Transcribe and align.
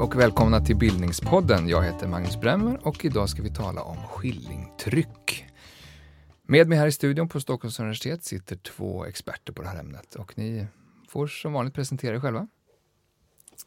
och 0.00 0.16
välkomna 0.16 0.60
till 0.60 0.76
Bildningspodden. 0.76 1.68
Jag 1.68 1.82
heter 1.82 2.08
Magnus 2.08 2.40
Bremmer 2.40 2.86
och 2.86 3.04
idag 3.04 3.28
ska 3.28 3.42
vi 3.42 3.50
tala 3.50 3.82
om 3.82 3.96
skillingtryck. 3.96 5.46
Med 6.42 6.68
mig 6.68 6.78
här 6.78 6.86
i 6.86 6.92
studion 6.92 7.28
på 7.28 7.40
Stockholms 7.40 7.80
universitet 7.80 8.24
sitter 8.24 8.56
två 8.56 9.04
experter 9.04 9.52
på 9.52 9.62
det 9.62 9.68
här 9.68 9.80
ämnet 9.80 10.14
och 10.14 10.38
ni 10.38 10.66
får 11.08 11.26
som 11.26 11.52
vanligt 11.52 11.74
presentera 11.74 12.16
er 12.16 12.20
själva. 12.20 12.48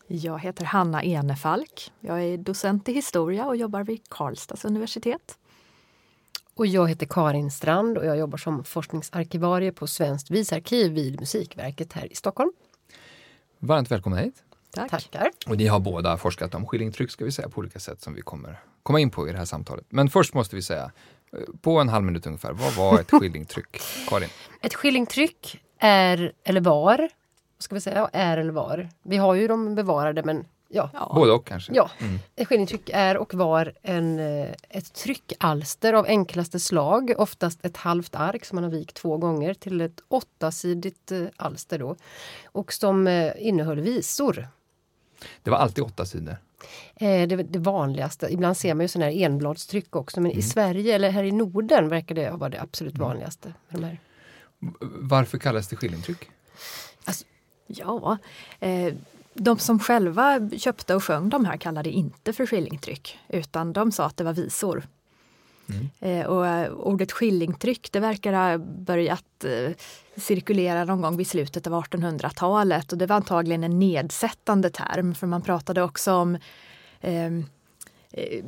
Jag 0.07 0.39
heter 0.39 0.66
Hanna 0.66 1.04
Enefalk. 1.04 1.92
Jag 2.00 2.24
är 2.24 2.38
docent 2.38 2.89
i 2.89 2.93
historia 2.93 3.46
och 3.46 3.56
jobbar 3.56 3.84
vid 3.84 4.10
Karlstads 4.10 4.65
universitet. 4.65 5.38
Och 6.54 6.68
jag 6.68 6.89
heter 6.89 7.06
Karin 7.06 7.52
Strand 7.52 7.97
och 7.97 8.06
jag 8.06 8.18
jobbar 8.18 8.38
som 8.38 8.64
forskningsarkivarie 8.64 9.71
på 9.71 9.88
Svenskt 9.88 10.32
visarkiv 10.32 10.92
vid 10.92 11.20
Musikverket 11.20 11.93
här 11.93 12.11
i 12.11 12.15
Stockholm. 12.15 12.52
Varmt 13.60 13.92
välkomna 13.92 14.18
hit. 14.18 14.43
Tack. 14.73 14.91
Tackar. 14.91 15.32
Och 15.47 15.57
ni 15.57 15.68
har 15.68 15.79
båda 15.79 16.18
forskat 16.18 16.55
om 16.55 16.65
skillingtryck 16.65 17.11
ska 17.11 17.25
vi 17.25 17.32
säga 17.32 17.50
på 17.50 17.59
olika 17.59 17.79
sätt 17.79 18.01
som 18.01 18.13
vi 18.13 18.21
kommer 18.21 18.59
komma 18.83 18.99
in 18.99 19.09
på 19.09 19.29
i 19.29 19.32
det 19.32 19.37
här 19.37 19.46
samtalet. 19.46 19.86
Men 19.89 20.09
först 20.09 20.33
måste 20.33 20.55
vi 20.55 20.61
säga, 20.61 20.91
eh, 21.33 21.39
på 21.61 21.79
en 21.79 21.89
halv 21.89 22.05
minut 22.05 22.25
ungefär, 22.27 22.54
vad 22.54 22.73
var 22.73 22.99
ett 22.99 23.11
skillingtryck? 23.19 23.82
Karin? 24.07 24.29
Ett 24.61 24.73
skillingtryck 24.73 25.61
är, 25.79 26.32
eller 26.43 26.61
var, 26.61 27.09
ska 27.59 27.75
vi 27.75 27.82
säga, 27.82 28.09
är 28.13 28.37
eller 28.37 28.51
var. 28.51 28.89
Vi 29.04 29.18
har 29.18 29.33
ju 29.33 29.47
de 29.47 29.75
bevarade 29.75 30.23
men 30.23 30.46
Ja. 30.75 30.89
ja. 30.93 31.11
Både 31.15 31.32
och 31.32 31.47
kanske? 31.47 31.74
Ja. 31.75 31.89
Mm. 31.99 32.19
Ett 32.35 32.47
skillingtryck 32.47 32.89
är 32.94 33.17
och 33.17 33.33
var 33.33 33.73
en, 33.81 34.19
eh, 34.19 34.49
ett 34.69 34.94
tryckalster 34.94 35.94
av 35.94 36.05
enklaste 36.05 36.59
slag. 36.59 37.13
Oftast 37.17 37.65
ett 37.65 37.77
halvt 37.77 38.15
ark 38.15 38.45
som 38.45 38.55
man 38.55 38.63
har 38.63 38.71
vikt 38.71 38.95
två 38.95 39.17
gånger 39.17 39.53
till 39.53 39.81
ett 39.81 40.02
åttasidigt 40.08 41.11
eh, 41.11 41.25
alster. 41.35 41.80
Då, 41.80 41.95
och 42.45 42.73
som 42.73 43.31
innehöll 43.37 43.80
visor. 43.80 44.47
Det 45.43 45.52
var 45.52 45.57
alltid 45.57 45.83
åtta 45.83 46.05
sidor? 46.05 46.38
Eh, 46.95 47.27
det, 47.27 47.35
det 47.35 47.59
vanligaste. 47.59 48.27
Ibland 48.33 48.57
ser 48.57 48.73
man 48.73 48.83
ju 48.83 48.88
sådana 48.88 49.11
här 49.11 49.25
enbladstryck 49.25 49.95
också 49.95 50.21
men 50.21 50.31
mm. 50.31 50.39
i 50.39 50.41
Sverige 50.41 50.95
eller 50.95 51.09
här 51.09 51.23
i 51.23 51.31
Norden 51.31 51.89
verkar 51.89 52.15
det 52.15 52.31
vara 52.31 52.49
det 52.49 52.61
absolut 52.61 52.95
mm. 52.95 53.07
vanligaste. 53.07 53.53
De 53.69 53.83
här. 53.83 53.99
Varför 54.99 55.38
kallas 55.38 55.67
det 55.67 55.75
skillingtryck? 55.75 56.30
Alltså, 57.05 57.25
ja, 57.67 58.17
eh, 58.59 58.93
de 59.33 59.59
som 59.59 59.80
själva 59.80 60.49
köpte 60.57 60.95
och 60.95 61.03
sjöng 61.03 61.30
de 61.30 61.45
här 61.45 61.58
kallade 61.58 61.89
det 61.89 61.93
inte 61.93 62.33
för 62.33 62.45
skillingtryck 62.45 63.19
utan 63.30 63.73
de 63.73 63.91
sa 63.91 64.05
att 64.05 64.17
det 64.17 64.23
var 64.23 64.33
visor. 64.33 64.87
Mm. 65.69 65.89
Eh, 66.00 66.25
och 66.25 66.47
eh, 66.47 66.73
ordet 66.73 67.11
skillingtryck 67.11 67.92
det 67.92 68.00
verkar 68.00 68.33
ha 68.33 68.58
börjat 68.58 69.44
eh, 69.44 69.72
cirkulera 70.16 70.86
någon 70.86 71.02
gång 71.02 71.17
vid 71.17 71.28
slutet 71.28 71.67
av 71.67 71.73
1800-talet 71.83 72.92
och 72.92 72.97
det 72.97 73.05
var 73.05 73.16
antagligen 73.16 73.64
en 73.64 73.80
nedsättande 73.80 74.70
term 74.70 75.16
för 75.16 75.28
man 75.28 75.42
pratade 75.42 75.81
också 75.81 76.14
om 76.14 76.38
ehm, 77.02 77.45
eh, 78.11 78.44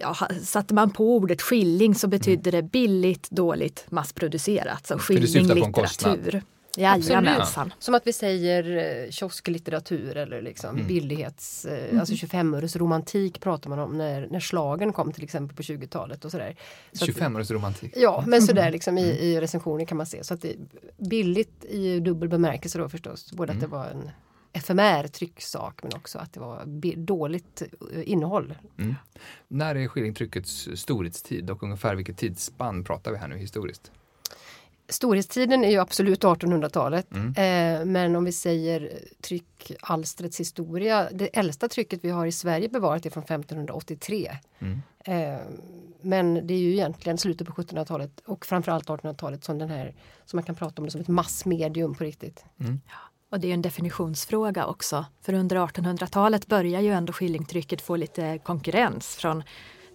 ja, 0.00 0.16
satte 0.42 0.74
man 0.74 0.90
på 0.90 1.16
ordet 1.16 1.42
skilling 1.42 1.94
så 1.94 2.08
betydde 2.08 2.50
det 2.50 2.62
billigt, 2.62 3.30
dåligt, 3.30 3.86
massproducerat. 3.88 4.86
Så 4.86 4.98
skilling 4.98 5.54
litteratur. 5.54 6.42
Jajamensan. 6.76 7.72
Som 7.78 7.94
att 7.94 8.06
vi 8.06 8.12
säger 8.12 8.76
eh, 8.76 9.10
kiosklitteratur 9.10 10.16
eller 10.16 10.42
liksom 10.42 10.74
mm. 10.74 10.86
billighets, 10.86 11.64
mm. 11.64 12.00
alltså 12.00 12.16
25 12.16 12.54
öres 12.54 12.76
romantik 12.76 13.40
pratar 13.40 13.70
man 13.70 13.78
om 13.78 13.98
när, 13.98 14.28
när 14.30 14.40
slagen 14.40 14.92
kom 14.92 15.12
till 15.12 15.24
exempel 15.24 15.56
på 15.56 15.62
20-talet 15.62 16.24
och 16.24 16.30
sådär. 16.30 16.56
Så 16.92 17.06
25 17.06 17.36
öres 17.36 17.50
romantik? 17.50 17.92
Ja, 17.96 18.24
men 18.26 18.42
sådär 18.42 18.70
liksom 18.70 18.98
i, 18.98 19.10
mm. 19.10 19.16
i 19.16 19.40
recensioner 19.40 19.84
kan 19.84 19.96
man 19.96 20.06
se. 20.06 20.24
Så 20.24 20.34
att 20.34 20.42
det, 20.42 20.56
billigt 20.96 21.64
i 21.64 22.00
dubbel 22.00 22.28
bemärkelse 22.28 22.78
då 22.78 22.88
förstås. 22.88 23.32
Både 23.32 23.52
att 23.52 23.60
det 23.60 23.66
mm. 23.66 23.78
var 23.78 23.86
en 23.86 24.10
efemär 24.52 25.08
trycksak 25.08 25.82
men 25.82 25.92
också 25.94 26.18
att 26.18 26.32
det 26.32 26.40
var 26.40 26.64
dåligt 26.96 27.62
eh, 27.92 28.10
innehåll. 28.10 28.54
Mm. 28.78 28.94
När 29.48 29.74
är 29.74 29.88
skillingtryckets 29.88 30.68
storhetstid 30.74 31.50
och 31.50 31.62
ungefär 31.62 31.94
vilket 31.94 32.16
tidsspann 32.16 32.84
pratar 32.84 33.12
vi 33.12 33.18
här 33.18 33.28
nu 33.28 33.36
historiskt? 33.36 33.92
Storhetstiden 34.88 35.64
är 35.64 35.70
ju 35.70 35.78
absolut 35.78 36.24
1800-talet. 36.24 37.06
Mm. 37.12 37.28
Eh, 37.28 37.84
men 37.84 38.16
om 38.16 38.24
vi 38.24 38.32
säger 38.32 38.92
tryckalstrets 39.20 40.40
historia. 40.40 41.08
Det 41.12 41.38
äldsta 41.38 41.68
trycket 41.68 42.04
vi 42.04 42.10
har 42.10 42.26
i 42.26 42.32
Sverige 42.32 42.68
bevarat 42.68 43.06
är 43.06 43.10
från 43.10 43.24
1583. 43.24 44.38
Mm. 44.58 44.82
Eh, 45.04 45.40
men 46.00 46.46
det 46.46 46.54
är 46.54 46.58
ju 46.58 46.72
egentligen 46.72 47.18
slutet 47.18 47.46
på 47.46 47.52
1700-talet 47.52 48.20
och 48.20 48.46
framförallt 48.46 48.88
1800-talet 48.88 49.44
som 49.44 49.58
den 49.58 49.70
här 49.70 49.94
som 50.24 50.36
man 50.36 50.44
kan 50.44 50.54
prata 50.54 50.82
om 50.82 50.84
det 50.84 50.90
som 50.90 51.00
ett 51.00 51.08
massmedium 51.08 51.94
på 51.94 52.04
riktigt. 52.04 52.44
Mm. 52.60 52.80
Ja. 52.86 52.98
Och 53.30 53.40
det 53.40 53.48
är 53.48 53.54
en 53.54 53.62
definitionsfråga 53.62 54.66
också. 54.66 55.04
För 55.22 55.32
under 55.32 55.56
1800-talet 55.56 56.46
börjar 56.46 56.80
ju 56.80 56.92
ändå 56.92 57.12
skillingtrycket 57.12 57.82
få 57.82 57.96
lite 57.96 58.38
konkurrens 58.38 59.16
från 59.16 59.42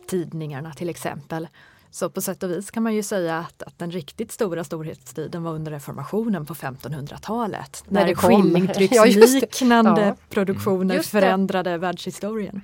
tidningarna 0.07 0.73
till 0.73 0.89
exempel. 0.89 1.47
Så 1.93 2.09
på 2.09 2.21
sätt 2.21 2.43
och 2.43 2.51
vis 2.51 2.71
kan 2.71 2.83
man 2.83 2.95
ju 2.95 3.03
säga 3.03 3.37
att, 3.37 3.63
att 3.63 3.79
den 3.79 3.91
riktigt 3.91 4.31
stora 4.31 4.63
storhetstiden 4.63 5.43
var 5.43 5.51
under 5.51 5.71
reformationen 5.71 6.45
på 6.45 6.53
1500-talet. 6.53 7.83
När, 7.87 8.01
när 8.01 8.07
det 8.07 8.15
skillingtrycksliknande 8.15 10.01
ja, 10.05 10.15
produktioner 10.29 10.95
mm. 10.95 11.03
förändrade 11.03 11.77
världshistorien. 11.77 12.61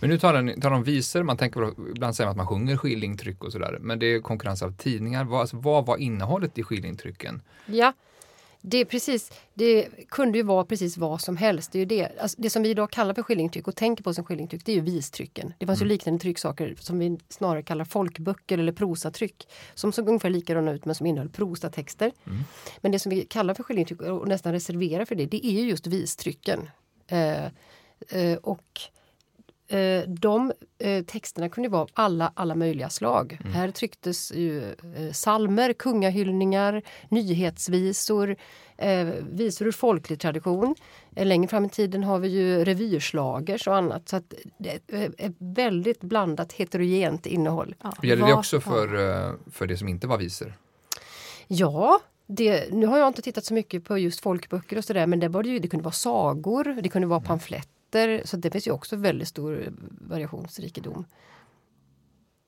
Men 0.00 0.10
nu 0.10 0.18
talar 0.18 0.42
ni 0.42 0.60
talar 0.60 0.76
om 0.76 0.82
visor, 0.82 1.22
man 1.22 1.36
tänker 1.36 1.90
ibland 1.90 2.16
säger 2.16 2.26
man 2.26 2.30
att 2.30 2.36
man 2.36 2.46
sjunger 2.46 2.76
skillingtryck 2.76 3.44
och 3.44 3.52
sådär. 3.52 3.78
Men 3.80 3.98
det 3.98 4.06
är 4.06 4.20
konkurrens 4.20 4.62
av 4.62 4.72
tidningar. 4.72 5.24
Vad, 5.24 5.40
alltså, 5.40 5.56
vad 5.56 5.86
var 5.86 5.96
innehållet 5.96 6.58
i 6.58 6.62
skillingtrycken? 6.62 7.42
Ja, 7.66 7.92
det, 8.60 8.84
precis, 8.84 9.32
det 9.54 9.88
kunde 10.08 10.38
ju 10.38 10.44
vara 10.44 10.64
precis 10.64 10.96
vad 10.96 11.20
som 11.20 11.36
helst. 11.36 11.72
Det, 11.72 11.78
är 11.78 11.86
det. 11.86 12.08
Alltså, 12.20 12.40
det 12.40 12.50
som 12.50 12.62
vi 12.62 12.68
idag 12.68 12.90
kallar 12.90 13.14
för 13.14 13.22
skillingtryck 13.22 13.68
och 13.68 13.76
tänker 13.76 14.04
på 14.04 14.14
som 14.14 14.24
skillingtryck 14.24 14.64
det 14.64 14.72
är 14.72 14.76
ju 14.76 14.82
vistrycken. 14.82 15.54
Det 15.58 15.66
fanns 15.66 15.80
mm. 15.80 15.88
ju 15.88 15.94
liknande 15.94 16.20
trycksaker 16.20 16.76
som 16.80 16.98
vi 16.98 17.18
snarare 17.28 17.62
kallar 17.62 17.84
folkböcker 17.84 18.58
eller 18.58 18.72
prosatryck. 18.72 19.48
Som 19.74 19.92
såg 19.92 20.08
ungefär 20.08 20.30
likadana 20.30 20.72
ut 20.72 20.84
men 20.84 20.94
som 20.94 21.06
innehöll 21.06 21.28
prosatexter. 21.28 22.12
Mm. 22.26 22.38
Men 22.80 22.92
det 22.92 22.98
som 22.98 23.10
vi 23.10 23.24
kallar 23.24 23.54
för 23.54 23.62
skillingtryck 23.62 24.00
och 24.00 24.28
nästan 24.28 24.52
reserverar 24.52 25.04
för 25.04 25.14
det, 25.14 25.26
det 25.26 25.46
är 25.46 25.52
ju 25.52 25.68
just 25.68 25.86
vistrycken. 25.86 26.70
Eh, 27.06 27.44
eh, 28.08 28.36
och 28.42 28.80
de 30.06 30.52
eh, 30.78 31.04
texterna 31.04 31.48
kunde 31.48 31.68
vara 31.68 31.82
av 31.82 31.90
alla, 31.94 32.32
alla 32.34 32.54
möjliga 32.54 32.88
slag. 32.88 33.38
Mm. 33.40 33.52
Här 33.52 33.70
trycktes 33.70 34.32
ju 34.32 34.70
eh, 34.70 35.12
salmer, 35.12 35.72
kungahyllningar, 35.72 36.82
nyhetsvisor, 37.08 38.36
visor 39.30 39.66
ur 39.66 39.72
folklig 39.72 40.20
tradition. 40.20 40.74
längre 41.16 41.48
fram 41.48 41.64
i 41.64 41.68
tiden 41.68 42.04
har 42.04 42.18
vi 42.18 42.28
ju 42.28 42.64
revyrslagers 42.64 43.68
och 43.68 43.76
annat. 43.76 44.08
Så 44.08 44.16
att 44.16 44.34
det 44.58 44.80
är 44.88 45.10
ett 45.18 45.34
väldigt 45.38 46.00
blandat 46.00 46.52
heterogent 46.52 47.26
innehåll. 47.26 47.74
Ja, 47.82 47.92
Gäller 48.02 48.26
det 48.26 48.34
också 48.34 48.60
för, 48.60 48.88
för 49.50 49.66
det 49.66 49.76
som 49.76 49.88
inte 49.88 50.06
var 50.06 50.18
visor? 50.18 50.54
Ja, 51.46 52.00
det, 52.26 52.72
nu 52.72 52.86
har 52.86 52.98
jag 52.98 53.08
inte 53.08 53.22
tittat 53.22 53.44
så 53.44 53.54
mycket 53.54 53.84
på 53.84 53.98
just 53.98 54.20
folkböcker 54.20 54.78
och 54.78 54.84
sådär 54.84 55.06
men 55.06 55.20
det, 55.20 55.28
var 55.28 55.42
det, 55.42 55.48
ju, 55.48 55.58
det 55.58 55.68
kunde 55.68 55.84
vara 55.84 55.92
sagor, 55.92 56.78
det 56.82 56.88
kunde 56.88 57.08
vara 57.08 57.20
pamfletter 57.20 57.77
rätter. 57.88 58.26
Så 58.26 58.36
det 58.36 58.50
finns 58.50 58.66
ju 58.66 58.70
också 58.70 58.96
väldigt 58.96 59.28
stor 59.28 59.72
variationsrikedom. 60.00 61.04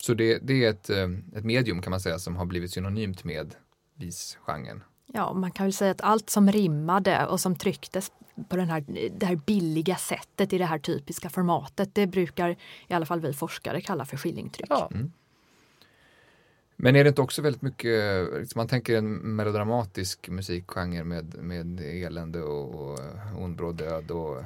Så 0.02 0.14
det, 0.14 0.38
det 0.38 0.64
är 0.64 0.70
ett, 0.70 0.90
eh, 0.90 1.08
ett 1.36 1.44
medium 1.44 1.82
kan 1.82 1.90
man 1.90 2.00
säga 2.00 2.18
som 2.18 2.36
har 2.36 2.46
blivit 2.46 2.72
synonymt 2.72 3.24
med 3.24 3.54
visgenren? 3.94 4.82
Ja, 5.06 5.32
man 5.32 5.50
kan 5.50 5.66
väl 5.66 5.72
säga 5.72 5.90
att 5.90 6.00
allt 6.00 6.30
som 6.30 6.52
rimmade 6.52 7.26
och 7.26 7.40
som 7.40 7.56
trycktes 7.56 8.12
på 8.48 8.56
den 8.56 8.68
här, 8.68 8.84
det 9.18 9.26
här 9.26 9.36
billiga 9.36 9.96
sättet 9.96 10.52
i 10.52 10.58
det 10.58 10.64
här 10.64 10.78
typiska 10.78 11.30
formatet, 11.30 11.94
det 11.94 12.06
brukar 12.06 12.56
i 12.88 12.94
alla 12.94 13.06
fall 13.06 13.20
vi 13.20 13.32
forskare 13.32 13.80
kalla 13.80 14.04
för 14.04 14.16
skillingtryck. 14.16 14.66
Ja. 14.70 14.90
Mm. 14.94 15.12
Men 16.82 16.96
är 16.96 17.04
det 17.04 17.08
inte 17.08 17.22
också 17.22 17.42
väldigt 17.42 17.62
mycket, 17.62 18.24
liksom 18.38 18.58
man 18.58 18.68
tänker 18.68 18.96
en 18.96 19.36
melodramatisk 19.36 20.28
musikgenre 20.28 21.04
med, 21.04 21.34
med 21.34 21.80
elände 21.80 22.42
och, 22.42 22.74
och 22.74 22.98
ondbråd 23.38 23.76
död 23.76 24.10
och 24.10 24.36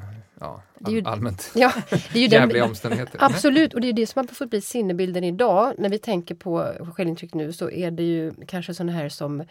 ja, 0.41 0.63
all, 0.85 0.93
ju, 0.93 1.03
allmänt 1.05 1.51
ja, 1.55 1.73
det 1.91 2.19
är 2.19 2.23
ju 2.23 2.27
jävliga 2.37 2.63
den, 2.63 2.71
omständigheter. 2.71 3.19
Absolut, 3.23 3.75
och 3.75 3.81
det 3.81 3.89
är 3.89 3.93
det 3.93 4.07
som 4.07 4.21
har 4.21 4.35
fått 4.35 4.51
bli 4.51 4.61
sinnebilden 4.61 5.25
idag. 5.25 5.75
När 5.79 5.89
vi 5.89 5.99
tänker 5.99 6.35
på 6.35 6.73
självintryck 6.97 7.35
nu 7.35 7.53
så 7.53 7.71
är 7.71 7.91
det 7.91 8.03
ju 8.03 8.33
kanske 8.47 8.75
sådana 8.75 8.93
här 8.93 9.09
som 9.09 9.45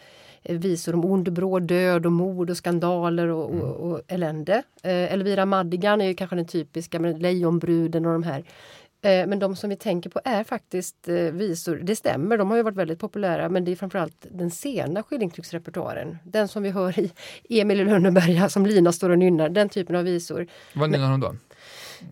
visor 0.44 0.94
om 0.94 1.06
ond, 1.06 1.34
bråd 1.34 1.64
död 1.64 2.06
och 2.06 2.12
mord 2.12 2.50
och 2.50 2.58
skandaler 2.58 3.28
och, 3.28 3.50
mm. 3.50 3.62
och, 3.62 3.92
och 3.92 4.02
elände. 4.08 4.64
Eh, 4.84 5.14
Elvira 5.14 5.46
Madigan 5.46 6.02
är 6.02 6.06
ju 6.06 6.14
kanske 6.14 6.36
den 6.36 6.48
typiska 6.48 7.00
med 7.00 7.22
Lejonbruden 7.22 8.06
och 8.06 8.14
de 8.14 8.24
här 8.24 8.40
Eh, 8.40 8.83
men 9.04 9.40
de 9.40 9.56
som 9.56 9.70
vi 9.70 9.76
tänker 9.76 10.10
på 10.10 10.22
är 10.24 10.44
faktiskt 10.44 11.08
eh, 11.08 11.16
visor. 11.16 11.76
Det 11.84 11.96
stämmer, 11.96 12.38
de 12.38 12.50
har 12.50 12.58
ju 12.58 12.64
varit 12.64 12.78
väldigt 12.78 13.00
populära 13.00 13.50
men 13.50 13.66
det 13.66 13.72
är 13.72 13.76
framförallt 13.76 14.26
den 14.32 14.52
sena 14.52 15.04
skillingtrycksrepertoaren. 15.04 16.18
Den 16.24 16.48
som 16.48 16.64
vi 16.64 16.70
hör 16.70 17.00
i 17.44 17.62
Emil 17.62 17.80
i 17.80 17.86
Lönneberga 17.86 18.50
som 18.50 18.66
Lina 18.66 18.92
står 18.92 19.10
och 19.10 19.20
nynnar, 19.20 19.50
den 19.50 19.70
typen 19.70 19.96
av 19.96 20.04
visor. 20.04 20.48
Vad 20.74 20.90
nynnar 20.90 21.12
hon 21.12 21.20
då? 21.20 21.36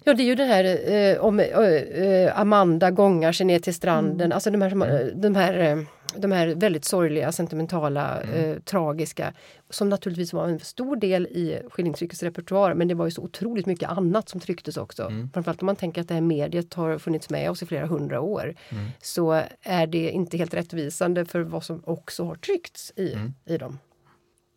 Ja 0.03 0.13
det 0.13 0.23
är 0.23 0.25
ju 0.25 0.35
det 0.35 0.43
här 0.43 0.91
eh, 0.91 1.25
om 1.25 1.39
eh, 1.39 2.39
Amanda 2.39 2.91
gångar 2.91 3.31
sig 3.31 3.45
ner 3.45 3.59
till 3.59 3.73
stranden, 3.73 4.25
mm. 4.25 4.31
alltså 4.31 4.51
de 4.51 4.61
här, 4.61 5.11
de 5.15 5.35
här 5.35 5.85
de 6.15 6.31
här 6.31 6.47
väldigt 6.47 6.85
sorgliga, 6.85 7.31
sentimentala, 7.31 8.21
Mm. 8.21 8.35
eh, 8.51 8.59
tragiska. 8.59 9.33
Som 9.69 9.89
naturligtvis 9.89 10.33
var 10.33 10.47
en 10.47 10.59
stor 10.59 10.95
del 10.95 11.25
i 11.27 11.61
skillingtryckets 11.69 12.23
repertoar 12.23 12.73
men 12.73 12.87
det 12.87 12.93
var 12.93 13.05
ju 13.05 13.11
så 13.11 13.21
otroligt 13.21 13.65
mycket 13.65 13.89
annat 13.89 14.29
som 14.29 14.39
trycktes 14.39 14.77
också. 14.77 15.03
Mm. 15.03 15.29
Framförallt 15.33 15.61
om 15.61 15.65
man 15.65 15.75
tänker 15.75 16.01
att 16.01 16.07
det 16.07 16.13
här 16.13 16.21
mediet 16.21 16.73
har 16.73 16.97
funnits 16.97 17.29
med 17.29 17.51
oss 17.51 17.63
i 17.63 17.65
flera 17.65 17.85
hundra 17.85 18.21
år. 18.21 18.55
Mm. 18.69 18.85
Så 19.01 19.43
är 19.61 19.87
det 19.87 20.09
inte 20.11 20.37
helt 20.37 20.53
rättvisande 20.53 21.25
för 21.25 21.39
vad 21.41 21.63
som 21.63 21.81
också 21.85 22.25
har 22.25 22.35
tryckts 22.35 22.93
i, 22.95 23.13
Mm. 23.13 23.33
i 23.45 23.57
dem. 23.57 23.79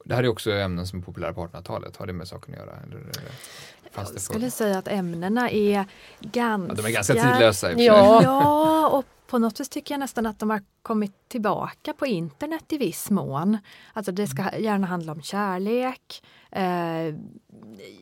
Det 0.04 0.14
här 0.14 0.22
är 0.24 0.28
också 0.28 0.52
ämnen 0.52 0.86
som 0.86 0.98
är 0.98 1.02
populära 1.02 1.32
på 1.32 1.40
1800-talet. 1.46 1.96
Har 1.96 2.06
det 2.06 2.12
med 2.12 2.28
saken 2.28 2.54
att 2.54 2.60
göra? 2.60 2.76
Eller, 2.86 3.00
Jag 3.96 4.20
skulle 4.20 4.50
säga 4.50 4.78
att 4.78 4.88
ämnena 4.88 5.50
är 5.50 5.84
ganska... 6.20 6.74
ja, 6.74 6.74
de 6.82 6.86
är 6.86 6.90
ganska 6.94 7.14
tidlösa. 7.14 7.72
Ja. 7.72 8.20
Ja, 8.22 8.88
och 8.88 9.04
på 9.26 9.38
något 9.38 9.60
vis 9.60 9.68
tycker 9.68 9.94
jag 9.94 10.00
nästan 10.00 10.26
att 10.26 10.38
de 10.38 10.50
har 10.50 10.62
kommit 10.82 11.28
tillbaka 11.28 11.92
på 11.92 12.06
internet 12.06 12.64
i 12.72 12.78
viss 12.78 13.10
mån. 13.10 13.58
Alltså 13.92 14.12
det 14.12 14.26
ska 14.26 14.58
gärna 14.58 14.86
handla 14.86 15.12
om 15.12 15.22
kärlek, 15.22 16.22
eh, 16.50 17.14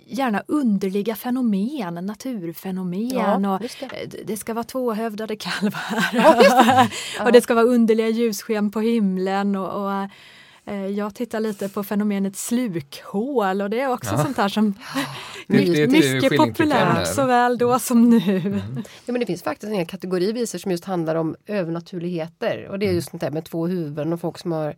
gärna 0.07 0.43
underliga 0.49 1.17
fenomen, 1.17 1.95
naturfenomen. 2.07 3.09
Ja, 3.09 3.55
och 3.55 3.61
det. 3.61 4.19
eh, 4.19 4.25
det 4.27 4.37
ska 4.37 4.55
vara 4.55 4.65
tvåhövdade 4.65 5.37
kalvar. 5.37 6.09
Ja, 6.13 6.35
det. 6.35 6.91
Ja. 7.19 7.25
och 7.25 7.33
det 7.33 7.41
ska 7.41 7.55
vara 7.55 7.65
underliga 7.65 8.09
ljussken 8.09 8.71
på 8.71 8.81
himlen. 8.81 9.57
och, 9.57 9.85
och 9.87 10.09
jag 10.97 11.15
tittar 11.15 11.41
lite 11.41 11.69
på 11.69 11.83
fenomenet 11.85 12.37
slukhål 12.37 13.63
och 13.63 13.71
det 13.71 13.81
är 13.81 13.89
också 13.93 14.11
Ja. 14.15 14.25
sånt 14.25 14.37
här 14.37 14.49
som 14.49 14.75
Det- 15.47 15.87
det 15.87 15.87
mycket 15.89 16.37
populärt 16.37 17.07
såväl 17.15 17.59
då 17.59 17.79
som 17.79 18.11
nu. 18.11 18.61
Ja, 19.07 19.13
men 19.13 19.21
det 19.21 19.27
finns 19.27 19.43
faktiskt 19.43 19.71
en 19.71 19.77
hel 19.79 19.87
kategori 19.87 20.33
visor 20.33 20.59
som 20.59 20.71
just 20.71 20.85
handlar 20.85 21.15
om 21.15 21.37
övernaturligheter. 21.47 22.69
Och 22.69 22.79
det 22.79 22.89
är 22.89 22.93
just 22.93 23.11
sånt 23.11 23.21
där 23.21 23.31
med 23.31 23.45
två 23.45 23.67
huvuden 23.67 24.13
och 24.13 24.21
folk 24.21 24.39
som 24.39 24.53
har... 24.53 24.75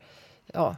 Ja, 0.53 0.77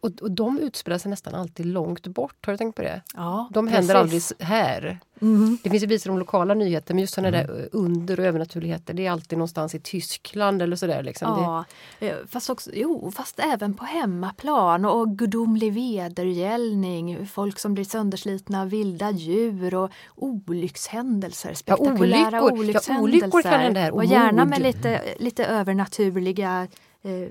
och, 0.00 0.22
och, 0.22 0.30
de 0.30 0.58
utspelar 0.58 0.98
sig 0.98 1.10
nästan 1.10 1.34
alltid 1.34 1.66
långt 1.66 2.06
bort. 2.06 2.46
Har 2.46 2.52
du 2.52 2.56
tänkt 2.56 2.76
på 2.76 2.82
det? 2.82 3.02
Ja, 3.14 3.48
De 3.52 3.68
händer 3.68 4.04
precis. 4.04 4.32
aldrig 4.32 4.48
här. 4.48 4.98
Mhm. 5.18 5.58
Det 5.62 5.70
finns 5.70 5.82
ju 5.82 5.86
visor 5.86 6.10
om 6.10 6.18
lokala 6.18 6.54
nyheter 6.54 6.94
men 6.94 7.00
just 7.00 7.14
sådana 7.14 7.30
där 7.30 7.60
eh, 7.60 7.66
under 7.72 8.20
och 8.20 8.26
övernaturligheter 8.26 8.94
det 8.94 9.06
är 9.06 9.10
alltid 9.10 9.38
någonstans 9.38 9.74
i 9.74 9.80
Tyskland 9.80 10.62
eller 10.62 10.76
sådär. 10.76 11.02
Liksom. 11.02 11.28
Ja, 11.28 11.64
eh, 12.06 12.14
fast, 12.28 12.50
också, 12.50 12.70
jo, 12.74 13.10
fast 13.10 13.38
även 13.38 13.74
på 13.74 13.84
hemmaplan 13.84 14.84
och 14.84 15.18
gudomlig 15.18 15.72
vedergällning, 15.72 17.26
folk 17.26 17.58
som 17.58 17.74
blir 17.74 17.84
sönderslitna 17.84 18.62
av 18.62 18.70
vilda 18.70 19.10
djur 19.10 19.74
och 19.74 19.90
olyckshändelser, 20.16 21.54
spektakulära 21.54 21.96
olyckor. 21.96 22.32
Ja, 22.32 22.42
olyckshändelser. 22.52 23.02
olyckor 23.02 23.42
kan 23.42 23.60
hända 23.60 23.80
här, 23.80 23.90
och 23.90 23.96
och 23.96 24.04
gärna 24.04 24.44
med 24.44 24.62
lite, 24.62 25.02
lite 25.18 25.44
övernaturliga 25.44 26.68
eh, 27.02 27.28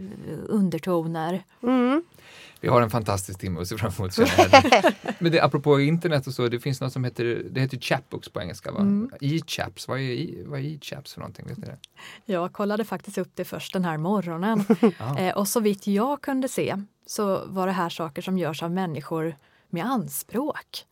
undertoner. 0.48 1.44
mm. 1.64 2.04
Vi 2.66 2.70
har 2.70 2.82
en 2.82 2.90
fantastisk 2.90 3.40
timme 3.40 3.62
att 3.62 3.68
se 3.68 3.78
fram 3.78 3.92
emot. 4.00 4.18
Men 5.20 5.32
det, 5.32 5.42
apropå 5.42 5.80
internet 5.80 6.28
och 6.28 6.34
så, 6.34 6.48
det 6.48 6.60
finns 6.60 6.82
något 6.82 6.94
som 6.94 7.04
heter, 7.04 7.46
det 7.52 7.62
heter 7.62 7.78
chapbooks 7.78 8.30
på 8.30 8.42
engelska 8.42 8.72
va? 8.72 8.80
Mm. 8.80 9.12
E-chaps, 9.22 9.88
vad 9.88 10.00
är, 10.00 10.46
vad 10.46 10.60
är 10.60 10.64
e-chaps 10.64 11.14
för 11.14 11.20
någonting? 11.20 11.46
Vet 11.48 11.58
ni 11.58 11.66
det? 11.66 11.78
Jag 12.34 12.54
kollade 12.54 12.86
faktiskt 12.86 13.18
upp 13.18 13.32
det 13.34 13.46
först 13.46 13.74
den 13.74 13.86
här 13.86 13.98
morgonen. 13.98 14.66
Eh, 15.18 15.38
och 15.38 15.48
så 15.48 15.60
vitt 15.60 15.88
jag 15.88 16.22
kunde 16.22 16.48
se 16.48 16.76
så 17.06 17.46
var 17.46 17.68
det 17.68 17.74
här 17.74 17.90
saker 17.90 18.22
som 18.22 18.38
görs 18.38 18.64
av 18.64 18.72
människor 18.72 19.36
med 19.70 19.86
anspråk 19.86 20.86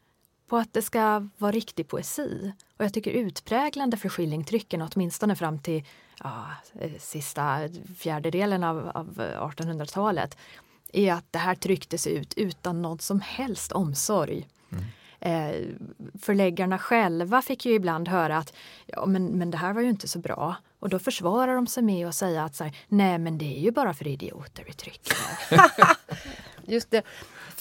på 0.49 0.57
att 0.57 0.73
det 0.73 0.81
ska 0.81 1.27
vara 1.37 1.51
riktig 1.51 1.87
poesi. 1.87 2.53
Och 2.77 2.85
jag 2.85 2.93
tycker 2.93 3.11
utpräglande 3.11 3.97
för 3.97 4.09
skillingtrycken, 4.09 4.81
åtminstone 4.81 5.35
fram 5.35 5.59
till 5.59 5.83
ja, 6.23 6.45
eh, 6.79 6.91
sista 6.99 7.59
fjärdedelen 7.97 8.63
av, 8.63 8.89
av 8.93 9.15
1800-talet, 9.55 10.37
är 10.93 11.13
att 11.13 11.25
det 11.31 11.39
här 11.39 11.55
trycktes 11.55 12.07
ut 12.07 12.33
utan 12.37 12.81
någon 12.81 12.99
som 12.99 13.21
helst 13.21 13.71
omsorg. 13.71 14.47
Eh, 15.25 15.67
förläggarna 16.21 16.79
själva 16.79 17.41
fick 17.41 17.65
ju 17.65 17.73
ibland 17.73 18.07
höra 18.07 18.37
att 18.37 18.53
ja, 18.85 19.05
men, 19.05 19.25
men 19.25 19.51
det 19.51 19.57
här 19.57 19.73
var 19.73 19.81
ju 19.81 19.89
inte 19.89 20.07
så 20.07 20.19
bra. 20.19 20.55
Och 20.79 20.89
då 20.89 20.99
försvarar 20.99 21.55
de 21.55 21.67
sig 21.67 21.83
med 21.83 22.07
att 22.07 22.15
säga 22.15 22.43
att 22.43 22.55
så 22.55 22.63
här, 22.63 22.77
nej 22.87 23.17
men 23.17 23.37
det 23.37 23.57
är 23.57 23.59
ju 23.59 23.71
bara 23.71 23.93
för 23.93 24.07
idioter 24.07 24.63
vi 24.67 24.73
trycker. 24.73 25.17
Just 26.71 26.91
det. 26.91 27.01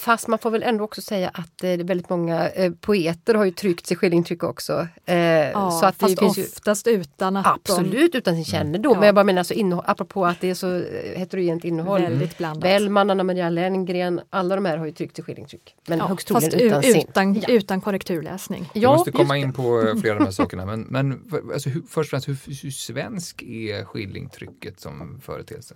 Fast 0.02 0.28
man 0.28 0.38
får 0.38 0.50
väl 0.50 0.62
ändå 0.62 0.84
också 0.84 1.02
säga 1.02 1.28
att 1.28 1.38
eh, 1.38 1.46
det 1.62 1.68
är 1.68 1.84
väldigt 1.84 2.10
många 2.10 2.48
eh, 2.48 2.72
poeter 2.80 3.34
har 3.34 3.44
ju 3.44 3.50
tryckt 3.50 3.92
i 3.92 3.96
skillingtryck 3.96 4.42
också. 4.42 4.88
Eh, 5.04 5.16
Ja, 5.16 5.70
så 5.70 5.86
att 5.86 5.96
fast 5.96 6.16
det 6.16 6.20
finns 6.20 6.38
ju, 6.38 6.42
oftast 6.42 6.86
utan 6.86 7.36
att 7.36 7.46
Absolut 7.46 8.14
utan 8.14 8.34
sin 8.34 8.44
kännedom. 8.44 8.92
Ja. 8.92 8.98
Men 8.98 9.06
jag 9.06 9.14
bara 9.14 9.24
menar 9.24 9.38
alltså 9.40 9.54
innehåll, 9.54 9.84
apropå 9.88 10.26
att 10.26 10.40
det 10.40 10.50
är 10.50 10.54
så 10.54 10.74
eh, 10.76 11.18
heterogent 11.18 11.62
de 11.62 11.68
innehåll. 11.68 12.00
väldigt 12.02 12.38
blandat. 12.38 12.62
Bellman, 12.62 13.10
Anna 13.10 13.24
Maria 13.24 13.50
Lenngren, 13.50 14.20
alla 14.30 14.54
de 14.54 14.64
här 14.64 14.76
har 14.76 14.86
ju 14.86 14.92
tryckt 14.92 15.18
i 15.18 15.22
skillingtryck. 15.22 15.76
Men 15.88 15.98
ja, 15.98 16.06
högst 16.06 16.28
fast 16.28 16.50
troligen 16.50 16.68
utan 16.70 16.82
sin. 16.82 16.96
utan, 17.08 17.34
Ja. 17.34 17.48
utan 17.48 17.80
korrekturläsning. 17.80 18.70
Vi 18.74 18.80
Ja, 18.80 18.92
måste 18.92 19.12
komma 19.12 19.36
in 19.36 19.52
på 19.52 19.80
eh, 19.80 19.96
flera 20.00 20.14
av 20.14 20.18
de 20.18 20.24
här 20.24 20.32
sakerna. 20.32 20.66
Men, 20.66 20.80
men 20.80 21.30
alltså, 21.52 21.68
hur, 21.70 21.82
först 21.88 22.06
och 22.06 22.10
främst, 22.22 22.28
hur, 22.28 22.62
hur 22.62 22.70
svensk 22.70 23.42
är 23.42 23.84
skillingtrycket 23.84 24.80
som 24.80 25.20
företeelse? 25.24 25.74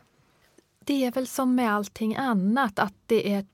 Det 0.84 1.04
är 1.06 1.12
väl 1.12 1.26
som 1.26 1.54
med 1.54 1.72
allting 1.74 2.16
annat 2.16 2.78
att 2.78 2.94
det 3.06 3.32
är 3.32 3.44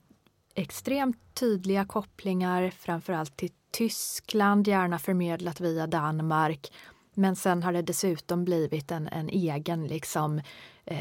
extremt 0.55 1.17
tydliga 1.33 1.85
kopplingar 1.85 2.69
framförallt 2.69 3.37
till 3.37 3.51
Tyskland, 3.71 4.67
gärna 4.67 4.99
förmedlat 4.99 5.61
via 5.61 5.87
Danmark. 5.87 6.71
Men 7.13 7.35
sen 7.35 7.63
har 7.63 7.73
det 7.73 7.81
dessutom 7.81 8.45
blivit 8.45 8.91
en, 8.91 9.07
en 9.07 9.29
egen 9.29 9.87
liksom, 9.87 10.41
eh, 10.85 10.97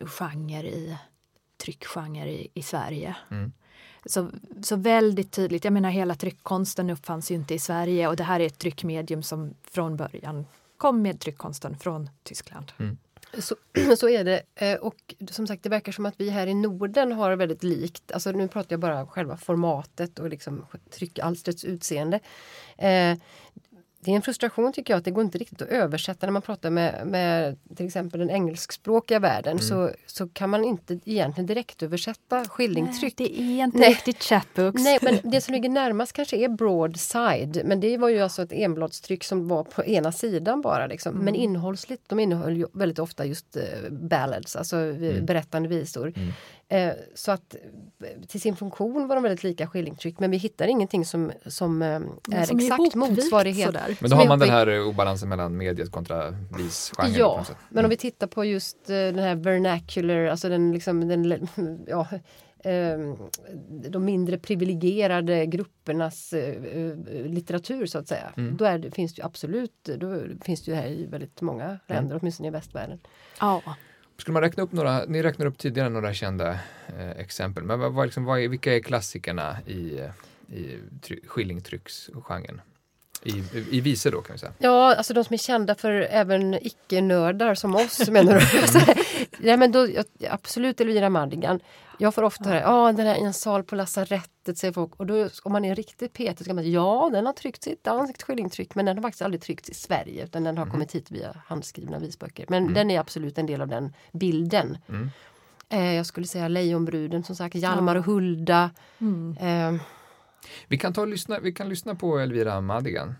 genre 0.00 0.68
i, 0.68 0.96
tryckgenre 1.64 2.30
i, 2.30 2.50
i 2.54 2.62
Sverige. 2.62 3.16
Mm. 3.30 3.52
Så, 4.04 4.30
så 4.62 4.76
väldigt 4.76 5.32
tydligt, 5.32 5.64
jag 5.64 5.72
menar 5.72 5.90
hela 5.90 6.14
tryckkonsten 6.14 6.90
uppfanns 6.90 7.30
ju 7.30 7.34
inte 7.34 7.54
i 7.54 7.58
Sverige 7.58 8.08
och 8.08 8.16
det 8.16 8.24
här 8.24 8.40
är 8.40 8.46
ett 8.46 8.58
tryckmedium 8.58 9.22
som 9.22 9.54
från 9.62 9.96
början 9.96 10.46
kom 10.76 11.02
med 11.02 11.20
tryckkonsten 11.20 11.78
från 11.78 12.10
Tyskland. 12.22 12.72
Så, 13.38 13.56
så 13.96 14.08
är 14.08 14.24
det. 14.24 14.42
Eh, 14.54 14.74
och 14.74 15.14
som 15.30 15.46
sagt, 15.46 15.62
det 15.62 15.68
verkar 15.68 15.92
som 15.92 16.06
att 16.06 16.14
vi 16.16 16.30
här 16.30 16.46
i 16.46 16.54
Norden 16.54 17.12
har 17.12 17.36
väldigt 17.36 17.62
likt. 17.62 18.12
Alltså 18.12 18.30
nu 18.30 18.48
pratar 18.48 18.72
jag 18.72 18.80
bara 18.80 19.00
om 19.00 19.06
själva 19.06 19.36
formatet 19.36 20.18
och 20.18 20.28
liksom 20.28 20.66
tryckalstrets 20.90 21.64
utseende. 21.64 22.20
Eh, 22.78 23.18
det 24.06 24.12
är 24.12 24.16
en 24.16 24.22
frustration 24.22 24.72
tycker 24.72 24.94
jag 24.94 24.98
att 24.98 25.04
det 25.04 25.10
går 25.10 25.24
inte 25.24 25.38
riktigt 25.38 25.62
att 25.62 25.68
översätta 25.68 26.26
när 26.26 26.32
man 26.32 26.42
pratar 26.42 26.70
med, 26.70 27.06
med 27.06 27.56
till 27.76 27.86
exempel 27.86 28.20
den 28.20 28.30
engelskspråkiga 28.30 29.18
världen 29.18 29.58
så, 29.58 29.90
så 30.06 30.28
kan 30.28 30.50
man 30.50 30.64
inte 30.64 31.00
egentligen 31.04 31.46
direkt 31.46 31.82
översätta 31.82 32.44
skillingtryck. 32.44 33.18
Nej, 33.18 33.28
det 33.28 33.60
är 33.60 33.64
inte 33.64 33.78
Nej. 33.78 33.88
riktigt 33.90 34.22
chapbooks. 34.22 34.82
Nej, 34.82 34.98
men 35.02 35.18
det 35.30 35.40
som 35.40 35.54
ligger 35.54 35.68
närmast 35.68 36.12
kanske 36.12 36.36
är 36.36 36.48
broadside. 36.48 37.62
Men 37.64 37.80
det 37.80 37.98
var 37.98 38.08
ju 38.08 38.20
alltså 38.20 38.42
ett 38.42 38.52
enbladstryck 38.52 39.24
som 39.24 39.48
var 39.48 39.64
på 39.64 39.84
ena 39.84 40.12
sidan 40.12 40.60
bara. 40.60 40.86
Liksom. 40.86 41.14
Men 41.14 41.34
innehållsligt, 41.34 42.08
de 42.08 42.20
innehöll 42.20 42.66
väldigt 42.72 42.98
ofta 42.98 43.24
just 43.24 43.56
eh, 43.56 43.62
ballads, 43.90 44.56
alltså 44.56 44.76
eh, 44.76 45.22
berättande 45.22 45.68
visor. 45.68 46.12
Eh, 46.68 46.92
så 47.14 47.32
att 47.32 47.54
eh, 48.00 48.26
till 48.28 48.40
sin 48.40 48.56
funktion 48.56 49.08
var 49.08 49.16
de 49.16 49.22
väldigt 49.22 49.44
lika 49.44 49.66
skillingtryck 49.66 50.18
men 50.18 50.30
vi 50.30 50.36
hittar 50.36 50.66
ingenting 50.66 51.04
som, 51.04 51.32
som 51.46 51.82
eh, 51.82 51.88
är 51.88 52.44
som 52.44 52.58
exakt 52.58 52.60
ihopvikt 52.60 52.94
motsvarighet. 52.94 53.66
sådär. 53.66 53.96
Men 54.00 54.10
Som 54.10 54.18
då 54.18 54.24
har 54.24 54.28
man 54.28 54.38
den 54.38 54.48
här 54.48 54.66
eh, 54.66 54.88
obalansen 54.88 55.28
mellan 55.28 55.56
mediet 55.56 55.90
kontra 55.90 56.30
visgenren. 56.30 57.14
Ja, 57.14 57.44
men 57.68 57.84
om 57.84 57.90
vi 57.90 57.96
tittar 57.96 58.26
på 58.26 58.44
just 58.44 58.90
eh, 58.90 58.94
den 58.94 59.18
här 59.18 59.34
vernacular, 59.34 60.26
alltså 60.26 60.48
den 60.48 60.72
liksom 60.72 61.08
den, 61.08 61.48
ja, 61.88 62.08
eh, 62.64 62.98
de 63.90 64.04
mindre 64.04 64.38
privilegierade 64.38 65.46
gruppernas 65.46 66.32
eh, 66.32 66.96
litteratur 67.26 67.86
så 67.86 67.98
att 67.98 68.08
säga. 68.08 68.32
Mm. 68.36 68.56
Då 68.56 68.64
är 68.64 68.78
det, 68.78 68.90
finns 68.90 69.14
det 69.14 69.20
ju 69.20 69.26
absolut, 69.26 69.88
då 69.96 70.20
finns 70.42 70.62
det 70.62 70.70
ju 70.70 70.76
här 70.76 70.86
i 70.86 71.06
väldigt 71.06 71.40
många 71.40 71.78
länder, 71.86 72.18
åtminstone 72.20 72.48
i 72.48 72.50
västvärlden. 72.50 72.98
Ja. 73.40 73.62
Skulle 74.18 74.32
man 74.32 74.42
räkna 74.42 74.62
upp 74.62 74.72
några, 74.72 75.04
ni 75.04 75.22
räknar 75.22 75.46
upp 75.46 75.58
tidigare 75.58 75.88
några 75.88 76.14
kända 76.14 76.50
eh, 76.98 77.10
exempel, 77.10 77.64
men 77.64 77.80
vad, 77.80 77.92
vad, 77.92 78.06
liksom, 78.06 78.24
vad 78.24 78.40
är, 78.40 78.48
vilka 78.48 78.74
är 78.74 78.80
klassikerna 78.80 79.56
i, 79.66 80.00
i 80.56 80.78
try, 81.02 81.20
skillingtrycksgenren? 81.26 82.60
I, 83.22 83.44
I 83.70 83.80
visor 83.80 84.10
då 84.10 84.20
kan 84.20 84.34
vi 84.34 84.38
säga. 84.38 84.52
Ja, 84.58 84.94
alltså 84.94 85.14
de 85.14 85.24
som 85.24 85.34
är 85.34 85.38
kända 85.38 85.74
för 85.74 85.92
även 86.10 86.54
icke-nördar 86.54 87.54
som 87.54 87.74
oss 87.74 88.08
menar 88.10 88.34
du? 88.40 88.46
ja, 89.48 89.56
men 89.56 89.72
då, 89.72 89.88
absolut 90.30 90.80
Elvira 90.80 91.10
Madigan. 91.10 91.60
Jag 91.98 92.14
får 92.14 92.22
ofta 92.22 92.44
höra, 92.48 92.60
ja 92.60 92.92
den 92.92 93.06
här 93.06 93.14
En 93.14 93.32
sal 93.32 93.64
på 93.64 93.74
lasarettet 93.76 94.58
säger 94.58 94.72
folk. 94.72 94.96
Och 94.96 95.06
då, 95.06 95.28
om 95.42 95.52
man 95.52 95.64
är 95.64 95.74
riktigt 95.74 96.12
petig 96.12 96.38
så 96.38 96.44
kan 96.44 96.56
man 96.56 96.64
säga, 96.64 96.74
ja 96.74 97.10
den 97.12 97.26
har 97.26 97.32
tryckts 97.32 97.66
i 97.66 97.72
ett 97.72 97.84
danskt 97.84 98.22
skillingtryck 98.22 98.74
men 98.74 98.84
den 98.84 98.96
har 98.96 99.02
faktiskt 99.02 99.22
aldrig 99.22 99.40
tryckts 99.42 99.70
i 99.70 99.74
Sverige 99.74 100.24
utan 100.24 100.44
den 100.44 100.58
har 100.58 100.66
kommit 100.66 100.92
hit 100.94 101.10
via 101.10 101.36
handskrivna 101.46 101.98
visböcker. 101.98 102.46
Men 102.48 102.74
den 102.74 102.90
är 102.90 103.00
absolut 103.00 103.38
en 103.38 103.46
del 103.46 103.60
av 103.60 103.68
den 103.68 103.92
bilden. 104.12 104.78
Mm. 104.88 105.10
Eh, 105.68 105.94
jag 105.94 106.06
skulle 106.06 106.26
säga 106.26 106.48
Lejonbruden 106.48 107.24
som 107.24 107.36
sagt, 107.36 107.54
Hjalmar 107.54 107.94
Ja. 107.94 107.98
och 107.98 108.06
Hulda. 108.06 108.70
Mm. 108.98 109.36
Eh, 109.76 109.80
Vi 110.68 110.78
kan, 110.78 110.92
ta 110.92 111.00
och 111.00 111.08
lyssna, 111.08 111.40
vi 111.40 111.52
kan 111.52 111.68
lyssna 111.68 111.94
på 111.94 112.18
Elvira 112.18 112.60
Madigan 112.60 113.14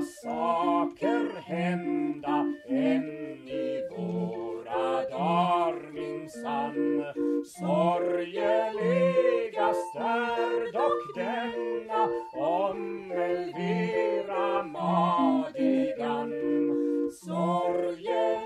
saker 0.00 1.40
hända 1.40 2.52
än 2.68 3.04
i 3.48 3.88
våra 3.90 5.02
dar 5.10 5.92
minsann. 5.92 7.04
Sorgeligast 7.44 8.76
är 9.96 10.72
dock 10.72 11.14
denna 11.16 12.08
om 12.34 13.12
Elvira 13.12 14.62
Madigan. 14.62 16.32
Sorgeligast 17.12 18.38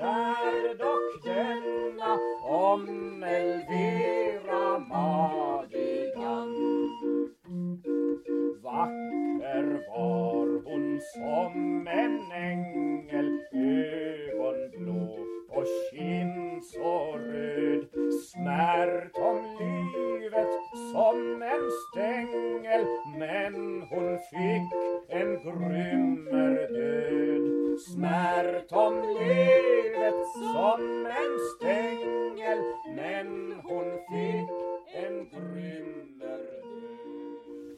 är 0.00 0.74
dock 0.78 1.24
denna 1.24 2.18
om 2.42 3.13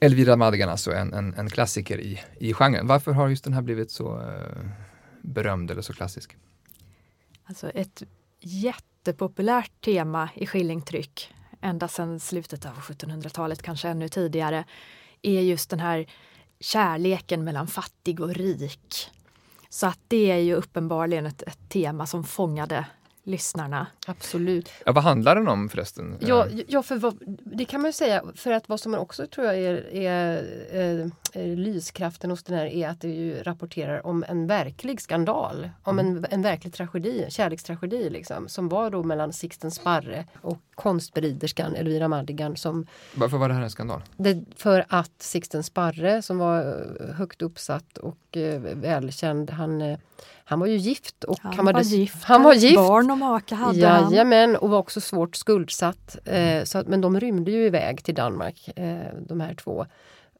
Elvira 0.06 0.36
Madigan 0.36 0.68
alltså, 0.68 0.92
en, 0.92 1.12
en, 1.12 1.34
en 1.34 1.50
klassiker 1.50 2.00
i, 2.00 2.20
i 2.38 2.54
genren. 2.54 2.86
Varför 2.86 3.12
har 3.12 3.28
just 3.28 3.44
den 3.44 3.52
här 3.52 3.62
blivit 3.62 3.90
så 3.90 4.20
eh, 4.20 4.66
berömd 5.22 5.70
eller 5.70 5.82
så 5.82 5.92
klassisk? 5.92 6.36
Alltså 7.44 7.70
ett 7.70 8.02
jättepopulärt 8.40 9.84
tema 9.84 10.28
i 10.34 10.46
skillingtryck 10.46 11.34
ända 11.60 11.88
sedan 11.88 12.20
slutet 12.20 12.66
av 12.66 12.72
1700-talet, 12.72 13.62
kanske 13.62 13.88
ännu 13.88 14.08
tidigare, 14.08 14.64
är 15.22 15.40
just 15.40 15.70
den 15.70 15.80
här 15.80 16.06
kärleken 16.60 17.44
mellan 17.44 17.66
fattig 17.66 18.20
och 18.20 18.34
rik. 18.34 19.10
Så 19.68 19.86
att 19.86 20.00
det 20.08 20.30
är 20.30 20.38
ju 20.38 20.54
uppenbarligen 20.54 21.26
ett, 21.26 21.42
ett 21.42 21.68
tema 21.68 22.06
som 22.06 22.24
fångade 22.24 22.86
lyssnarna. 23.26 23.86
Absolut. 24.06 24.70
Ja, 24.86 24.92
vad 24.92 25.04
handlar 25.04 25.36
den 25.36 25.48
om 25.48 25.68
förresten? 25.68 26.16
Ja, 26.20 26.46
Eh, 26.46 26.60
ja 26.68 26.82
för 26.82 26.96
vad, 26.96 27.18
det 27.44 27.64
kan 27.64 27.80
man 27.80 27.88
ju 27.88 27.92
säga. 27.92 28.22
För 28.34 28.50
att 28.50 28.68
vad 28.68 28.80
som 28.80 28.94
också 28.94 29.26
tror 29.26 29.46
jag 29.46 29.56
är, 29.56 29.94
är, 29.94 30.44
är, 30.72 31.10
är 31.32 31.56
lyskraften 31.56 32.30
hos 32.30 32.42
den 32.42 32.58
här 32.58 32.66
är 32.66 32.88
att 32.88 33.00
det 33.00 33.08
ju 33.08 33.42
rapporterar 33.42 34.06
om 34.06 34.24
en 34.28 34.46
verklig 34.46 35.00
skandal. 35.00 35.70
Om 35.82 35.98
en, 35.98 36.26
en 36.30 36.42
verklig 36.42 36.72
tragedi, 36.74 37.26
kärlekstragedi 37.28 38.10
liksom. 38.10 38.48
Som 38.48 38.68
var 38.68 38.90
då 38.90 39.02
mellan 39.02 39.32
Sixten 39.32 39.70
Sparre 39.70 40.24
och 40.42 40.58
konstberiderskan 40.74 41.74
Elvira 41.74 42.08
Madigan 42.08 42.56
som 42.56 42.86
Varför 43.14 43.36
var 43.36 43.48
det 43.48 43.54
här 43.54 43.62
en 43.62 43.70
skandal? 43.70 44.02
det, 44.16 44.44
för 44.56 44.84
att 44.88 45.12
Sixten 45.18 45.62
Sparre 45.62 46.22
som 46.22 46.38
var 46.38 46.58
eh, 46.60 47.14
högt 47.14 47.42
uppsatt 47.42 47.98
och 47.98 48.36
eh, 48.36 48.60
välkänd, 48.60 49.50
han, 49.50 49.82
eh, 49.82 49.98
han 50.44 50.60
var 50.60 50.66
ju 50.66 50.76
gift. 50.76 51.24
Och 51.24 51.38
Han, 51.42 51.54
han, 51.54 51.64
var, 51.64 51.72
dess- 51.72 51.92
gift, 51.92 52.24
Han 52.24 52.42
var 52.42 52.54
gift. 52.54 52.76
barn 52.76 53.10
och 53.10 53.18
maka 53.18 53.54
hade 53.54 53.86
han. 53.86 54.10
Jajamän, 54.12 54.56
och 54.56 54.70
var 54.70 54.78
också 54.78 55.00
svårt 55.00 55.36
skuldsatt. 55.36 56.16
Eh, 56.24 56.64
så 56.64 56.78
att, 56.78 56.86
men 56.88 57.00
de 57.00 57.20
rymde 57.20 57.50
ju 57.50 57.66
iväg 57.66 58.04
till 58.04 58.14
Danmark, 58.14 58.68
eh, 58.76 58.96
de 59.28 59.40
här 59.40 59.54
två. 59.54 59.86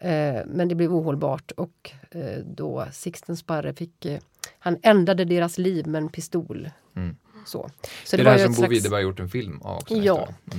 Eh, 0.01 0.35
men 0.47 0.69
det 0.69 0.75
blev 0.75 0.95
ohållbart 0.95 1.51
och 1.51 1.91
eh, 2.11 2.39
då 2.45 2.87
Sixten 2.93 3.37
Sparre 3.37 3.75
fick... 3.75 4.05
Eh, 4.05 4.19
han 4.59 4.79
ändade 4.83 5.25
deras 5.25 5.59
liv 5.59 5.87
med 5.87 6.03
en 6.03 6.09
pistol. 6.09 6.71
Mm. 6.97 7.17
Så. 7.47 7.71
Så 8.05 8.17
det 8.17 8.23
är 8.23 8.25
det 8.25 8.31
var 8.31 8.39
här 8.39 8.49
ju 8.49 8.55
som 8.55 8.65
Bo 8.65 8.71
Widerberg 8.71 9.03
gjort 9.03 9.21
en 9.21 9.29
film 9.29 9.63
av 9.63 9.77
också. 9.77 9.95
Ja. 9.95 10.17
nästa 10.17 10.57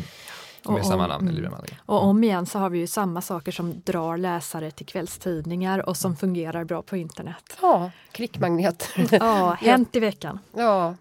Mm. 0.68 0.74
Med 0.74 0.82
Och 0.82 0.88
samma 0.88 1.04
om- 1.04 1.10
namn, 1.10 1.24
mm. 1.28 1.36
Elvira 1.36 1.52
Madigan. 1.52 1.78
Och 1.86 2.04
om 2.04 2.24
igen 2.24 2.46
så 2.46 2.60
har 2.60 2.70
vi 2.70 2.80
ju 2.80 2.88
samma 2.88 3.22
saker 3.22 3.52
som 3.52 3.82
drar 3.86 4.18
läsare 4.18 4.72
till 4.72 4.86
kvällstidningar 4.86 5.90
och 5.90 5.98
som 5.98 6.16
fungerar 6.16 6.64
bra 6.64 6.82
på 6.82 6.98
internet. 6.98 7.58
Ja, 7.62 7.92
klickmagnet. 8.12 8.90
Ja, 9.12 9.52
hänt 9.62 9.96
i 9.96 10.00
veckan. 10.00 10.40
ja, 10.54 10.96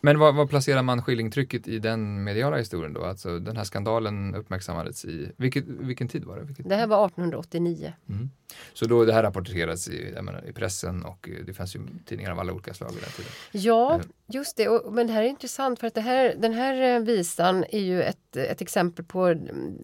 Men 0.00 0.18
vad, 0.18 0.34
vad 0.34 0.48
placerar 0.50 0.82
man 0.82 1.02
skillingtrycket 1.02 1.68
i 1.68 1.78
den 1.78 2.24
mediala 2.24 2.56
historien 2.56 2.92
då? 2.92 3.04
Alltså 3.04 3.38
den 3.38 3.56
här 3.56 3.64
skandalen 3.64 4.34
uppmärksammades 4.34 5.04
i, 5.04 5.32
vilket, 5.36 5.64
vilken 5.68 6.08
tid 6.08 6.24
var 6.24 6.36
det? 6.38 6.44
Vilket, 6.44 6.68
det 6.68 6.74
här 6.76 6.86
var 6.86 7.06
1889. 7.06 7.92
Mm. 8.08 8.30
Så 8.74 8.84
då 8.86 9.04
det 9.04 9.12
här 9.12 9.22
rapporterades 9.22 9.88
i, 9.88 10.12
menar, 10.22 10.44
i 10.48 10.52
pressen 10.52 11.04
och 11.04 11.28
eh, 11.28 11.44
det 11.46 11.54
fanns 11.54 11.76
ju 11.76 11.80
tidningar 12.06 12.30
av 12.32 12.38
alla 12.40 12.52
olika 12.52 12.74
slag 12.74 12.90
i 12.92 12.94
den 13.00 13.10
tiden. 13.16 13.30
Ja, 13.52 13.94
Mm. 13.94 14.06
just 14.26 14.56
det. 14.56 14.68
Och, 14.68 14.92
men 14.92 15.06
det 15.06 15.12
här 15.12 15.22
är 15.22 15.26
intressant 15.28 15.80
för 15.80 15.86
att 15.86 15.96
här, 15.96 16.34
den 16.38 16.52
här 16.54 16.96
eh, 16.96 17.00
visan 17.02 17.64
är 17.70 17.80
ju 17.80 18.02
ett, 18.02 18.36
ett 18.36 18.60
exempel 18.60 19.04
på 19.04 19.34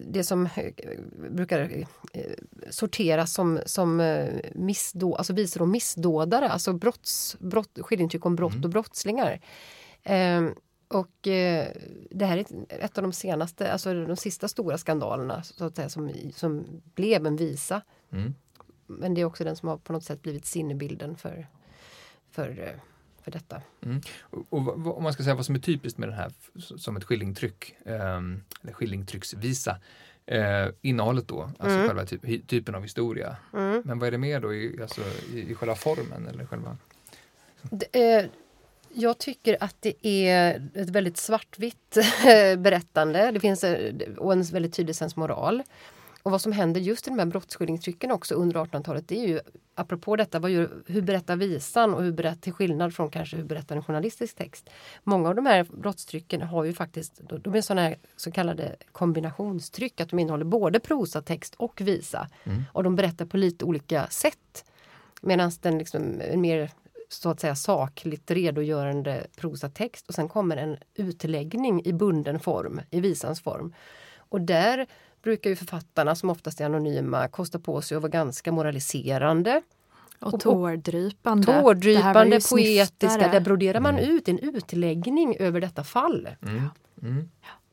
det 0.07 0.23
som 0.23 0.45
eh, 0.45 0.71
brukar 1.31 1.59
eh, 2.13 2.21
sorteras 2.69 3.33
som, 3.33 3.59
som 3.65 3.99
eh, 3.99 4.29
missdå, 4.55 5.15
alltså 5.15 5.33
visor 5.33 5.61
om 5.61 5.71
missdådare, 5.71 6.49
alltså 6.49 6.73
brotts, 6.73 7.35
brott, 7.39 7.77
skillingtryck 7.81 8.25
om 8.25 8.35
brott 8.35 8.53
Mm. 8.53 8.63
och 8.63 8.69
brottslingar. 8.69 9.39
Ehm, 10.03 10.55
och 10.87 11.27
eh, 11.27 11.67
det 12.11 12.25
här 12.25 12.37
är 12.37 12.45
ett- 12.69 12.97
av 12.97 13.01
de 13.01 13.13
senaste, 13.13 13.71
alltså 13.71 14.05
de 14.05 14.15
sista 14.15 14.47
stora 14.47 14.77
skandalerna 14.77 15.43
så 15.43 15.65
att 15.65 15.75
säga, 15.75 15.89
som, 15.89 16.11
som 16.35 16.81
blev 16.95 17.25
en 17.25 17.35
visa. 17.35 17.81
Mm. 18.11 18.33
Men 18.87 19.13
det 19.13 19.21
är 19.21 19.25
också 19.25 19.43
den 19.43 19.55
som 19.55 19.69
har 19.69 19.77
på 19.77 19.93
något 19.93 20.03
sätt 20.03 20.21
blivit 20.21 20.45
sinnebilden 20.45 21.15
för, 21.17 21.47
för, 22.31 22.49
eh, 22.49 22.79
för 23.21 23.31
detta. 23.31 23.61
Och, 24.21 24.45
och 24.49 24.97
om 24.97 25.03
man 25.03 25.13
ska 25.13 25.23
säga 25.23 25.35
vad 25.35 25.45
som 25.45 25.55
är 25.55 25.59
typiskt 25.59 25.97
med 25.99 26.09
den 26.09 26.17
här 26.17 26.31
som 26.77 26.97
ett 26.97 27.03
skillingtryck, 27.03 27.75
ehm, 27.85 28.43
eller 28.63 28.73
skillingtrycksvisa, 28.73 29.77
eh, 30.25 30.67
innehållet 30.81 31.27
då, 31.27 31.41
alltså 31.41 31.77
Mm. 31.77 31.87
själva 31.87 32.03
hi- 32.03 32.45
typen 32.45 32.75
av 32.75 32.81
historia. 32.83 33.37
Mm. 33.53 33.81
Men 33.85 33.99
vad 33.99 34.07
är 34.07 34.11
det 34.11 34.17
mer 34.17 34.39
då 34.39 34.53
i, 34.53 34.81
alltså, 34.81 35.01
i, 35.33 35.51
i 35.51 35.55
själva 35.55 35.75
formen 35.75 36.27
eller 36.27 36.45
själva? 36.45 36.77
Det, 37.61 38.15
eh, 38.15 38.25
jag 38.93 39.17
tycker 39.17 39.57
att 39.59 39.75
det 39.79 40.07
är 40.07 40.69
ett 40.73 40.89
väldigt 40.89 41.17
svartvitt 41.17 41.97
berättande. 42.57 43.31
Det 43.31 43.39
finns 43.39 43.63
eh, 43.63 43.93
och 44.17 44.33
en 44.33 44.43
väldigt 44.43 44.73
tydlig 44.73 44.95
sensmoral. 44.95 45.63
Och 46.23 46.31
vad 46.31 46.41
som 46.41 46.51
händer 46.51 46.81
just 46.81 47.07
i 47.07 47.09
de 47.09 47.19
här 47.19 47.25
brottsskildringstrycken 47.25 48.11
också 48.11 48.35
under 48.35 48.59
1800-talet 48.59 49.07
det 49.07 49.19
är 49.19 49.27
ju 49.27 49.39
apropå 49.75 50.15
detta, 50.15 50.39
vad 50.39 50.51
gör, 50.51 50.69
hur 50.87 51.01
berättar 51.01 51.35
visan 51.35 51.93
och 51.93 52.03
hur 52.03 52.11
berättar, 52.11 52.41
till 52.41 52.53
skillnad 52.53 52.95
från 52.95 53.09
kanske 53.09 53.37
hur 53.37 53.43
berättar 53.43 53.75
en 53.75 53.83
journalistisk 53.83 54.35
text. 54.35 54.69
Många 55.03 55.29
av 55.29 55.35
de 55.35 55.45
här 55.45 55.63
brottstrycken 55.63 56.41
har 56.41 56.63
ju 56.63 56.73
faktiskt, 56.73 57.21
de- 57.43 57.55
är 57.55 57.61
sådana 57.61 57.81
här 57.81 57.95
så 58.15 58.31
kallade 58.31 58.75
kombinationstryck, 58.91 60.01
att 60.01 60.09
de 60.09 60.19
innehåller 60.19 60.45
både 60.45 60.79
prosatext 60.79 61.55
och 61.55 61.81
visa. 61.81 62.27
Mm. 62.43 62.63
Och 62.71 62.83
de 62.83 62.95
berättar 62.95 63.25
på 63.25 63.37
lite 63.37 63.65
olika 63.65 64.07
sätt. 64.07 64.65
Medan 65.21 65.51
den 65.61 65.77
liksom 65.77 66.21
mer 66.35 66.71
så 67.21 67.29
att 67.29 67.39
säga 67.39 67.55
sakligt 67.55 68.31
redogörande 68.31 69.27
prosatext 69.35 70.07
och 70.07 70.13
sen 70.15 70.29
kommer 70.29 70.57
en 70.57 70.77
utläggning 70.95 71.85
i 71.85 71.93
bunden 71.93 72.39
form, 72.39 72.81
i 72.89 72.99
visans 72.99 73.41
form. 73.41 73.73
Och 74.17 74.41
där 74.41 74.87
brukar 75.23 75.49
ju 75.49 75.55
författarna, 75.55 76.15
som 76.15 76.29
oftast 76.29 76.61
är 76.61 76.65
anonyma, 76.65 77.27
kosta 77.27 77.59
på 77.59 77.81
sig 77.81 77.95
att 77.95 78.01
vara 78.01 78.09
ganska 78.09 78.51
moraliserande. 78.51 79.61
Och 80.19 80.33
Och- 80.33 80.39
tårdrypande. 80.39 81.61
Tårdrypande, 81.61 82.39
poetiska, 82.49 82.85
snyftare. 82.85 83.31
där 83.31 83.39
broderar 83.39 83.79
man 83.79 83.99
ut 83.99 84.27
en 84.29 84.39
utläggning 84.39 85.37
över 85.39 85.61
detta 85.61 85.83
fall. 85.83 86.29
Mm. 86.41 86.69
Mm. 87.01 87.29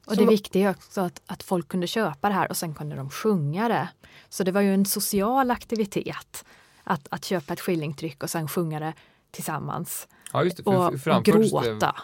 Och 0.07 0.17
det 0.17 0.27
viktiga 0.27 0.69
är 0.69 0.71
också 0.71 1.01
att, 1.01 1.23
att 1.27 1.43
folk 1.43 1.69
kunde 1.69 1.87
köpa 1.87 2.29
det 2.29 2.35
här 2.35 2.49
och 2.51 2.57
sen 2.57 2.75
kunde 2.75 2.97
de 2.97 3.11
sjunga 3.11 3.69
det. 3.69 3.89
Så 4.29 4.45
det 4.45 4.53
var 4.53 4.61
ju 4.61 4.75
en 4.75 4.85
social 4.87 5.51
aktivitet 5.51 6.45
att, 6.85 7.09
att 7.11 7.25
köpa 7.25 7.53
ett 7.53 7.61
skillingtryck 7.61 8.23
och 8.23 8.31
sen 8.31 8.49
sjunga 8.49 8.81
det 8.81 8.93
tillsammans. 9.31 10.09
Ja 10.33 10.45
just 10.45 10.57
det, 10.57 10.63
Och, 10.63 10.75
för 10.75 10.95
och 10.95 11.01
framfördes 11.01 11.53
det, 11.53 11.71
gråta. 11.71 11.97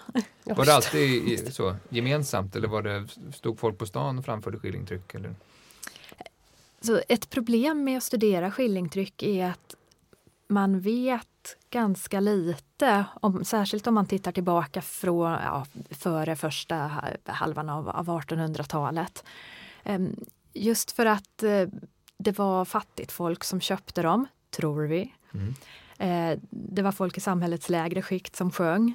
var 0.45 0.64
det 0.64 0.75
alltid 0.75 1.54
så, 1.54 1.76
gemensamt 1.88 2.56
eller 2.56 2.68
var 2.68 2.83
det, 2.83 3.09
stod 3.35 3.59
folk 3.59 3.78
på 3.78 3.87
stan 3.87 4.18
och 4.18 4.25
framförde 4.25 4.59
skillingtryck? 4.59 5.14
Eller? 5.14 5.35
Så 6.80 7.00
ett 7.09 7.30
problem 7.30 7.85
med 7.85 7.97
att 7.97 8.02
studera 8.02 8.50
skillingtryck 8.50 9.23
är 9.23 9.47
att 9.47 9.75
man 10.49 10.80
vet 10.80 11.56
ganska 11.71 12.21
lite, 12.21 13.04
om, 13.21 13.45
särskilt 13.45 13.87
om 13.87 13.95
man 13.95 14.06
tittar 14.06 14.33
tillbaka 14.33 14.83
från 14.83 15.33
ja, 15.33 15.66
före 15.90 16.37
första 16.37 16.90
halvan 17.25 17.68
av, 17.68 17.88
av 17.88 18.09
1800-talet. 18.09 19.25
Ehm, 19.85 20.16
Just 20.56 20.92
för 20.92 21.06
att 21.06 21.42
eh, 21.42 21.68
det 22.18 22.38
var 22.38 22.64
fattigt 22.64 23.12
folk 23.12 23.45
som 23.45 23.61
köpte 23.61 24.02
dem, 24.02 24.26
tror 24.50 24.87
vi. 24.87 25.14
Mm. 25.35 25.54
Eh, 25.99 26.38
Det 26.50 26.83
var 26.83 26.93
folk 26.93 27.17
i 27.17 27.21
samhällets 27.21 27.69
lägre 27.69 28.03
skikt 28.03 28.37
som 28.37 28.50
sjöng. 28.50 28.95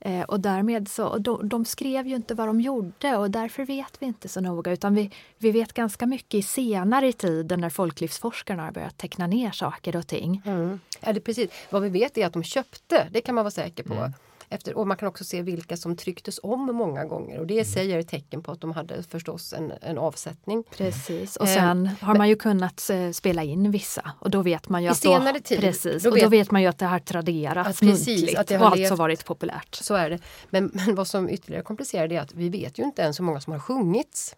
Eh, 0.00 0.22
Och 0.22 0.40
därmed 0.40 0.88
så, 0.88 1.06
och 1.06 1.20
de, 1.20 1.48
de 1.48 1.64
skrev 1.64 2.06
ju 2.06 2.16
inte 2.16 2.34
vad 2.34 2.48
de 2.48 2.60
gjorde 2.60 3.16
och 3.16 3.30
därför 3.30 3.64
vet 3.64 3.96
vi 4.02 4.06
inte 4.06 4.28
så 4.28 4.40
noga 4.40 4.72
utan 4.72 4.94
vi, 4.94 5.10
vi 5.38 5.50
vet 5.50 5.72
ganska 5.72 6.06
mycket 6.06 6.34
i 6.34 6.42
senare 6.42 7.08
i 7.08 7.12
tiden 7.12 7.60
när 7.60 7.70
folklivsforskarna 7.70 8.64
har 8.64 8.72
börjat 8.72 8.98
teckna 8.98 9.26
ner 9.26 9.50
saker 9.50 9.96
och 9.96 10.06
ting. 10.06 10.42
Mm. 10.46 10.80
Ja, 11.00 11.12
det 11.12 11.20
precis. 11.20 11.50
Vad 11.70 11.82
vi 11.82 11.88
vet 11.88 12.18
är 12.18 12.26
att 12.26 12.32
de 12.32 12.42
köpte, 12.42 13.08
det 13.10 13.20
kan 13.20 13.34
man 13.34 13.44
vara 13.44 13.50
säker 13.50 13.82
på. 13.84 13.94
Mm. 13.94 14.12
Efter, 14.52 14.76
och 14.76 14.86
man 14.86 14.96
kan 14.96 15.08
också 15.08 15.24
se 15.24 15.42
vilka 15.42 15.76
som 15.76 15.96
trycktes 15.96 16.40
om 16.42 16.66
många 16.76 17.04
gånger 17.04 17.38
och 17.38 17.46
det 17.46 17.76
Mm. 17.76 17.90
är 17.90 17.98
ett 17.98 18.08
tecken 18.08 18.42
på 18.42 18.52
att 18.52 18.60
de 18.60 18.72
hade 18.72 19.02
förstås 19.02 19.52
en, 19.52 19.72
en 19.80 19.98
avsättning. 19.98 20.64
Precis. 20.76 21.36
Och 21.36 21.46
Eh, 21.46 21.54
sen 21.54 21.90
har 22.00 22.14
man 22.14 22.28
ju 22.28 22.36
kunnat 22.36 22.90
eh, 22.90 23.10
spela 23.10 23.42
in 23.42 23.70
vissa 23.70 24.12
och 24.20 24.30
då 24.30 24.42
vet 24.42 24.68
man 24.68 24.82
ju 24.82 24.88
att 24.88 25.02
då, 25.02 25.32
tid, 25.44 25.60
precis, 25.60 26.02
då 26.02 26.10
och 26.10 26.16
då 26.16 26.22
vet- 26.28 26.30
vet 26.40 26.50
man 26.50 26.62
ju 26.62 26.68
att 26.68 26.78
det 26.78 26.86
har 26.86 26.98
traderats 26.98 27.68
Att 27.70 27.80
precis, 27.80 28.06
muntligt 28.08 28.38
att 28.38 28.46
det 28.46 28.54
och 28.58 28.64
har 28.64 28.70
alltså 28.72 28.94
varit 28.94 29.24
populärt. 29.24 29.74
Så 29.74 29.94
är 29.94 30.10
det. 30.10 30.18
Men, 30.50 30.70
men 30.74 30.94
vad 30.94 31.06
som 31.08 31.28
ytterligare 31.30 31.62
komplicerar 31.62 32.08
det 32.08 32.16
är 32.16 32.20
att 32.20 32.34
vi 32.34 32.48
vet 32.48 32.78
ju 32.78 32.82
inte 32.82 33.02
ens 33.02 33.18
hur 33.20 33.24
många 33.24 33.40
som 33.40 33.52
har 33.52 33.60
sjungits. 33.60 34.36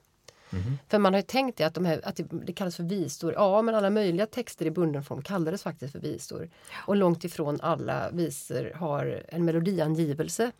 Mhm. 0.52 0.78
För 0.88 0.98
man 0.98 1.12
har 1.12 1.18
ju 1.18 1.26
tänkt 1.26 1.58
det 1.58 1.64
att, 1.64 1.74
de 1.74 1.84
här, 1.84 2.00
att 2.04 2.20
det, 2.30 2.52
kallas 2.52 2.76
för 2.76 2.82
visor. 2.84 3.32
Ja, 3.32 3.62
men 3.62 3.74
alla 3.74 3.90
möjliga 3.90 4.26
texter 4.26 4.66
i 4.66 4.70
bunden 4.70 5.04
form 5.04 5.22
kallades 5.22 5.62
faktiskt 5.62 5.92
för 5.92 6.00
visor. 6.00 6.50
Och 6.86 6.96
långt 6.96 7.24
ifrån 7.24 7.60
alla 7.62 8.10
visor 8.10 8.72
har 8.74 9.24
en 9.28 9.44
melodiangivelse. 9.44 10.52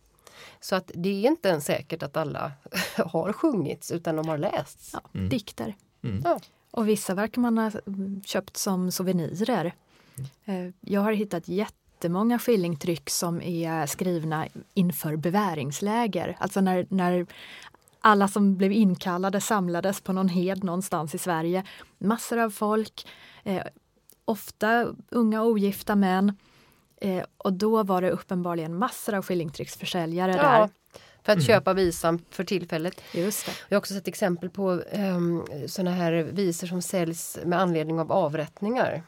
Så 0.61 0.76
att 0.76 0.90
det 0.94 1.08
är 1.08 1.28
inte 1.30 1.49
ens 1.49 1.64
säkert 1.64 2.02
att 2.02 2.16
alla 2.16 2.52
har 2.96 3.32
sjungits 3.32 3.90
utan 3.90 4.16
de 4.16 4.28
har 4.28 4.38
lästs. 4.38 4.90
Ja, 4.92 5.00
Mm. 5.14 5.28
Dikter. 5.28 5.75
Mm. 6.02 6.22
Ja. 6.25 6.40
Och 6.70 6.88
vissa 6.88 7.14
verkar 7.14 7.40
man 7.40 7.58
ha 7.58 7.70
mm, 7.87 8.22
köpt 8.25 8.56
som 8.56 8.90
souvenirer. 8.92 9.72
Eh, 10.44 10.68
Jag 10.80 11.00
har 11.00 11.12
hittat 11.12 11.49
jättemånga 11.49 12.38
skillingtryck 12.38 13.11
som 13.11 13.42
är 13.42 13.87
skrivna 13.87 14.46
inför 14.75 15.16
beväringsläger. 15.16 16.37
Alltså 16.40 16.61
när, 16.61 16.87
när 16.88 17.26
alla 18.02 18.28
som 18.28 18.56
blev 18.56 18.73
inkallade 18.73 19.40
samlades 19.40 20.00
på 20.00 20.12
någon 20.12 20.28
hed 20.28 20.64
någonstans 20.64 21.14
i 21.14 21.18
Sverige. 21.18 21.64
Massor 21.99 22.38
av 22.38 22.50
folk, 22.50 23.06
eh, 23.44 23.62
ofta 24.25 24.87
unga 25.11 25.42
ogifta 25.42 25.97
män. 25.97 26.37
Eh, 27.00 27.25
och 27.37 27.52
då 27.52 27.82
var 27.82 28.02
det 28.02 28.11
uppenbarligen 28.11 28.78
massor 28.78 29.14
av 29.14 29.23
skillingtrycksförsäljare 29.25 30.32
Ja, 30.37 30.42
där. 30.42 30.68
för 31.23 31.32
att 31.32 31.47
köpa 31.47 31.73
visan 31.75 32.18
för 32.30 32.44
tillfället. 32.44 33.00
Just 33.14 33.47
det. 33.47 33.52
Jag 33.68 33.76
har 33.76 33.80
också 33.80 33.94
sett 33.94 34.09
exempel 34.09 34.50
på 34.50 34.71
um, 34.71 35.47
såna 35.66 35.90
här 35.90 36.12
visor 36.12 36.66
som 36.66 36.82
säljs 36.82 37.38
med 37.44 37.61
anledning 37.61 38.00
av 38.00 38.12
avrättningar. 38.12 39.02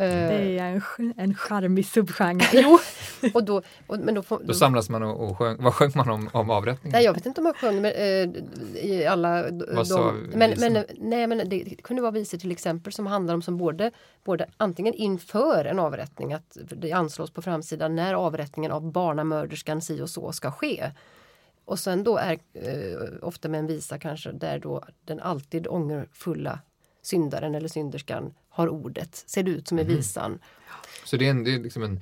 Eh, 0.00 0.28
Det 0.28 0.58
är 0.58 0.82
en, 0.98 1.14
en 1.16 1.34
charmig 1.34 1.86
subgenre. 1.86 2.46
Jo, 2.52 2.78
och 3.34 3.44
då, 3.44 3.62
och, 3.86 3.98
men 3.98 4.14
då, 4.14 4.22
får, 4.22 4.40
Då 4.44 4.54
samlas 4.54 4.90
man 4.90 5.02
och, 5.02 5.30
och 5.30 5.38
sjöng, 5.38 5.62
vad 5.62 5.74
sjöng 5.74 5.92
man 5.94 6.10
om, 6.10 6.30
om 6.32 6.50
avrättningen? 6.50 6.92
Nej, 6.92 7.04
jag 7.04 7.14
vet 7.14 7.26
inte 7.26 7.40
om 7.40 7.46
jag 7.46 7.56
sjöng 7.56 7.82
men, 7.82 7.92
eh, 7.92 8.84
i 8.84 9.06
alla 9.06 9.42
Vad 9.72 9.88
de, 9.88 10.30
men, 10.34 10.54
men, 10.58 10.84
nej, 10.98 11.26
men 11.26 11.48
det 11.48 11.82
kunde 11.82 12.02
vara 12.02 12.12
visor 12.12 12.38
till 12.38 12.50
exempel 12.50 12.92
som 12.92 13.06
handlar 13.06 13.34
om 13.34 13.42
som 13.42 13.58
både, 13.58 13.90
både 14.24 14.46
antingen 14.56 14.94
inför 14.94 15.64
en 15.64 15.78
avrättning, 15.78 16.32
att 16.32 16.56
det 16.76 16.92
anslås 16.92 17.30
på 17.30 17.42
framsidan 17.42 17.96
när 17.96 18.14
avrättningen 18.14 18.72
av 18.72 18.92
barnamörderskan 18.92 19.80
si 19.80 20.00
och 20.00 20.10
så 20.10 20.32
ska 20.32 20.50
ske. 20.50 20.90
Och 21.64 21.78
sen 21.78 22.04
då 22.04 22.16
är 22.16 22.32
eh, 22.32 23.08
ofta 23.22 23.48
med 23.48 23.60
en 23.60 23.66
visa 23.66 23.98
kanske 23.98 24.32
där 24.32 24.58
då 24.58 24.84
den 25.04 25.20
alltid 25.20 25.68
ångerfulla 25.68 26.58
syndaren 27.02 27.54
eller 27.54 27.68
synderskan 27.68 28.34
har 28.48 28.68
ordet, 28.68 29.24
ser 29.26 29.42
det 29.42 29.50
ut 29.50 29.68
som 29.68 29.78
i 29.78 29.84
Mhm. 29.84 29.96
visan. 29.96 30.38
Så 31.04 31.16
det 31.16 31.26
är, 31.26 31.30
en, 31.30 31.44
det 31.44 31.54
är 31.54 31.58
liksom 31.60 31.82
en, 31.82 32.00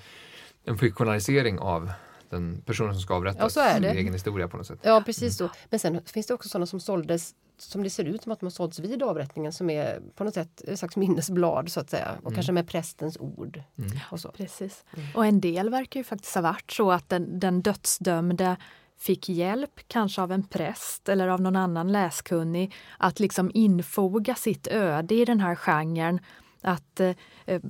en 0.64 0.78
fiktionalisering 0.78 1.58
av 1.58 1.90
den 2.30 2.60
personen 2.66 2.92
som 2.94 3.00
ska 3.02 3.14
avrättas. 3.14 3.56
Ja. 3.56 3.74
Sin 3.74 3.84
egen 3.84 4.12
historia 4.12 4.48
på 4.48 4.56
något 4.56 4.66
sätt. 4.66 4.78
Ja 4.82 5.02
precis 5.06 5.36
så. 5.36 5.50
Men 5.70 5.80
sen 5.80 6.00
finns 6.06 6.26
det 6.26 6.34
också 6.34 6.48
sådana 6.48 6.66
som 6.66 6.80
såldes 6.80 7.34
som 7.60 7.82
det 7.82 7.90
ser 7.90 8.04
ut 8.04 8.22
som 8.22 8.32
att 8.32 8.40
de 8.40 8.46
har 8.46 8.50
sålts 8.50 8.78
vid 8.78 9.02
avrättningen 9.02 9.52
som 9.52 9.70
är 9.70 10.00
på 10.14 10.24
något 10.24 10.34
sätt 10.34 10.60
ett 10.60 10.78
slags 10.78 10.96
minnesblad 10.96 11.72
så 11.72 11.80
att 11.80 11.90
säga 11.90 12.08
och 12.22 12.34
kanske 12.34 12.52
med 12.52 12.68
prästens 12.68 13.16
ord. 13.20 13.62
Och 14.10 14.20
så. 14.20 14.30
Precis. 14.30 14.84
Och 15.14 15.26
en 15.26 15.40
del 15.40 15.70
verkar 15.70 16.00
ju 16.00 16.04
faktiskt 16.04 16.34
ha 16.34 16.42
varit 16.42 16.70
så 16.70 16.92
att 16.92 17.08
den, 17.08 17.40
den 17.40 17.62
dödsdömde 17.62 18.56
fick 18.98 19.28
hjälp, 19.28 19.80
kanske 19.86 20.22
av 20.22 20.32
en 20.32 20.42
präst 20.42 21.08
eller 21.08 21.28
av 21.28 21.40
någon 21.40 21.56
annan 21.56 21.92
läskunnig, 21.92 22.74
att 22.98 23.20
liksom 23.20 23.50
infoga 23.54 24.34
sitt 24.34 24.66
öde 24.66 25.14
i 25.14 25.24
den 25.24 25.40
här 25.40 25.54
genren. 25.54 26.20
Att 26.60 27.00
eh, 27.00 27.14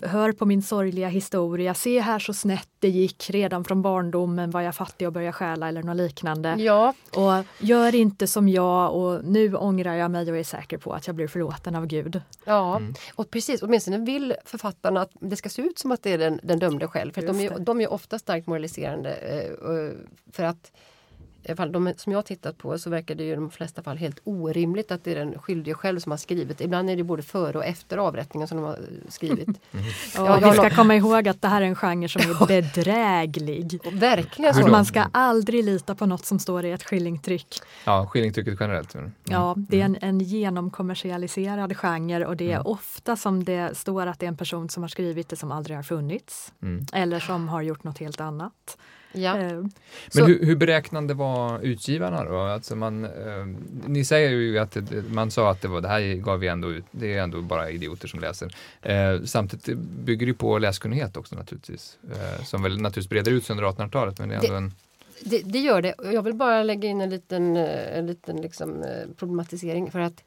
hör 0.02 0.32
på 0.32 0.44
min 0.46 0.62
sorgliga 0.62 1.08
historia, 1.08 1.74
se 1.74 2.00
här 2.00 2.18
så 2.18 2.34
snett 2.34 2.68
det 2.78 2.88
gick 2.88 3.30
redan 3.30 3.64
från 3.64 3.82
barndomen 3.82 4.50
var 4.50 4.60
jag 4.60 4.74
fattig 4.74 5.06
och 5.06 5.12
började 5.12 5.32
stjäla 5.32 5.68
eller 5.68 5.82
något 5.82 5.96
liknande. 5.96 6.56
Ja, 6.58 6.94
Och 7.16 7.44
gör 7.66 7.94
inte 7.94 8.26
som 8.26 8.48
jag 8.48 8.94
och 8.94 9.24
nu 9.24 9.54
ångrar 9.54 9.94
jag 9.94 10.10
mig 10.10 10.30
och 10.30 10.38
är 10.38 10.44
säker 10.44 10.78
på 10.78 10.92
att 10.92 11.06
jag 11.06 11.16
blir 11.16 11.28
förlåten 11.28 11.74
av 11.74 11.86
Gud. 11.86 12.20
ja. 12.44 12.80
och 13.14 13.30
precis. 13.30 13.62
Åtminstone 13.62 13.98
vill 13.98 14.34
författarna 14.44 15.00
att 15.00 15.10
det 15.20 15.36
ska 15.36 15.48
se 15.48 15.62
ut 15.62 15.78
som 15.78 15.92
att 15.92 16.02
det 16.02 16.12
är 16.12 16.18
den, 16.18 16.40
den 16.42 16.58
dömde 16.58 16.88
själv. 16.88 17.12
För 17.12 17.20
att 17.20 17.26
de, 17.26 17.40
är, 17.40 17.58
de 17.58 17.80
är 17.80 17.92
ofta 17.92 18.18
starkt 18.18 18.46
moraliserande. 18.46 19.14
Eh, 19.14 19.74
eh, 19.74 19.92
för 20.32 20.42
att 20.42 20.72
i 21.48 21.52
alla 21.52 21.56
fall 21.56 21.72
de 21.72 21.92
som 21.96 22.12
jag 22.12 22.18
har 22.18 22.22
tittat 22.22 22.58
på 22.58 22.78
så 22.78 22.90
verkar 22.90 23.14
det 23.14 23.24
ju 23.24 23.32
i 23.32 23.34
de 23.34 23.50
flesta 23.50 23.82
fall 23.82 23.96
helt 23.96 24.20
orimligt 24.24 24.90
att 24.92 25.04
det 25.04 25.12
är 25.12 25.16
den 25.16 25.38
skyldige 25.38 25.74
själv 25.74 25.98
som 26.00 26.12
har 26.12 26.16
skrivit. 26.16 26.60
Ibland 26.60 26.90
är 26.90 26.96
det 26.96 27.02
både 27.02 27.22
före 27.22 27.58
och 27.58 27.64
efter 27.64 27.98
avrättningen 27.98 28.48
som 28.48 28.56
de 28.58 28.64
har 28.64 28.78
skrivit. 29.08 29.48
Och 29.48 29.54
Ja, 30.16 30.36
vi 30.36 30.42
jag- 30.46 30.54
ska 30.54 30.70
komma 30.70 30.94
ihåg 30.94 31.28
att 31.28 31.42
det 31.42 31.48
här 31.48 31.62
är 31.62 31.66
en 31.66 31.74
genre 31.74 32.08
som 32.08 32.22
är 32.22 32.46
bedräglig. 32.62 33.80
Verkligen 33.92 34.54
Hur 34.54 34.62
så. 34.62 34.68
Man 34.68 34.84
ska 34.84 35.04
aldrig 35.12 35.64
lita 35.64 35.94
på 35.94 36.06
något 36.06 36.24
som 36.24 36.38
står 36.38 36.64
i 36.64 36.70
ett 36.72 36.82
skillingtryck. 36.82 37.60
Ja, 37.84 38.06
skillingtrycket 38.06 38.56
generellt. 38.60 38.94
Mm. 38.94 39.12
Ja, 39.24 39.54
det 39.56 39.80
är 39.80 39.84
en, 39.84 39.96
en 40.00 40.20
genomkommersialiserad 40.20 41.76
genre 41.76 42.24
och 42.26 42.36
det 42.36 42.52
är 42.52 42.68
ofta 42.68 43.16
som 43.16 43.44
det 43.44 43.76
står 43.78 44.06
att 44.06 44.18
det 44.20 44.26
är 44.26 44.28
en 44.28 44.36
person 44.36 44.68
som 44.68 44.82
har 44.82 44.88
skrivit 44.88 45.28
det 45.28 45.36
som 45.36 45.52
aldrig 45.52 45.76
har 45.78 45.82
funnits. 45.82 46.52
Mm. 46.62 46.86
Eller 46.92 47.20
som 47.20 47.48
har 47.48 47.62
gjort 47.62 47.84
något 47.84 47.98
helt 47.98 48.20
annat. 48.20 48.78
Ja. 49.12 49.38
Eh, 49.38 49.52
Men 49.52 49.70
Så- 50.10 50.24
hur, 50.24 50.46
hur 50.46 50.56
beräknande 50.56 51.14
var 51.14 51.60
utgivarna 51.60 52.24
då? 52.24 52.38
Alltså 52.40 52.76
man, 52.76 53.04
eh, 53.04 53.10
ni 53.86 54.04
säger 54.04 54.30
ju 54.30 54.58
att 54.58 54.76
man 55.10 55.30
sa 55.30 55.50
att 55.50 55.62
det, 55.62 55.68
var, 55.68 55.80
det 55.80 55.88
här 55.88 56.14
gav 56.14 56.38
vi 56.38 56.48
ändå 56.48 56.70
ut, 56.72 56.84
det 56.90 57.14
är 57.14 57.22
ändå 57.22 57.42
bara 57.42 57.70
idioter 57.70 58.08
som 58.08 58.20
läser. 58.20 58.54
Eh, 58.82 59.22
samtidigt 59.24 59.78
bygger 59.78 60.26
det 60.26 60.30
ju 60.30 60.34
på 60.34 60.58
läskunnighet 60.58 61.16
också 61.16 61.34
naturligtvis. 61.36 61.98
Eh, 62.12 62.44
som 62.44 62.62
väl 62.62 62.72
naturligtvis 62.80 63.08
breder 63.08 63.32
ut 63.32 63.44
sig 63.44 63.54
under 63.56 63.64
1800-talet 63.68 64.18
men 64.18 64.28
det 64.28 64.34
är 64.34 64.38
ändå 64.38 64.50
Det- 64.52 64.56
en 64.56 64.74
Det, 65.24 65.42
det 65.44 65.58
gör 65.58 65.82
det. 65.82 65.94
Jag 66.12 66.22
vill 66.22 66.34
bara 66.34 66.62
lägga 66.62 66.88
in 66.88 67.00
en 67.00 67.10
liten, 67.10 67.56
eh, 67.56 67.98
en 67.98 68.06
liten 68.06 68.36
liksom, 68.36 68.82
eh, 68.82 68.88
problematisering 69.16 69.90
för 69.90 70.00
att 70.00 70.24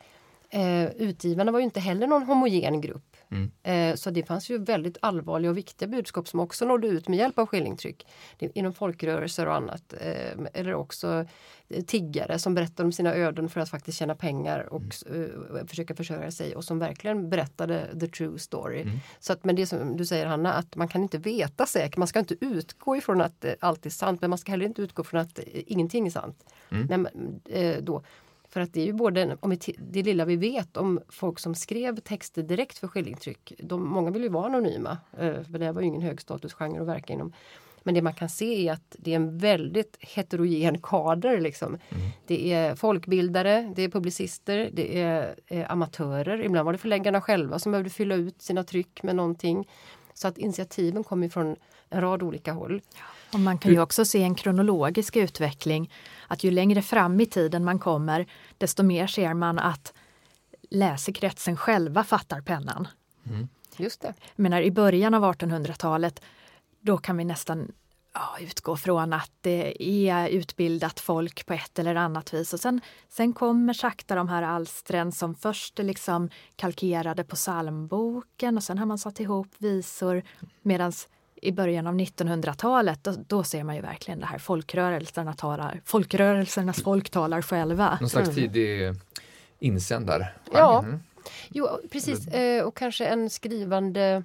eh, 0.49 0.85
utgivarna 0.85 1.51
var 1.51 1.59
ju 1.59 1.65
inte 1.65 1.79
heller 1.79 2.07
någon 2.07 2.23
homogen 2.23 2.81
grupp. 2.81 3.11
Mm. 3.31 3.51
Eh, 3.63 3.95
så 3.95 4.09
det 4.09 4.23
fanns 4.23 4.49
ju 4.49 4.57
väldigt 4.57 4.97
allvarliga 5.01 5.51
och 5.51 5.57
viktiga 5.57 5.87
budskap 5.87 6.27
som 6.27 6.39
också 6.39 6.65
nådde 6.65 6.87
ut 6.87 7.07
med 7.07 7.19
hjälp 7.19 7.39
av 7.39 7.45
skillingtryck. 7.45 8.07
Inom 8.39 8.73
folkrörelser 8.73 9.47
och 9.47 9.55
annat. 9.55 9.93
Eh, 10.01 10.45
eller 10.53 10.73
också 10.73 11.25
eh, 11.69 11.83
tiggare 11.83 12.39
som 12.39 12.53
berättade 12.53 12.87
om 12.87 12.91
sina 12.91 13.15
öden 13.15 13.49
för 13.49 13.59
att 13.59 13.69
faktiskt 13.69 13.97
tjäna 13.97 14.15
pengar 14.15 14.73
och 14.73 14.81
eh, 14.81 15.65
försöka 15.67 15.95
försörja 15.95 16.31
sig 16.31 16.55
och 16.55 16.63
som 16.63 16.79
verkligen 16.79 17.29
berättade 17.29 17.99
the 17.99 18.07
true 18.07 18.39
story. 18.39 18.85
Så 19.19 19.33
att, 19.33 19.43
men 19.43 19.55
det 19.55 19.65
som 19.65 19.97
du 19.97 20.05
säger 20.05 20.25
Hanna, 20.25 20.53
att 20.53 20.75
man 20.75 20.87
kan 20.87 21.03
inte 21.03 21.17
veta 21.17 21.65
säkert, 21.65 21.97
man 21.97 22.07
ska 22.07 22.19
inte 22.19 22.35
utgå 22.41 22.97
ifrån 22.97 23.21
att 23.21 23.45
allt 23.59 23.85
är 23.85 23.89
sant 23.89 24.21
men 24.21 24.29
man 24.29 24.39
ska 24.39 24.51
heller 24.51 24.65
inte 24.65 24.81
utgå 24.81 25.03
från 25.03 25.21
att 25.21 25.39
ingenting 25.53 26.07
är 26.07 26.11
sant. 26.11 26.45
Nej, 26.69 26.97
men, 26.97 27.41
då. 27.85 28.03
För 28.51 28.61
att 28.61 28.73
det 28.73 28.81
är 28.81 28.85
ju 28.85 28.93
både, 28.93 29.37
om 29.39 29.57
det 29.77 30.03
lilla 30.03 30.25
vi 30.25 30.35
vet 30.35 30.77
om 30.77 30.99
folk 31.09 31.39
som 31.39 31.55
skrev 31.55 31.99
texter 31.99 32.43
direkt 32.43 32.77
för 32.77 32.87
skillingtryck, 32.87 33.53
de, 33.59 33.89
många 33.89 34.11
vill 34.11 34.23
ju 34.23 34.29
vara 34.29 34.45
anonyma, 34.45 34.97
eh, 35.17 35.43
för 35.43 35.59
det 35.59 35.71
var 35.71 35.81
ju 35.81 35.87
ingen 35.87 36.01
högstatusgenre 36.01 36.81
att 36.81 36.87
verka 36.87 37.13
inom. 37.13 37.33
Men 37.83 37.93
det 37.93 38.01
man 38.01 38.13
kan 38.13 38.29
se 38.29 38.67
är 38.67 38.73
att 38.73 38.95
det 38.99 39.11
är 39.11 39.15
en 39.15 39.37
väldigt 39.37 39.97
heterogen 39.99 40.81
kader. 40.81 41.41
Liksom. 41.41 41.77
Det 42.27 42.53
är 42.53 42.75
folkbildare, 42.75 43.73
det 43.75 43.81
är 43.81 43.89
publicister, 43.89 44.69
det 44.73 44.99
är 44.99 45.35
eh, 45.47 45.71
amatörer. 45.71 46.41
Ibland 46.41 46.65
var 46.65 46.71
det 46.71 46.77
förläggarna 46.77 47.21
själva 47.21 47.59
som 47.59 47.71
behövde 47.71 47.89
fylla 47.89 48.15
ut 48.15 48.41
sina 48.41 48.63
tryck 48.63 49.03
med 49.03 49.15
någonting. 49.15 49.67
Så 50.13 50.27
att 50.27 50.37
initiativen 50.37 51.03
kommer 51.03 51.29
från 51.29 51.55
en 51.89 52.01
rad 52.01 52.23
olika 52.23 52.53
håll. 52.53 52.81
Och 53.33 53.39
man 53.39 53.57
kan 53.57 53.71
ju 53.71 53.79
också 53.79 54.05
se 54.05 54.23
en 54.23 54.35
kronologisk 54.35 55.15
utveckling. 55.15 55.93
Att 56.27 56.43
ju 56.43 56.51
längre 56.51 56.81
fram 56.81 57.19
i 57.19 57.25
tiden 57.25 57.63
man 57.63 57.79
kommer, 57.79 58.25
desto 58.57 58.83
mer 58.83 59.07
ser 59.07 59.33
man 59.33 59.59
att 59.59 59.93
läsekretsen 60.69 61.57
själva 61.57 62.03
fattar 62.03 62.41
pennan. 62.41 62.87
Just 63.77 64.01
det. 64.01 64.13
Menar, 64.35 64.61
I 64.61 64.71
början 64.71 65.13
av 65.13 65.23
1800-talet, 65.23 66.21
då 66.79 66.97
kan 66.97 67.17
vi 67.17 67.23
nästan 67.23 67.71
ja, 68.13 68.37
utgå 68.39 68.77
från 68.77 69.13
att 69.13 69.31
det 69.41 69.83
är 69.83 70.27
utbildat 70.27 70.99
folk 70.99 71.45
på 71.45 71.53
ett 71.53 71.79
eller 71.79 71.95
annat 71.95 72.33
vis. 72.33 72.53
Och 72.53 72.59
sen, 72.59 72.81
sen 73.09 73.33
kommer 73.33 73.73
sakta 73.73 74.15
de 74.15 74.27
här 74.27 74.43
alstren 74.43 75.11
som 75.11 75.35
först 75.35 75.79
är 75.79 75.83
liksom 75.83 76.29
kalkerade 76.55 77.23
på 77.23 77.35
psalmboken 77.35 78.57
och 78.57 78.63
sen 78.63 78.77
har 78.77 78.85
man 78.85 78.97
satt 78.97 79.19
ihop 79.19 79.47
visor. 79.57 80.23
Medan 80.61 80.91
i 81.41 81.51
början 81.51 81.88
av 81.88 81.95
1900-talet, 81.95 83.04
då, 83.04 83.13
då 83.27 83.43
ser 83.43 83.63
man 83.63 83.75
ju 83.75 83.82
verkligen 83.82 84.19
det 84.19 84.25
här 84.25 84.38
folkrörelserna 84.38 85.34
talar, 85.34 85.82
folkrörelsernas 85.86 86.84
folk 86.84 87.10
talar 87.10 87.41
själva. 87.41 87.97
någon 88.01 88.10
slags 88.10 88.36
tidig 88.36 88.95
insändare. 89.60 90.27
Ja. 90.54 90.80
Mm. 90.84 90.99
Jo, 91.49 91.67
precis. 91.91 92.27
Eh, 92.27 92.63
och 92.63 92.77
kanske 92.77 93.06
en 93.06 93.30
skrivande, 93.30 94.23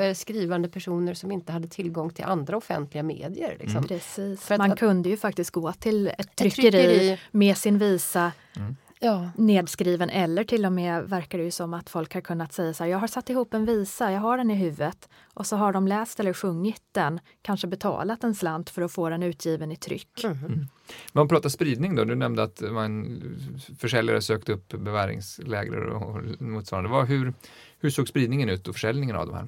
eh, 0.00 0.14
skrivande 0.14 0.68
personer 0.68 1.14
som 1.14 1.32
inte 1.32 1.52
hade 1.52 1.68
tillgång 1.68 2.10
till 2.10 2.24
andra 2.24 2.56
offentliga 2.56 3.02
medier. 3.02 3.56
Liksom. 3.60 3.84
Precis. 3.88 4.40
För 4.40 4.54
att- 4.54 4.58
Man 4.58 4.72
att- 4.72 4.78
kunde 4.78 5.08
ju 5.08 5.16
faktiskt 5.16 5.50
gå 5.50 5.72
till 5.72 6.06
ett 6.18 6.36
tryckeri, 6.36 6.70
tryckeri. 6.70 7.18
med 7.30 7.56
sin 7.56 7.78
visa 7.78 8.32
Ja. 9.04 9.30
nedskriven 9.36 10.10
eller 10.10 10.44
till 10.44 10.66
och 10.66 10.72
med 10.72 11.04
verkar 11.04 11.38
det 11.38 11.44
ju 11.44 11.50
som 11.50 11.74
att 11.74 11.90
folk 11.90 12.14
har 12.14 12.20
kunnat 12.20 12.52
säga 12.52 12.74
så 12.74 12.84
här, 12.84 12.90
jag 12.90 12.98
har 12.98 13.06
satt 13.06 13.30
ihop 13.30 13.54
en 13.54 13.64
visa, 13.64 14.12
jag 14.12 14.20
har 14.20 14.38
den 14.38 14.50
i 14.50 14.54
huvudet 14.54 15.08
och 15.34 15.46
så 15.46 15.56
har 15.56 15.72
de 15.72 15.88
läst 15.88 16.20
eller 16.20 16.32
sjungit 16.32 16.82
den, 16.92 17.20
kanske 17.42 17.66
betalat 17.66 18.24
en 18.24 18.34
slant 18.34 18.70
för 18.70 18.82
att 18.82 18.92
få 18.92 19.08
den 19.08 19.22
utgiven 19.22 19.72
i 19.72 19.76
tryck. 19.76 20.24
Mm. 20.24 20.66
Men 21.12 21.22
om 21.22 21.28
pratar 21.28 21.48
spridning 21.48 21.94
då, 21.94 22.04
du 22.04 22.14
nämnde 22.14 22.42
att 22.42 22.60
man, 22.60 23.22
försäljare 23.78 24.22
sökte 24.22 24.52
upp 24.52 24.68
beväringsläger 24.68 25.76
och 25.76 26.22
motsvarande. 26.40 27.04
Hur, 27.04 27.34
hur 27.80 27.90
såg 27.90 28.08
spridningen 28.08 28.48
ut 28.48 28.68
och 28.68 28.74
försäljningen 28.74 29.16
av 29.16 29.26
de 29.26 29.34
här? 29.34 29.46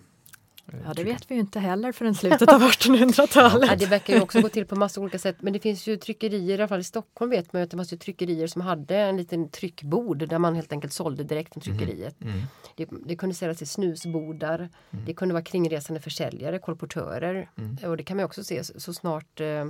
Ja, 0.84 0.94
det 0.94 1.04
vet 1.04 1.30
vi 1.30 1.34
ju 1.34 1.40
inte 1.40 1.60
heller 1.60 1.92
förrän 1.92 2.14
slutet 2.14 2.48
av 2.48 2.62
1800-talet. 2.70 3.70
Ja, 3.70 3.76
det 3.76 3.86
verkar 3.86 4.14
ju 4.14 4.20
också 4.20 4.40
gå 4.40 4.48
till 4.48 4.66
på 4.66 4.76
massa 4.76 5.00
olika 5.00 5.18
sätt. 5.18 5.36
Men 5.40 5.52
det 5.52 5.58
finns 5.58 5.86
ju 5.86 5.96
tryckerier, 5.96 6.58
i 6.58 6.62
alla 6.62 6.68
fall 6.68 6.80
i 6.80 6.84
Stockholm 6.84 7.30
vet 7.30 7.52
man 7.52 7.60
ju 7.60 7.64
att 7.64 7.70
det 7.70 7.76
fanns 7.76 7.92
ju 7.92 7.96
tryckerier 7.96 8.46
som 8.46 8.62
hade 8.62 8.96
en 8.96 9.16
liten 9.16 9.48
tryckbord 9.48 10.28
där 10.28 10.38
man 10.38 10.54
helt 10.54 10.72
enkelt 10.72 10.92
sålde 10.92 11.24
direkt 11.24 11.52
från 11.52 11.62
tryckeriet. 11.62 12.22
Mm. 12.22 12.42
Det, 12.76 12.88
det 13.06 13.16
kunde 13.16 13.34
säljas 13.34 13.62
i 13.62 13.66
snusbodar. 13.66 14.68
Det 14.90 15.14
kunde 15.14 15.34
vara 15.34 15.44
kringresande 15.44 16.00
försäljare, 16.00 16.58
kolportörer. 16.58 17.48
Och 17.86 17.96
det 17.96 18.02
kan 18.02 18.16
man 18.16 18.26
också 18.26 18.44
se 18.44 18.64
så, 18.64 18.94
snart 18.94 19.40
eh, 19.40 19.64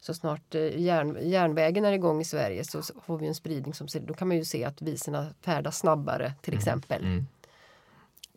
så 0.00 0.14
snart 0.14 0.54
eh, 0.54 0.80
järn, 0.80 1.18
järnvägen 1.22 1.84
är 1.84 1.92
igång 1.92 2.20
i 2.20 2.24
Sverige 2.24 2.64
så 2.64 2.82
så 2.82 2.94
får 3.06 3.18
vi 3.18 3.26
en 3.26 3.34
spridning 3.34 3.74
som 3.74 3.88
ser, 3.88 4.00
då 4.00 4.14
kan 4.14 4.28
man 4.28 4.36
ju 4.36 4.44
se 4.44 4.64
att 4.64 4.82
visorna 4.82 5.26
färdas 5.40 5.78
snabbare 5.78 6.32
till 6.42 6.54
exempel. 6.54 7.02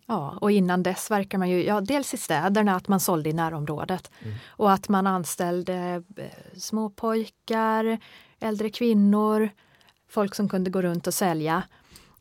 Mm. 0.10 0.22
Ja, 0.22 0.38
och 0.42 0.52
innan 0.52 0.84
dess 0.84 1.12
verkar 1.12 1.38
man 1.38 1.50
ju, 1.50 1.64
ja 1.64 1.82
dels 1.82 2.14
i 2.14 2.18
städerna 2.18 2.76
att 2.76 2.88
man 2.88 3.00
sålde 3.00 3.30
i 3.30 3.34
närområdet 3.34 4.12
och 4.48 4.72
att 4.72 4.90
man 4.90 5.08
anställde 5.08 6.04
eh, 6.18 6.58
små 6.58 6.90
pojkar, 6.90 7.98
äldre 8.40 8.70
kvinnor, 8.70 9.50
folk 10.10 10.36
som 10.36 10.50
kunde 10.50 10.70
gå 10.70 10.82
runt 10.82 11.08
och 11.08 11.14
sälja. 11.14 11.64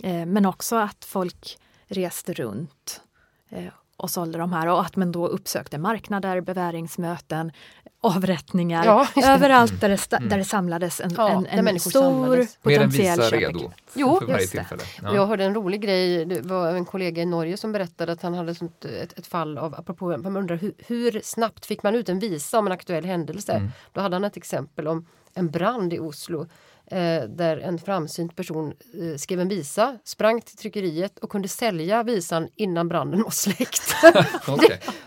Eh, 0.02 0.26
men 0.26 0.46
också 0.46 0.76
att 0.76 1.04
folk 1.04 1.58
reste 1.86 2.32
runt 2.32 3.00
eh, 3.48 3.72
och 3.96 4.10
sålde 4.10 4.38
de 4.38 4.52
här 4.52 4.66
och 4.66 4.80
att 4.80 4.96
man 4.96 5.12
då 5.12 5.26
uppsökte 5.26 5.78
marknader, 5.78 6.40
beväringsmöten, 6.40 7.52
avrättningar. 8.00 8.84
Ja. 8.84 9.08
Överallt 9.24 9.80
där 9.80 9.88
det, 9.88 9.96
sta- 9.96 10.28
där 10.28 10.38
det 10.38 10.44
samlades 10.44 11.00
en, 11.00 11.10
Ja, 11.16 11.30
en, 11.30 11.46
en 11.46 11.64
människor 11.64 11.90
stor 11.90 12.00
samlades. 12.00 12.54
En 12.54 12.62
potentiell 12.62 13.22
köpare. 13.22 13.70
Jo, 13.94 14.20
just 14.28 14.52
det. 14.52 14.66
Och 15.08 15.16
Jag 15.16 15.26
hörde 15.26 15.44
en 15.44 15.54
rolig 15.54 15.80
grej, 15.80 16.24
det 16.24 16.40
var 16.40 16.68
en 16.68 16.84
kollega 16.84 17.22
i 17.22 17.26
Norge 17.26 17.56
som 17.56 17.72
berättade 17.72 18.12
att 18.12 18.22
han 18.22 18.34
hade 18.34 18.54
sånt, 18.54 18.84
ett, 18.84 19.18
ett 19.18 19.26
fall 19.26 19.58
av, 19.58 19.74
apropå, 19.74 20.16
man 20.16 20.36
undrar 20.36 20.56
hur, 20.56 20.72
hur 20.78 21.20
snabbt 21.24 21.66
fick 21.66 21.82
man 21.82 21.94
ut 21.94 22.08
en 22.08 22.18
visa 22.18 22.58
om 22.58 22.66
en 22.66 22.72
aktuell 22.72 23.04
händelse? 23.04 23.52
Mm. 23.52 23.68
Då 23.92 24.00
hade 24.00 24.16
han 24.16 24.24
ett 24.24 24.36
exempel 24.36 24.88
om 24.88 25.06
en 25.34 25.48
brand 25.50 25.92
i 25.92 25.98
Oslo 25.98 26.46
där 26.90 27.56
en 27.56 27.78
framsynt 27.78 28.36
person 28.36 28.72
eh, 28.94 29.16
skrev 29.16 29.40
en 29.40 29.48
visa, 29.48 29.98
sprang 30.04 30.40
till 30.40 30.56
tryckeriet 30.56 31.18
och 31.18 31.30
kunde 31.30 31.48
sälja 31.48 32.02
visan 32.02 32.48
innan 32.56 32.88
branden 32.88 33.22
var 33.22 33.30
släckt. 33.30 33.94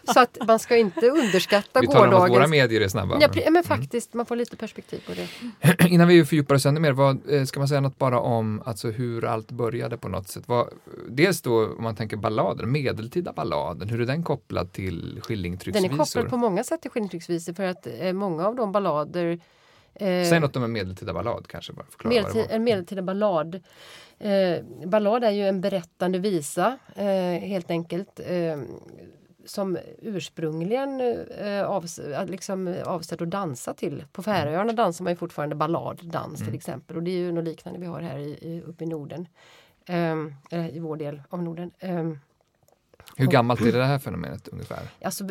Så 0.13 0.19
att 0.19 0.37
man 0.47 0.59
ska 0.59 0.77
inte 0.77 1.09
underskatta 1.09 1.81
Vi 1.81 1.87
talar 1.87 2.07
om 2.07 2.13
att 2.13 2.19
våra 2.19 2.27
gårdagens... 2.27 2.51
medier 2.51 2.81
är 2.81 2.87
snabba. 2.87 3.17
Ja, 3.21 3.51
men 3.51 3.63
faktiskt, 3.63 4.13
man 4.13 4.25
får 4.25 4.35
lite 4.35 4.55
perspektiv 4.55 5.03
på 5.07 5.13
det. 5.13 5.87
Innan 5.87 6.07
vi 6.07 6.25
fördjupar 6.25 6.55
oss 6.55 6.65
ännu 6.65 6.79
mer, 6.79 6.91
vad, 6.91 7.31
eh, 7.31 7.43
ska 7.43 7.59
man 7.59 7.67
säga 7.67 7.81
något 7.81 7.97
bara 7.97 8.19
om 8.19 8.61
alltså, 8.65 8.89
hur 8.89 9.25
allt 9.25 9.51
började 9.51 9.97
på 9.97 10.07
något 10.07 10.27
sätt? 10.27 10.43
Vad, 10.47 10.67
dels 11.09 11.41
då 11.41 11.65
om 11.65 11.83
man 11.83 11.95
tänker 11.95 12.17
ballader, 12.17 12.65
medeltida 12.65 13.33
balladen, 13.33 13.89
hur 13.89 14.01
är 14.01 14.05
den 14.05 14.23
kopplad 14.23 14.71
till 14.71 15.09
Den 15.09 15.17
är 15.17 15.21
skillingtrycksvisor? 15.21 15.97
kopplad 15.97 16.29
på 16.29 16.37
många 16.37 16.63
sätt 16.63 16.81
till 16.81 16.91
skilningsvisor 16.91 17.53
för 17.53 17.63
att 17.63 17.87
eh, 17.99 18.13
många 18.13 18.47
av 18.47 18.55
de 18.55 18.71
ballader 18.71 19.39
eh, 19.95 20.29
Säg 20.29 20.39
något 20.39 20.55
om 20.55 20.63
en 20.63 20.71
medeltida 20.71 21.13
ballad 21.13 21.47
kanske, 21.47 21.73
bara 21.73 21.85
förklara 21.85 22.45
en 22.49 22.63
medeltida 22.63 23.01
ballad. 23.01 23.59
Eh, 24.19 24.63
ballad 24.85 25.23
är 25.23 25.31
ju 25.31 25.47
en 25.47 25.61
berättande 25.61 26.19
visa 26.19 26.77
eh, 26.95 27.39
helt 27.39 27.71
enkelt. 27.71 28.19
Eh, 28.25 28.61
som 29.45 29.77
ursprungligen 30.01 31.01
eh, 31.39 31.63
avs 31.63 31.99
liksom 32.27 32.75
avsedd 32.85 33.21
att 33.21 33.29
dansa 33.29 33.73
till. 33.73 34.05
På 34.11 34.23
Färöarna 34.23 34.73
dansar 34.73 35.03
man 35.03 35.13
ju 35.13 35.17
fortfarande 35.17 35.55
balladdans 35.55 36.39
till 36.45 36.55
exempel 36.55 36.97
och 36.97 37.03
det 37.03 37.11
är 37.11 37.17
ju 37.17 37.31
något 37.31 37.43
liknande 37.43 37.79
vi 37.79 37.85
har 37.85 38.01
här 38.01 38.17
i, 38.17 38.29
i, 38.41 38.63
uppe 38.65 38.83
i 38.83 38.87
Norden. 38.87 39.27
Eh, 39.85 40.75
i 40.75 40.79
vår 40.79 40.97
del 40.97 41.21
av 41.29 41.43
Norden. 41.43 41.71
Hur 43.17 43.27
gammalt 43.27 43.61
är 43.61 43.71
det 43.71 43.85
här 43.85 43.99
fenomenet 43.99 44.47
ungefär? 44.47 44.79
Alltså, 45.05 45.23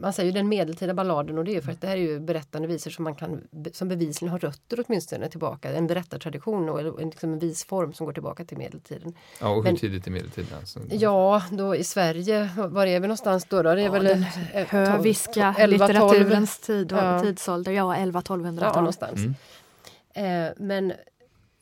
man 0.00 0.12
säger 0.12 0.26
ju 0.26 0.32
den 0.38 0.48
medeltida 0.48 0.94
balladen 0.94 1.38
och 1.38 1.44
det 1.44 1.50
är 1.50 1.54
ju 1.54 1.62
för 1.62 1.72
att 1.72 1.80
det 1.80 1.86
här 1.86 1.96
är 1.96 2.00
ju 2.00 2.20
berättande 2.20 2.68
visor 2.68 2.90
som 2.90 3.04
man 3.04 3.14
kan 3.14 3.40
som 3.72 3.88
bevisligen 3.88 4.32
har 4.32 4.38
rötter 4.38 4.84
åtminstone 4.86 5.28
tillbaka. 5.28 5.72
En 5.72 5.86
berättartradition 5.86 6.68
och 6.68 7.00
en, 7.02 7.08
liksom 7.10 7.32
en 7.32 7.38
visform 7.38 7.92
som 7.92 8.06
går 8.06 8.12
tillbaka 8.12 8.44
till 8.44 8.58
medeltiden. 8.58 9.14
Ja, 9.40 9.48
och 9.48 9.56
hur 9.56 9.62
Men- 9.62 9.76
tidigt 9.76 10.06
i 10.06 10.10
medeltiden? 10.10 10.58
Alltså, 10.58 10.80
Ja, 10.90 11.42
då 11.50 11.76
i 11.76 11.84
Sverige, 11.84 12.48
var 12.56 12.86
är 12.86 13.00
vi 13.00 13.06
någonstans 13.06 13.44
då? 13.44 13.62
då? 13.62 13.74
Det 13.74 13.80
är 13.80 13.84
Ja, 13.84 13.90
väl 13.92 14.04
den 14.04 14.24
eh, 14.52 14.66
Höviska 14.66 15.54
11, 15.58 15.86
12. 15.88 15.90
litteraturens 15.92 16.58
tid 16.58 16.92
och 16.92 16.98
Ja. 16.98 17.20
tidsålder, 17.20 17.72
ja 17.72 17.96
11-1200-tal. 17.96 18.70
Ja, 18.74 18.80
någonstans. 18.80 19.20
Mm. 19.20 19.34
Eh, 20.46 20.52
men 20.56 20.92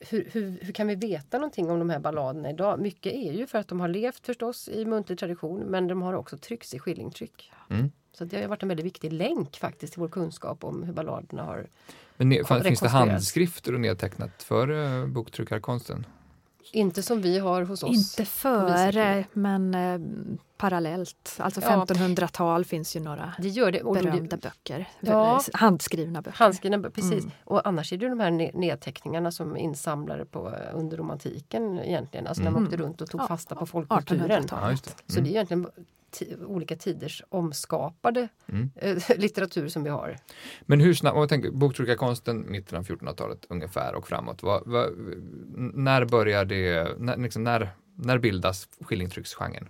hur, 0.09 0.29
hur, 0.31 0.59
hur 0.61 0.73
kan 0.73 0.87
vi 0.87 0.95
veta 0.95 1.37
någonting 1.37 1.69
om 1.69 1.79
de 1.79 1.89
här 1.89 1.99
balladerna 1.99 2.49
idag? 2.49 2.79
Mycket 2.79 3.13
är 3.13 3.33
ju 3.33 3.47
för 3.47 3.57
att 3.57 3.67
de 3.67 3.79
har 3.79 3.87
levt 3.87 4.25
förstås 4.25 4.69
i 4.69 4.85
muntlig 4.85 5.19
tradition 5.19 5.59
men 5.59 5.87
de 5.87 6.01
har 6.01 6.13
också 6.13 6.37
tryckts 6.37 6.73
i 6.73 6.79
skillingtryck. 6.79 7.51
Mm. 7.69 7.91
Så 8.13 8.25
det 8.25 8.41
har 8.41 8.47
varit 8.47 8.63
en 8.63 8.69
väldigt 8.69 8.85
viktig 8.85 9.13
länk 9.13 9.57
faktiskt 9.57 9.93
till 9.93 9.99
vår 9.99 10.09
kunskap 10.09 10.63
om 10.63 10.83
hur 10.83 10.93
balladerna 10.93 11.43
har 11.43 11.67
Men 12.17 12.33
ne- 12.33 12.63
finns 12.63 12.79
det 12.79 12.89
handskrifter 12.89 13.73
och 13.73 13.79
nedtecknat 13.79 14.43
för 14.43 14.71
uh, 14.71 15.07
boktryckarkonsten? 15.07 16.05
Inte 16.71 17.03
som 17.03 17.21
vi 17.21 17.39
har 17.39 17.61
hos 17.61 17.83
oss. 17.83 17.95
Inte 17.95 18.25
före, 18.25 19.25
men 19.33 19.75
eh, 19.75 19.99
parallellt. 20.57 21.35
Alltså 21.39 21.61
Ja. 21.61 21.85
1500-tal 21.85 22.65
finns 22.65 22.95
ju 22.95 22.99
några 22.99 23.33
Det 23.39 23.47
gör 23.47 23.71
det. 23.71 23.81
Och 23.81 23.93
berömda 23.95 24.37
böcker. 24.37 24.89
Ja. 24.99 25.41
Handskrivna 25.53 26.21
böcker. 26.21 26.37
Handskrivna, 26.37 26.89
precis. 26.89 27.11
Mm. 27.23 27.31
Och 27.43 27.67
annars 27.67 27.93
är 27.93 27.97
det 27.97 28.03
ju 28.05 28.09
de 28.09 28.19
här 28.19 28.31
ne- 28.31 28.51
nedteckningarna 28.57 29.31
som 29.31 29.57
insamlare 29.57 30.25
på, 30.25 30.47
eh, 30.49 30.55
under 30.79 30.97
romantiken 30.97 31.79
egentligen. 31.79 32.27
Alltså 32.27 32.43
när 32.43 32.51
man 32.51 32.61
Mm. 32.61 32.67
åkte 32.73 32.83
runt 32.83 33.01
och 33.01 33.09
tog 33.09 33.21
Ja, 33.21 33.27
fasta 33.27 33.55
på 33.55 33.65
folkkulturen. 33.65 34.21
1800-tal. 34.43 34.59
Ja, 34.71 34.77
det. 35.07 35.13
Så 35.13 35.19
det 35.21 35.27
är 35.29 35.31
egentligen 35.31 35.65
ti- 35.67 35.69
olika 36.45 36.75
tiders 36.75 37.23
omskapade 37.29 38.27
Mm. 38.47 38.71
eh, 38.75 38.97
litteratur 39.17 39.67
som 39.67 39.83
vi 39.83 39.89
har. 39.89 40.17
Men 40.61 40.79
hur 40.79 40.93
snabbt, 40.93 41.13
om 41.13 41.19
man 41.19 41.27
tänker 41.27 41.51
boktryckarkonsten 41.51 42.51
mitten 42.51 42.77
av 42.77 42.85
1400-talet 42.85 43.45
ungefär 43.49 43.95
och 43.95 44.07
framåt. 44.07 44.43
Vad, 44.43 44.63
vad, 44.65 44.91
när 45.73 46.05
börjar 46.05 46.45
det, 46.45 46.95
när, 46.99 47.17
liksom, 47.17 47.43
när, 47.43 47.69
när 47.95 48.17
bildas 48.17 48.67
skillingtrycksgenren? 48.81 49.69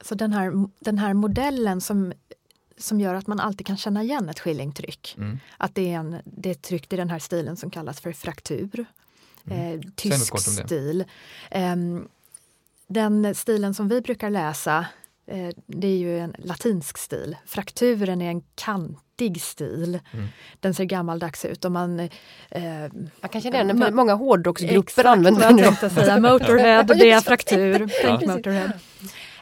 Så 0.00 0.14
den 0.14 0.32
här, 0.32 0.68
den 0.78 0.98
här 0.98 1.14
modellen 1.14 1.80
som, 1.80 2.12
som 2.78 3.00
gör 3.00 3.14
att 3.14 3.26
man 3.26 3.40
alltid 3.40 3.66
kan 3.66 3.76
känna 3.76 4.02
igen 4.02 4.28
ett 4.28 4.40
skillingtryck. 4.40 5.14
Mm. 5.18 5.38
Att 5.56 5.74
det 5.74 5.92
är, 5.92 5.98
en, 5.98 6.16
det 6.24 6.50
är 6.50 6.54
tryckt 6.54 6.92
i 6.92 6.96
den 6.96 7.10
här 7.10 7.18
stilen 7.18 7.56
som 7.56 7.70
kallas 7.70 8.00
för 8.00 8.12
fraktur. 8.12 8.86
Eh, 9.50 9.56
något 9.56 9.96
tysk 9.96 10.38
stil. 10.38 11.04
Ehm, 11.50 12.08
den 12.86 13.34
stilen 13.34 13.74
som 13.74 13.88
vi 13.88 14.00
brukar 14.00 14.30
läsa 14.30 14.86
eh, 15.26 15.48
det 15.66 15.86
är 15.86 15.96
ju 15.98 16.18
en 16.18 16.34
latinsk 16.38 16.98
stil. 16.98 17.36
Frakturen 17.46 18.22
är 18.22 18.28
en 18.30 18.42
kantig 18.54 19.40
stil. 19.42 19.98
Mm. 20.12 20.26
Den 20.60 20.74
ser 20.74 20.84
gammaldags 20.84 21.44
ut 21.44 21.64
och 21.64 21.72
man... 21.72 22.00
Eh, 22.00 22.10
Jag 23.20 23.30
kan 23.30 23.40
känna 23.40 23.56
igen 23.62 23.80
den, 23.80 23.94
många 23.94 24.14
hårdrocksgrupper 24.14 24.82
exakt 24.82 25.06
använder 25.06 25.40
den. 25.48 25.58
jag 25.58 25.66
tänkte 25.80 25.90
säga. 25.90 26.20
Motorhead, 26.20 26.82
det 26.98 27.10
är 27.10 27.20
fraktur. 27.20 27.90
Ja. 28.04 28.20
Motorhead. 28.26 28.72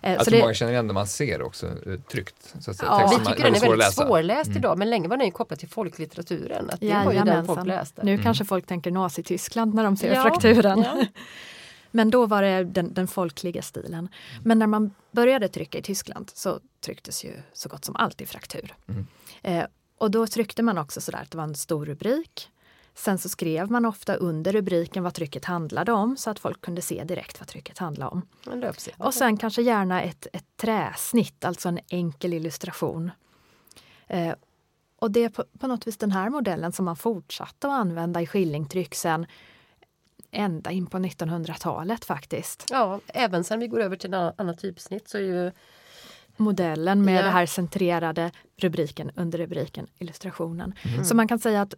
Eh, 0.03 0.18
Att 0.18 0.24
så 0.24 0.31
det... 0.31 0.40
många 0.40 0.55
känner 0.55 0.72
igen 0.72 0.87
det 0.87 0.92
man 0.94 1.07
ser 1.07 1.42
också 1.42 1.66
eh, 1.66 2.00
tryckt. 2.11 2.55
Så 2.61 2.70
att 2.70 2.76
säga. 2.76 2.88
Ja. 2.90 3.09
Vi 3.11 3.16
man- 3.16 3.26
tycker 3.26 3.44
den 3.44 3.55
är 3.55 3.61
väldigt 3.61 3.79
läsa. 3.79 4.07
svårläst 4.07 4.46
Mm. 4.46 4.59
idag 4.59 4.79
men 4.79 4.90
länge 4.90 5.09
var 5.09 5.16
den 5.16 5.26
ju 5.26 5.33
kopplad 5.33 5.59
till 5.59 5.68
folklitteraturen. 5.68 6.70
Att 6.70 6.81
det 6.81 7.03
var 7.05 7.12
ju 7.12 7.20
den 7.20 7.46
folk 7.46 7.66
läste. 7.66 8.03
Nu 8.05 8.12
Mm. 8.12 8.22
kanske 8.22 8.44
folk 8.44 8.66
tänker 8.66 8.90
Nazityskland 8.90 9.74
när 9.74 9.85
de 9.85 9.96
ser 9.96 10.14
Ja, 10.14 10.22
frakturen. 10.22 10.79
ja. 10.79 11.05
Men 11.90 12.11
då 12.11 12.26
var 12.26 12.42
det 12.42 12.64
den, 12.64 12.94
den 12.94 13.07
folkliga 13.07 13.62
stilen. 13.62 14.09
Men 14.44 14.59
när 14.59 14.66
man 14.66 14.94
började 15.11 15.48
trycka 15.48 15.79
i 15.79 15.83
Tyskland 15.83 16.31
så 16.35 16.61
trycktes 16.81 17.24
ju 17.24 17.33
så 17.53 17.68
gott 17.68 17.85
som 17.85 17.96
allt 17.96 18.20
i 18.20 18.26
fraktur. 18.26 18.74
Mm. 18.88 19.07
Eh, 19.42 19.66
och 19.98 20.11
då 20.11 20.26
tryckte 20.26 20.62
man 20.62 20.79
också 20.79 21.00
sådär 21.00 21.22
att 21.22 21.31
det 21.31 21.37
var 21.37 21.44
en 21.44 21.55
stor 21.55 21.87
rubrik. 21.87 22.50
Sen 22.94 23.18
så 23.18 23.29
skrev 23.29 23.70
man 23.70 23.85
ofta 23.85 24.14
under 24.14 24.53
rubriken 24.53 25.03
vad 25.03 25.14
trycket 25.14 25.44
handlade 25.44 25.92
om 25.92 26.16
så 26.16 26.31
att 26.31 26.38
folk 26.38 26.61
kunde 26.61 26.83
se 26.83 27.05
direkt 27.05 27.40
vad 27.40 27.48
trycket 27.48 27.79
handlade 27.79 28.11
om. 28.11 28.22
Och 28.98 29.14
sen 29.14 29.37
kanske 29.37 29.62
gärna 29.62 30.03
ett, 30.03 30.26
ett 30.33 30.57
träsnitt, 30.57 31.44
alltså 31.44 31.68
en 31.68 31.79
enkel 31.88 32.33
illustration. 32.33 33.11
Eh, 34.07 34.35
och 34.98 35.11
det 35.11 35.24
är 35.24 35.29
på, 35.29 35.44
på 35.59 35.66
något 35.66 35.87
vis 35.87 35.96
den 35.96 36.11
här 36.11 36.31
modellen 36.31 36.72
som 36.72 36.85
man 36.85 36.96
fortsatte 36.96 37.66
att 37.66 37.72
använda 37.72 38.22
i 38.22 38.26
skillingtryck 38.26 38.94
sen 38.94 39.26
ända 40.32 40.70
in 40.70 40.86
på 40.86 40.98
1900-talet 40.98 42.04
faktiskt. 42.04 42.66
Ja, 42.70 43.00
även 43.06 43.44
sen 43.44 43.60
vi 43.60 43.66
går 43.68 43.80
över 43.80 43.96
till 43.96 44.14
en 44.14 44.32
annan, 44.38 44.56
typsnitt 44.56 45.08
så 45.08 45.18
är 45.18 45.22
ju 45.22 45.52
Modellen 46.36 47.04
med 47.04 47.18
Ja. 47.18 47.22
det 47.22 47.30
här 47.30 47.46
centrerade 47.46 48.30
rubriken, 48.56 49.10
under 49.16 49.38
rubriken, 49.38 49.86
illustrationen. 49.98 50.74
Mm. 50.82 51.04
Så 51.04 51.16
man 51.16 51.28
kan 51.28 51.38
säga 51.38 51.62
att 51.62 51.74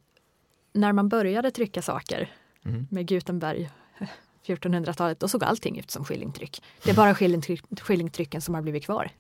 när 0.73 0.93
man 0.93 1.09
började 1.09 1.51
trycka 1.51 1.83
saker 1.83 2.31
Mm. 2.65 2.87
med 2.91 3.07
Gutenberg 3.09 3.71
1400-talet, 4.47 5.21
då 5.21 5.29
såg 5.29 5.45
allting 5.45 5.79
ut 5.79 5.91
som 5.91 6.05
skillingtryck. 6.05 6.63
Det 6.85 6.91
är 6.91 6.95
bara 6.95 7.15
skillingtryck, 7.15 7.81
skillingtrycken 7.81 8.41
som 8.41 8.55
har 8.55 8.63
blivit 8.63 8.85
kvar. 8.85 9.11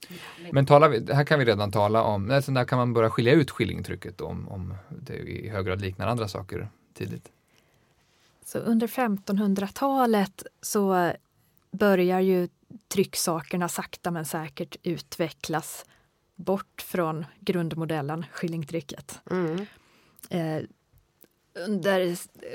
Men 0.52 0.66
talar 0.66 0.88
vi, 0.88 1.12
här 1.14 1.24
kan 1.24 1.38
vi 1.38 1.44
redan 1.44 1.70
tala 1.72 2.02
om, 2.02 2.30
alltså 2.30 2.52
där 2.52 2.64
kan 2.64 2.78
man 2.78 2.92
börja 2.92 3.10
skilja 3.10 3.32
ut 3.32 3.50
skillingtrycket 3.50 4.20
om, 4.20 4.48
om 4.48 4.74
det 4.88 5.14
i 5.14 5.48
hög 5.48 5.66
grad 5.66 5.80
liknar 5.80 6.06
andra 6.06 6.28
saker 6.28 6.68
tidigt. 6.94 7.28
Så 8.52 8.58
under 8.58 8.86
1500-talet 8.86 10.46
så 10.62 11.12
börjar 11.70 12.20
ju 12.20 12.48
trycksakerna 12.88 13.68
sakta 13.68 14.10
men 14.10 14.24
säkert 14.24 14.76
utvecklas 14.82 15.84
bort 16.36 16.82
från 16.86 17.24
grundmodellen, 17.40 18.26
skillingtrycket. 18.32 19.20
Mm. 19.30 19.66
Eh, 20.30 20.62
under 21.54 22.00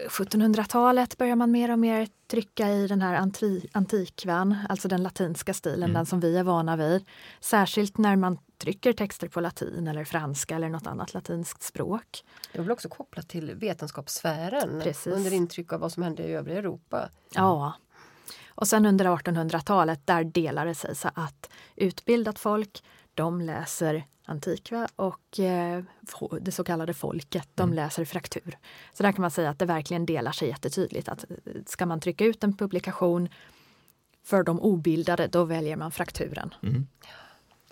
1700-talet 0.10 1.18
börjar 1.18 1.36
man 1.36 1.52
mer 1.52 1.72
och 1.72 1.80
mer 1.80 2.08
trycka 2.28 2.70
i 2.70 2.88
den 2.88 3.02
här 3.02 3.16
anti 3.16 3.68
antikvan, 3.72 4.56
alltså 4.70 4.88
den 4.88 5.04
latinska 5.04 5.54
stilen, 5.54 5.84
Mm. 5.84 5.94
den 5.94 6.06
som 6.06 6.20
vi 6.20 6.38
är 6.38 6.44
vana 6.44 6.76
vid. 6.76 7.06
Särskilt 7.40 7.98
när 7.98 8.16
man 8.16 8.38
trycker 8.58 8.94
texter 8.94 9.28
på 9.28 9.42
latin 9.42 9.88
eller 9.88 10.06
franska 10.06 10.56
eller 10.56 10.70
något 10.70 10.88
annat 10.88 11.14
latinskt 11.14 11.64
språk. 11.64 12.24
Det 12.52 12.58
var 12.58 12.66
väl 12.66 12.72
också 12.72 12.90
kopplat 12.90 13.30
till 13.30 13.56
vetenskapssfären 13.56 14.82
Precis. 14.82 15.14
under 15.14 15.34
intryck 15.34 15.74
av 15.74 15.80
vad 15.80 15.92
som 15.92 16.04
hände 16.04 16.24
i 16.24 16.34
övriga 16.34 16.58
Europa. 16.58 17.10
Ja. 17.34 17.74
Och 18.48 18.68
sen 18.68 18.86
under 18.86 19.06
1800-talet, 19.06 20.08
där 20.08 20.24
delar 20.24 20.66
det 20.66 20.76
sig 20.76 20.96
så 20.96 21.10
att 21.14 21.50
utbildat 21.76 22.40
folk, 22.40 22.84
de 23.14 23.42
läser 23.42 24.06
antikva 24.26 24.88
och 24.96 25.40
eh, 25.40 25.84
det 26.42 26.52
så 26.52 26.64
kallade 26.64 26.94
folket, 26.94 27.50
de 27.56 27.74
läser 27.74 28.06
fraktur. 28.06 28.58
Så 28.94 29.04
där 29.04 29.12
kan 29.12 29.22
man 29.22 29.32
säga 29.32 29.50
att 29.50 29.60
det 29.60 29.66
verkligen 29.66 30.06
delar 30.06 30.32
sig 30.32 30.48
jättetydligt. 30.48 31.10
Att 31.10 31.24
eh, 31.24 31.54
ska 31.66 31.86
man 31.86 32.00
trycka 32.00 32.26
ut 32.26 32.44
en 32.44 32.58
publikation 32.58 33.30
för 34.24 34.44
de 34.44 34.60
obildade, 34.60 35.28
då 35.28 35.44
väljer 35.44 35.76
man 35.76 35.92
frakturen. 35.92 36.54
Mm. 36.64 36.88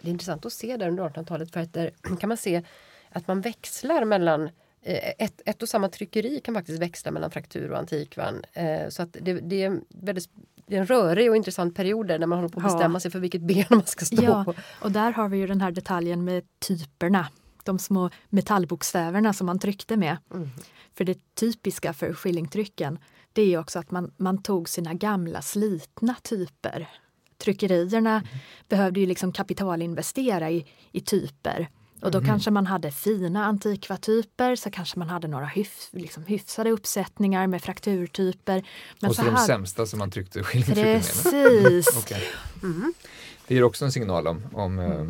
Det 0.06 0.10
är 0.10 0.12
intressant 0.12 0.46
att 0.46 0.54
se 0.54 0.78
där 0.78 0.88
under 0.88 1.04
1800-talet 1.10 1.52
för 1.52 1.60
att 1.60 1.74
där 1.74 1.92
kan 2.20 2.28
man 2.28 2.38
se 2.38 2.64
att 3.10 3.28
man 3.28 3.42
växlar 3.42 4.06
mellan 4.06 4.44
eh, 4.82 5.10
ett, 5.20 5.42
ett 5.46 5.62
och 5.64 5.70
samma 5.70 5.90
tryckeri 5.90 6.40
kan 6.40 6.54
faktiskt 6.56 6.82
växla 6.82 7.12
mellan 7.12 7.32
fraktur 7.32 7.72
och 7.72 7.78
antikvan. 7.78 8.42
Eh, 8.54 8.90
Så 8.90 9.02
att 9.02 9.18
det, 9.22 9.34
det, 9.34 9.64
är 9.64 9.80
väldigt, 9.90 10.30
det 10.68 10.76
är 10.76 10.80
en 10.80 10.86
rörig 10.86 11.30
och 11.30 11.36
intressant 11.36 11.76
period 11.76 12.08
där 12.08 12.20
när 12.20 12.28
man 12.28 12.38
håller 12.38 12.50
på 12.50 12.60
att 12.60 12.66
Ja. 12.66 12.70
bestämma 12.74 13.00
sig 13.00 13.12
för 13.12 13.20
vilket 13.20 13.42
ben 13.42 13.66
man 13.70 13.86
ska 13.86 14.06
stå 14.06 14.24
Ja, 14.24 14.44
på. 14.46 14.54
och 14.82 14.92
där 14.92 15.12
har 15.12 15.30
vi 15.30 15.38
ju 15.38 15.48
den 15.48 15.62
här 15.62 15.72
detaljen 15.72 16.26
med 16.26 16.44
typerna. 16.60 17.28
De 17.64 17.80
små 17.80 18.10
metallbokstäverna 18.30 19.34
som 19.34 19.46
man 19.46 19.60
tryckte 19.60 19.98
med. 19.98 20.18
Mm. 20.34 20.50
För 20.94 21.04
det 21.04 21.36
typiska 21.36 21.94
för 21.94 22.14
skillingtrycken 22.14 23.00
det 23.34 23.54
är 23.54 23.58
också 23.60 23.80
att 23.80 23.92
man, 23.92 24.14
man 24.18 24.44
tog 24.44 24.70
sina 24.70 24.94
gamla 24.94 25.42
slitna 25.42 26.16
typer. 26.24 26.88
Tryckerierna 27.38 28.24
behövde 28.70 29.00
ju 29.00 29.06
liksom 29.06 29.32
kapitalinvestera 29.32 30.52
i, 30.52 30.66
i 30.92 31.02
typer. 31.02 31.70
Och 32.02 32.12
då 32.12 32.22
kanske 32.22 32.52
man 32.52 32.66
hade 32.68 32.92
fina 32.92 33.46
antikvatyper, 33.46 34.56
så 34.56 34.72
kanske 34.72 35.00
man 35.00 35.10
hade 35.10 35.28
några 35.28 35.46
hyf, 35.46 35.90
liksom 35.92 36.24
hyfsade 36.26 36.70
uppsättningar 36.72 37.48
med 37.48 37.62
frakturtyper. 37.62 38.64
Men 39.00 39.10
och 39.10 39.16
så, 39.16 39.22
de 39.24 39.36
här- 39.36 39.46
sämsta 39.46 39.86
som 39.86 40.00
man 40.00 40.12
tryckte 40.12 40.44
skillingtrycken 40.44 40.92
med. 40.92 41.02
Precis! 41.02 41.98
Okej. 41.98 42.24
Mm. 42.64 42.94
Det 43.48 43.56
ger 43.56 43.64
också 43.64 43.86
en 43.86 43.92
signal 43.92 44.28
om, 44.28 44.42
om 44.54 44.80
eh, 44.80 45.06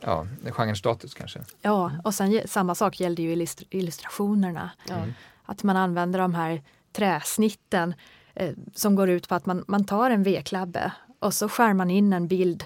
ja, 0.00 0.26
genrens 0.50 0.78
status 0.78 1.14
kanske. 1.14 1.40
Ja, 1.62 1.92
och 2.04 2.14
sen 2.14 2.42
samma 2.46 2.74
sak 2.74 3.00
gällde 3.00 3.22
ju 3.22 3.34
illustr- 3.34 3.66
illustrationerna. 3.70 4.70
Ja. 4.88 4.96
Att 5.44 5.62
man 5.62 5.76
använder 5.76 6.18
de 6.18 6.34
här 6.34 6.62
träsnitten 6.92 7.94
eh, 8.34 8.50
som 8.74 8.94
går 8.94 9.08
ut 9.10 9.28
på 9.28 9.34
att 9.34 9.46
man, 9.46 9.64
man 9.68 9.84
tar 9.84 10.10
en 10.10 10.22
vedklabbe 10.22 10.92
och 11.18 11.34
så 11.34 11.48
skär 11.48 11.74
man 11.74 11.90
in 11.90 12.12
en 12.12 12.28
bild 12.28 12.64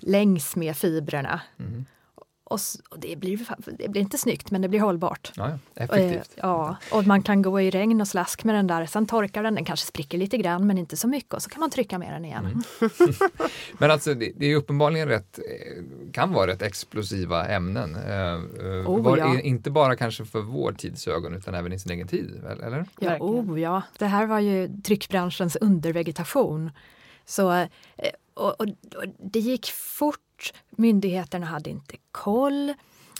längs 0.00 0.56
med 0.56 0.76
fibrerna. 0.76 1.40
Mm. 1.58 1.84
Och, 2.46 2.58
och 2.90 2.98
det, 2.98 3.16
blir, 3.16 3.38
det 3.78 3.88
blir 3.88 4.02
inte 4.02 4.18
snyggt, 4.18 4.50
men 4.50 4.62
det 4.62 4.68
blir 4.68 4.80
hållbart. 4.80 5.32
Ja. 5.36 5.48
Eh, 5.48 5.84
Effektivt. 5.84 6.30
ja, 6.34 6.76
och 6.92 7.06
man 7.06 7.22
kan 7.22 7.42
gå 7.42 7.60
i 7.60 7.70
regn 7.70 8.00
och 8.00 8.08
slask 8.08 8.44
med 8.44 8.54
den 8.54 8.66
där, 8.66 8.86
sen 8.86 9.06
torkar 9.06 9.42
den, 9.42 9.54
den 9.54 9.64
kanske 9.64 9.86
spricker 9.86 10.18
lite 10.18 10.36
grann 10.36 10.66
men 10.66 10.78
inte 10.78 10.96
så 10.96 11.08
mycket 11.08 11.34
och 11.34 11.42
så 11.42 11.50
kan 11.50 11.60
man 11.60 11.70
trycka 11.70 11.98
med 11.98 12.12
den 12.12 12.24
igen. 12.24 12.46
Mm. 12.46 13.14
Men 13.78 13.90
alltså 13.90 14.14
det, 14.14 14.32
det 14.36 14.46
är 14.46 14.56
uppenbarligen 14.56 15.08
rätt, 15.08 15.38
eh, 15.38 16.12
kan 16.12 16.32
vara 16.32 16.46
rätt 16.46 16.62
explosiva 16.62 17.46
ämnen. 17.46 17.94
Eh, 17.94 18.34
Oh, 18.86 19.02
var, 19.02 19.16
ja. 19.16 19.40
Inte 19.40 19.70
bara 19.70 19.96
kanske 19.96 20.24
för 20.24 20.40
vår 20.40 20.72
tids 20.72 21.08
ögon 21.08 21.34
utan 21.34 21.54
även 21.54 21.72
i 21.72 21.78
sin 21.78 21.92
egen 21.92 22.08
tid, 22.08 22.44
eller? 22.62 22.84
Ja, 23.00 23.16
oh, 23.20 23.60
ja, 23.60 23.82
det 23.98 24.06
här 24.06 24.26
var 24.26 24.40
ju 24.40 24.80
tryckbranschens 24.82 25.56
undervegetation. 25.56 26.70
Så, 27.24 27.52
eh, 27.52 27.68
och, 28.34 28.60
och, 28.60 28.66
och 28.96 29.04
det 29.18 29.38
gick 29.40 29.66
fort, 29.66 30.52
myndigheterna 30.70 31.46
hade 31.46 31.70
inte 31.70 31.96
koll. 32.12 32.74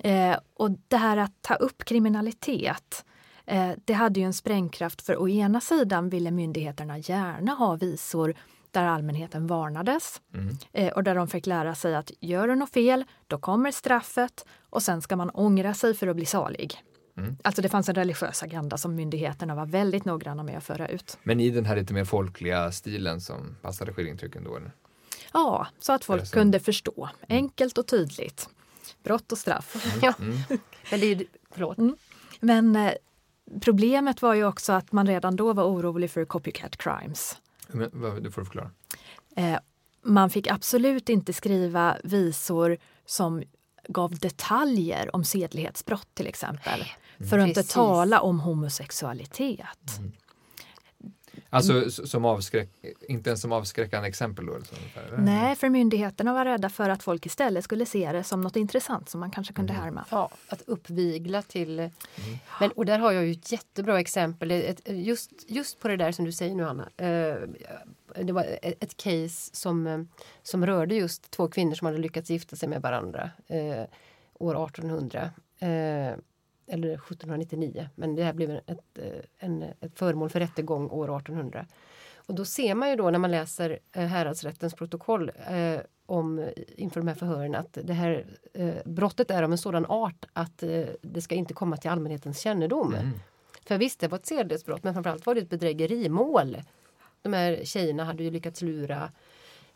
Eh, 0.05 0.37
och 0.55 0.71
det 0.89 0.97
här 0.97 1.17
att 1.17 1.43
ta 1.43 1.55
upp 1.55 1.85
kriminalitet, 1.85 3.05
eh, 3.47 3.71
det 3.85 3.93
hade 3.93 4.21
ju 4.21 4.27
en 4.27 4.35
sprängkraft 4.35 5.03
för 5.03 5.17
å 5.17 5.29
ena 5.29 5.61
sidan 5.61 6.09
ville 6.09 6.31
myndigheterna 6.31 6.99
gärna 6.99 7.53
ha 7.53 7.77
visor 7.77 8.35
där 8.71 8.85
allmänheten 8.85 9.47
varnades 9.47 10.21
Mm. 10.35 10.57
eh, 10.73 10.93
och 10.93 11.05
där 11.05 11.15
de 11.15 11.29
fick 11.29 11.47
lära 11.47 11.75
sig 11.75 11.95
att 11.95 12.11
gör 12.21 12.49
du 12.49 12.55
något 12.55 12.71
fel, 12.73 13.05
då 13.27 13.39
kommer 13.39 13.71
straffet 13.71 14.45
och 14.71 14.83
sen 14.83 15.03
ska 15.03 15.17
man 15.17 15.31
ångra 15.31 15.75
sig 15.75 15.95
för 15.95 16.07
att 16.07 16.17
bli 16.17 16.27
salig. 16.27 16.83
Mm. 17.17 17.37
Alltså 17.45 17.63
det 17.63 17.69
fanns 17.69 17.89
en 17.89 17.95
religiös 17.95 18.43
agenda 18.43 18.77
som 18.79 18.95
myndigheterna 18.95 19.55
var 19.55 19.67
väldigt 19.67 20.05
noggranna 20.05 20.43
med 20.43 20.57
att 20.59 20.65
föra 20.65 20.89
ut. 20.89 21.19
Men 21.23 21.41
i 21.41 21.51
den 21.51 21.65
här 21.67 21.77
lite 21.77 21.95
mer 21.95 22.05
folkliga 22.05 22.73
stilen 22.73 23.21
som 23.21 23.57
passade 23.63 23.93
skillingtrycken 23.93 24.45
då? 24.45 24.57
Eller? 24.57 24.73
Ja, 25.33 25.67
så 25.79 25.93
att 25.93 26.05
folk 26.05 26.27
så? 26.27 26.33
kunde 26.33 26.61
förstå. 26.61 27.09
Enkelt 27.29 27.79
och 27.79 27.87
tydligt. 27.87 28.49
Brott 29.03 29.33
och 29.33 29.39
straff. 29.39 29.97
Ja. 30.03 30.15
Mm. 30.21 30.37
Men 30.91 31.01
det 31.01 31.07
är, 31.07 31.15
ju- 31.17 31.27
förlåt. 31.51 31.79
Men 32.41 32.77
eh, 32.77 32.93
problemet 33.61 34.23
var 34.23 34.35
ju 34.35 34.45
också 34.45 34.73
att 34.73 34.93
man 34.93 35.07
redan 35.07 35.37
då 35.37 35.53
var 35.53 35.65
orolig 35.65 36.11
för 36.11 36.25
copycat 36.25 36.77
crimes. 36.77 37.37
Men, 37.69 37.91
vad, 37.93 38.23
du 38.23 38.31
får 38.31 38.45
förklara. 38.45 38.71
Eh, 39.37 39.59
man 40.03 40.31
fick 40.31 40.47
absolut 40.47 41.09
inte 41.09 41.33
skriva 41.33 41.97
visor 42.05 42.79
som 43.07 43.43
gav 43.89 44.19
detaljer 44.19 45.17
om 45.17 45.25
sedlighetsbrott 45.25 46.09
till 46.15 46.27
exempel. 46.27 46.85
För 47.31 47.39
att 47.39 47.49
inte 47.49 47.61
Precis. 47.61 47.73
tala 47.75 48.21
om 48.21 48.41
homosexualitet. 48.41 50.01
Alltså 51.51 51.87
s- 51.87 52.11
som 52.11 52.25
avskräck, 52.25 52.71
inte 53.09 53.31
ens 53.31 53.41
som 53.41 53.53
avskräckande 53.53 54.09
exempel 54.09 54.47
då? 54.47 54.53
eller? 54.55 55.17
Nej, 55.19 55.57
för 55.57 55.69
myndigheterna 55.69 56.33
var 56.35 56.45
rädda 56.45 56.69
för 56.69 56.91
att 56.91 57.03
folk 57.03 57.27
istället 57.27 57.65
skulle 57.65 57.87
se 57.87 58.13
det 58.13 58.25
som 58.25 58.41
något 58.41 58.57
intressant 58.57 59.09
som 59.09 59.21
man 59.21 59.31
kanske 59.31 59.55
kunde 59.55 59.73
Mm. 59.73 59.85
härma. 59.85 60.05
Ja, 60.11 60.31
att 60.49 60.63
uppvigla 60.63 61.43
till... 61.43 61.91
Men, 62.61 62.71
och 62.71 62.87
där 62.87 62.99
har 62.99 63.13
jag 63.13 63.25
ju 63.27 63.33
ett 63.33 63.53
jättebra 63.53 64.01
exempel. 64.01 64.51
Ett, 64.51 64.81
just, 64.89 65.31
just 65.51 65.81
på 65.81 65.89
det 65.89 65.97
där 65.97 66.13
som 66.13 66.25
du 66.25 66.33
säger 66.33 66.55
nu, 66.55 66.65
Anna. 66.69 66.89
Eh, 66.97 67.37
det 68.25 68.33
var 68.33 68.47
ett, 68.63 68.97
case 68.97 69.51
som, 69.57 69.87
eh, 69.87 70.01
som 70.43 70.67
rörde 70.67 70.95
just 70.95 71.31
två 71.31 71.49
kvinnor 71.49 71.75
som 71.75 71.87
hade 71.87 71.99
lyckats 71.99 72.31
gifta 72.31 72.57
sig 72.57 72.69
med 72.69 72.83
varandra 72.83 73.31
eh, 73.47 73.85
år 74.35 74.65
1800. 74.67 75.31
Eller 76.67 76.89
1799, 76.89 77.89
men 77.95 78.15
det 78.15 78.25
här 78.25 78.33
blev 78.33 78.51
ett, 78.51 78.99
eh, 78.99 79.21
en, 79.39 79.63
ett 79.63 79.99
föremål 79.99 80.31
för 80.31 80.41
rättegång 80.41 80.91
år 80.91 81.17
1800. 81.17 81.67
Och 82.27 82.35
då 82.35 82.45
ser 82.45 82.75
man 82.75 82.91
ju 82.91 82.97
då 82.97 83.11
när 83.11 83.19
man 83.19 83.31
läser 83.31 83.79
eh, 83.93 84.05
häradsrättens 84.05 84.75
protokoll 84.75 85.31
eh, 85.49 85.81
om 86.07 86.49
inför 86.77 87.01
de 87.01 87.09
här 87.09 87.15
förhören 87.15 87.55
att 87.55 87.79
det 87.83 87.93
här 87.93 88.27
eh, 88.53 88.75
brottet 88.85 89.31
är 89.31 89.43
av 89.43 89.53
en 89.53 89.59
sådan 89.59 89.87
art 89.87 90.27
att 90.33 90.63
eh, 90.63 90.85
det 91.03 91.23
ska 91.23 91.35
inte 91.35 91.55
komma 91.55 91.77
till 91.77 91.91
allmänhetens 91.91 92.41
kännedom. 92.41 92.95
Mm. 92.95 93.11
För 93.65 93.79
visst, 93.79 94.01
det 94.01 94.09
var 94.09 94.19
ett 94.19 94.27
sedlighetsbrott 94.27 94.85
men 94.85 94.95
framförallt 94.95 95.27
var 95.27 95.35
det 95.35 95.41
ett 95.41 95.51
bedrägerimål. 95.51 96.57
De 97.23 97.33
här 97.33 97.61
tjejerna 97.65 98.05
hade 98.05 98.23
ju 98.23 98.31
lyckats 98.31 98.63
lura 98.63 99.13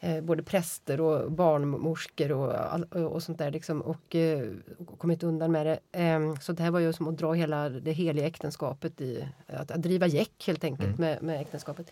eh, 0.01 0.21
både 0.21 0.43
präster 0.43 1.01
och 1.01 1.33
barnmorskor 1.33 2.33
och, 2.33 2.55
all- 2.55 2.85
och 2.85 3.23
sånt 3.23 3.39
där 3.39 3.51
liksom, 3.51 3.81
och, 3.83 4.15
eh, 4.15 4.49
och 4.87 4.99
kommit 4.99 5.23
undan 5.23 5.53
med 5.53 5.67
det. 5.67 5.79
Eh, 5.93 6.35
så 6.41 6.53
det 6.53 6.63
här 6.63 6.71
var 6.71 6.81
ju 6.81 6.93
som 6.93 7.09
att 7.09 7.17
dra 7.19 7.33
hela 7.33 7.69
det 7.69 7.93
heliga 7.93 8.27
äktenskapet 8.27 9.01
i, 9.01 9.29
att, 9.47 9.71
att 9.71 9.83
driva 9.83 10.07
gäck 10.07 10.47
helt 10.47 10.65
enkelt 10.65 10.99
med, 10.99 11.23
med 11.23 11.41
äktenskapet. 11.41 11.91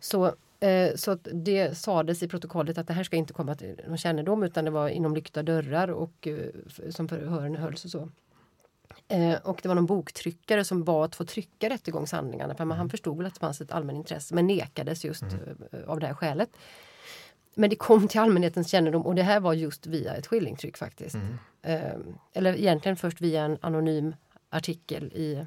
Så, 0.00 0.26
eh, 0.60 0.94
så 0.94 1.14
det 1.14 1.78
sades 1.78 2.22
i 2.22 2.28
protokollet 2.28 2.78
att 2.78 2.86
det 2.86 2.92
här 2.92 3.04
ska 3.04 3.16
inte 3.16 3.32
komma 3.32 3.54
till 3.54 3.80
någon 3.88 3.98
kännedom 3.98 4.42
utan 4.42 4.64
det 4.64 4.70
var 4.70 4.88
inom 4.88 5.14
lyckta 5.14 5.42
dörrar 5.42 5.88
och 5.88 6.26
eh, 6.26 6.90
som 6.90 7.08
förhören 7.08 7.56
hölls 7.56 7.84
och 7.84 7.90
så. 7.90 8.08
Och 9.42 9.60
det 9.62 9.68
var 9.68 9.74
någon 9.74 9.86
boktryckare 9.86 10.64
som 10.64 10.84
bad 10.84 11.04
att 11.04 11.16
få 11.16 11.24
trycka 11.24 11.70
rättegångshandlingarna 11.70 12.54
för 12.54 12.64
man, 12.64 12.78
han 12.78 12.90
förstod 12.90 13.16
väl 13.16 13.26
att 13.26 13.34
det 13.34 13.40
fanns 13.40 13.60
ett 13.60 13.72
allmänintresse 13.72 14.34
men 14.34 14.46
nekades 14.46 15.04
just 15.04 15.22
eh, 15.22 15.28
av 15.86 16.00
det 16.00 16.06
här 16.06 16.14
skälet. 16.14 16.48
Men 17.58 17.70
det 17.70 17.76
kom 17.76 18.08
till 18.08 18.20
allmänhetens 18.20 18.70
kännedom 18.70 19.06
och 19.06 19.14
det 19.14 19.22
här 19.22 19.40
var 19.40 19.52
just 19.52 19.86
via 19.86 20.14
ett 20.14 20.26
skillingtryck 20.26 20.76
faktiskt. 20.76 21.16
Eh, 21.62 21.80
eller 22.32 22.56
egentligen 22.56 22.96
först 22.96 23.20
via 23.20 23.44
en 23.44 23.58
anonym 23.60 24.14
artikel 24.50 25.04
i, 25.04 25.44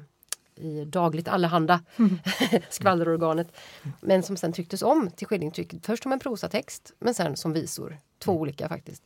i 0.56 0.84
Dagligt 0.84 1.28
Allehanda, 1.28 1.80
skvallerorganet. 2.70 3.56
Men 4.00 4.22
som 4.22 4.36
sen 4.36 4.52
trycktes 4.52 4.82
om 4.82 5.10
till 5.10 5.26
skillingtryck. 5.26 5.74
Först 5.82 6.02
som 6.02 6.12
en 6.12 6.18
prosatext 6.18 6.92
men 6.98 7.14
sen 7.14 7.36
som 7.36 7.52
visor. 7.52 7.98
Två 8.18 8.32
olika 8.32 8.68
faktiskt. 8.68 9.02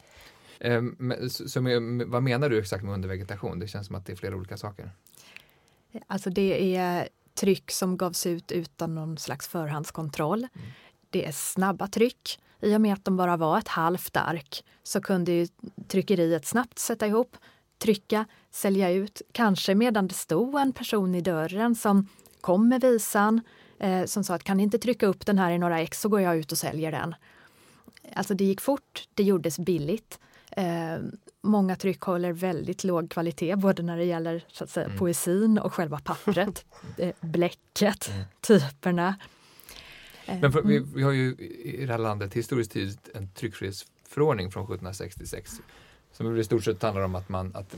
Eh, 0.60 0.82
men, 0.82 1.30
så, 1.30 1.48
så 1.48 1.60
vad 2.06 2.22
menar 2.22 2.48
du 2.48 2.58
exakt 2.58 2.84
med 2.84 2.94
undervegetation? 2.94 3.58
Det 3.58 3.68
känns 3.68 3.86
som 3.86 3.96
att 3.96 4.06
det 4.06 4.12
är 4.12 4.16
flera 4.16 4.36
olika 4.36 4.56
saker. 4.56 4.90
Alltså 6.06 6.30
det 6.30 6.76
är 6.76 7.08
tryck 7.34 7.70
som 7.70 7.96
gavs 7.96 8.26
ut 8.26 8.52
utan 8.52 8.94
någon 8.94 9.18
slags 9.18 9.48
förhandskontroll. 9.48 10.46
Det 11.10 11.26
är 11.26 11.32
snabba 11.32 11.88
tryck 11.88 12.38
I 12.60 12.76
och 12.76 12.80
med 12.80 12.92
att 12.92 13.04
de 13.04 13.16
bara 13.16 13.36
var 13.36 13.58
ett 13.58 13.68
halvt 13.68 14.16
ark 14.16 14.64
så 14.82 15.00
kunde 15.00 15.32
ju 15.32 15.48
tryckeriet 15.88 16.46
snabbt 16.46 16.78
sätta 16.78 17.06
ihop, 17.06 17.36
trycka, 17.78 18.24
sälja 18.50 18.90
ut, 18.90 19.22
kanske 19.32 19.74
medan 19.74 20.06
det 20.06 20.14
stod 20.14 20.54
en 20.54 20.72
person 20.72 21.14
i 21.14 21.20
dörren 21.20 21.74
som 21.74 22.08
kom 22.40 22.68
med 22.68 22.80
visan, 22.80 23.40
eh, 23.78 24.04
som 24.04 24.24
sa 24.24 24.34
att 24.34 24.44
kan 24.44 24.56
ni 24.56 24.62
inte 24.62 24.78
trycka 24.78 25.06
upp 25.06 25.26
den 25.26 25.38
här 25.38 25.50
i 25.50 25.58
några 25.58 25.80
ex 25.80 26.00
så 26.00 26.08
går 26.08 26.20
jag 26.20 26.36
ut 26.36 26.52
och 26.52 26.58
säljer 26.58 26.92
den. 26.92 27.14
Alltså 28.14 28.34
det 28.34 28.44
gick 28.44 28.60
fort, 28.60 29.08
det 29.14 29.22
gjordes 29.22 29.58
billigt. 29.58 30.18
Eh, 30.50 30.96
många 31.42 31.76
tryck 31.76 32.00
håller 32.00 32.32
väldigt 32.32 32.84
låg 32.84 33.10
kvalitet 33.10 33.56
både 33.56 33.82
när 33.82 33.96
det 33.96 34.04
gäller 34.04 34.44
så 34.48 34.64
att 34.64 34.70
säga, 34.70 34.86
mm. 34.86 34.98
poesin 34.98 35.58
och 35.58 35.74
själva 35.74 36.00
pappret, 36.04 36.64
eh, 36.98 37.14
bläcket, 37.20 38.08
mm. 38.08 38.24
typerna. 38.40 39.14
Men 40.26 40.52
för, 40.52 40.62
vi, 40.62 40.78
vi, 40.94 41.02
har 41.02 41.12
ju 41.12 41.34
i 41.64 41.86
det 41.86 41.92
här 41.92 41.98
landet 41.98 42.34
historiskt 42.34 42.72
tid 42.72 42.98
en 43.14 43.28
tryckfrihetsförordning 43.28 44.50
från 44.50 44.62
1766 44.62 45.60
som 46.16 46.36
i 46.36 46.44
stort 46.44 46.64
sett 46.64 46.82
handlar 46.82 47.02
om 47.02 47.14
att 47.14 47.28
man 47.28 47.52
att 47.54 47.76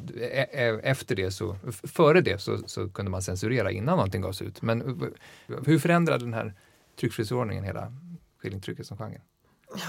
efter 0.83 1.17
det 1.17 1.31
så, 1.31 1.57
före 1.73 2.21
det 2.21 2.39
så, 2.39 2.59
så 2.67 2.89
kunde 2.89 3.11
man 3.11 3.23
censurera 3.23 3.71
innan 3.71 3.97
någonting 3.97 4.23
gavs 4.23 4.43
ut. 4.43 4.63
Men 4.63 5.03
hur 5.67 5.79
förändrade 5.79 6.25
den 6.25 6.35
här 6.35 6.55
tryckfrihetsförordningen 7.01 7.65
hela 7.65 7.93
skilling 8.39 8.63
som 8.83 8.97
genre? 8.97 9.21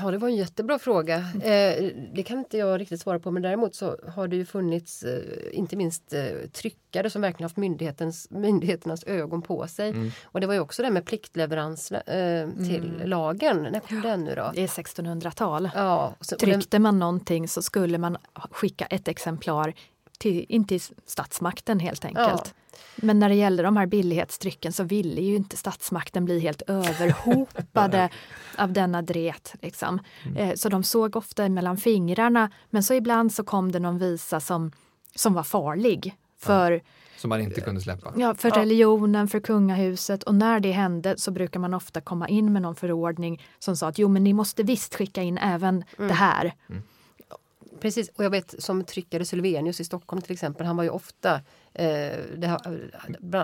Ja, 0.02 0.12
det 0.12 0.18
var 0.18 0.28
en 0.28 0.36
jättebra 0.36 0.80
fråga. 0.80 1.18
Eh, 1.18 1.92
det 2.14 2.24
kan 2.24 2.40
inte 2.40 2.58
jag 2.58 2.82
riktigt 2.82 3.02
svara 3.02 3.20
på 3.20 3.32
men 3.32 3.42
däremot 3.42 3.76
så 3.76 3.98
har 4.08 4.28
det 4.28 4.36
ju 4.36 4.46
funnits 4.46 5.04
eh, 5.04 5.22
inte 5.52 5.76
minst 5.76 6.14
eh, 6.14 6.50
tryckare 6.54 7.10
som 7.10 7.22
verkligen 7.22 7.46
haft 7.46 7.58
myndighetens, 7.58 8.28
myndigheternas 8.30 9.04
ögon 9.04 9.42
på 9.42 9.68
sig. 9.68 9.90
Mm. 9.90 10.12
Och 10.24 10.42
det 10.42 10.48
var 10.48 10.54
ju 10.54 10.60
också 10.60 10.84
det 10.84 10.92
med 10.92 11.06
pliktleverans 11.06 11.88
till 12.58 12.94
mm. 12.96 13.10
lagen. 13.10 13.68
När 13.72 13.80
kom 13.80 14.02
den 14.02 14.24
nu 14.24 14.36
då? 14.36 14.52
Det 14.56 14.64
är 14.64 14.68
1600-tal. 14.68 15.70
Ja, 15.76 16.16
så, 16.22 16.36
Tryckte 16.36 16.70
den... 16.70 16.82
man 16.82 17.00
någonting 17.00 17.48
så 17.48 17.62
skulle 17.62 17.98
man 17.98 18.18
skicka 18.52 18.86
ett 18.86 19.08
exemplar 19.08 19.74
till, 20.20 20.46
in 20.50 20.68
till 20.68 20.82
statsmakten 21.06 21.80
helt 21.80 22.06
enkelt. 22.06 22.54
Ja. 22.56 22.59
Men 22.96 23.20
när 23.20 23.30
det 23.30 23.36
gällde 23.36 23.64
de 23.64 23.78
här 23.78 23.86
billighetstrycken 23.86 24.74
så 24.74 24.84
ville 24.84 25.22
ju 25.22 25.36
inte 25.36 25.58
statsmakten 25.58 26.26
bli 26.26 26.40
helt 26.40 26.62
överhopade 26.68 28.10
av 28.58 28.74
denna 28.74 29.02
dret. 29.02 29.56
Liksom. 29.62 30.00
Mm. 30.26 30.38
Eh, 30.38 30.56
så 30.56 30.70
de 30.70 30.84
såg 30.84 31.16
ofta 31.16 31.50
mellan 31.50 31.78
fingrarna 31.78 32.52
men 32.70 32.84
så 32.84 32.94
ibland 32.94 33.34
så 33.34 33.44
kom 33.44 33.72
det 33.72 33.80
någon 33.80 33.98
visa 33.98 34.40
som, 34.40 34.72
som 35.16 35.34
var 35.34 35.44
farlig. 35.44 36.16
För, 36.40 36.72
ja, 36.72 36.80
som 37.18 37.30
man 37.30 37.42
inte 37.42 37.62
kunde 37.62 37.82
släppa? 37.82 38.14
Ja, 38.18 38.36
för 38.36 38.52
religionen, 38.52 39.28
för 39.28 39.40
kungahuset 39.40 40.24
och 40.24 40.36
när 40.36 40.60
det 40.60 40.72
hände 40.72 41.18
så 41.18 41.32
brukar 41.32 41.60
man 41.60 41.74
ofta 41.74 42.02
komma 42.02 42.28
in 42.28 42.54
med 42.54 42.62
någon 42.62 42.76
förordning 42.76 43.46
som 43.60 43.76
sa 43.76 43.88
att 43.88 44.00
jo 44.00 44.08
men 44.08 44.24
ni 44.24 44.34
måste 44.34 44.64
visst 44.64 44.96
skicka 44.96 45.22
in 45.22 45.38
även 45.38 45.84
mm. 45.98 46.08
det 46.08 46.14
här. 46.14 46.54
Mm. 46.70 46.84
Precis, 47.80 48.10
och 48.10 48.24
jag 48.24 48.30
vet 48.30 48.64
som 48.64 48.84
tryckare 48.84 49.26
Sylvenius 49.26 49.80
i 49.80 49.84
Stockholm 49.84 50.22
till 50.22 50.32
exempel, 50.32 50.66
han 50.66 50.78
var 50.78 50.84
ju 50.84 50.90
ofta 50.90 51.36
eh, 51.74 52.18
det, 52.38 52.60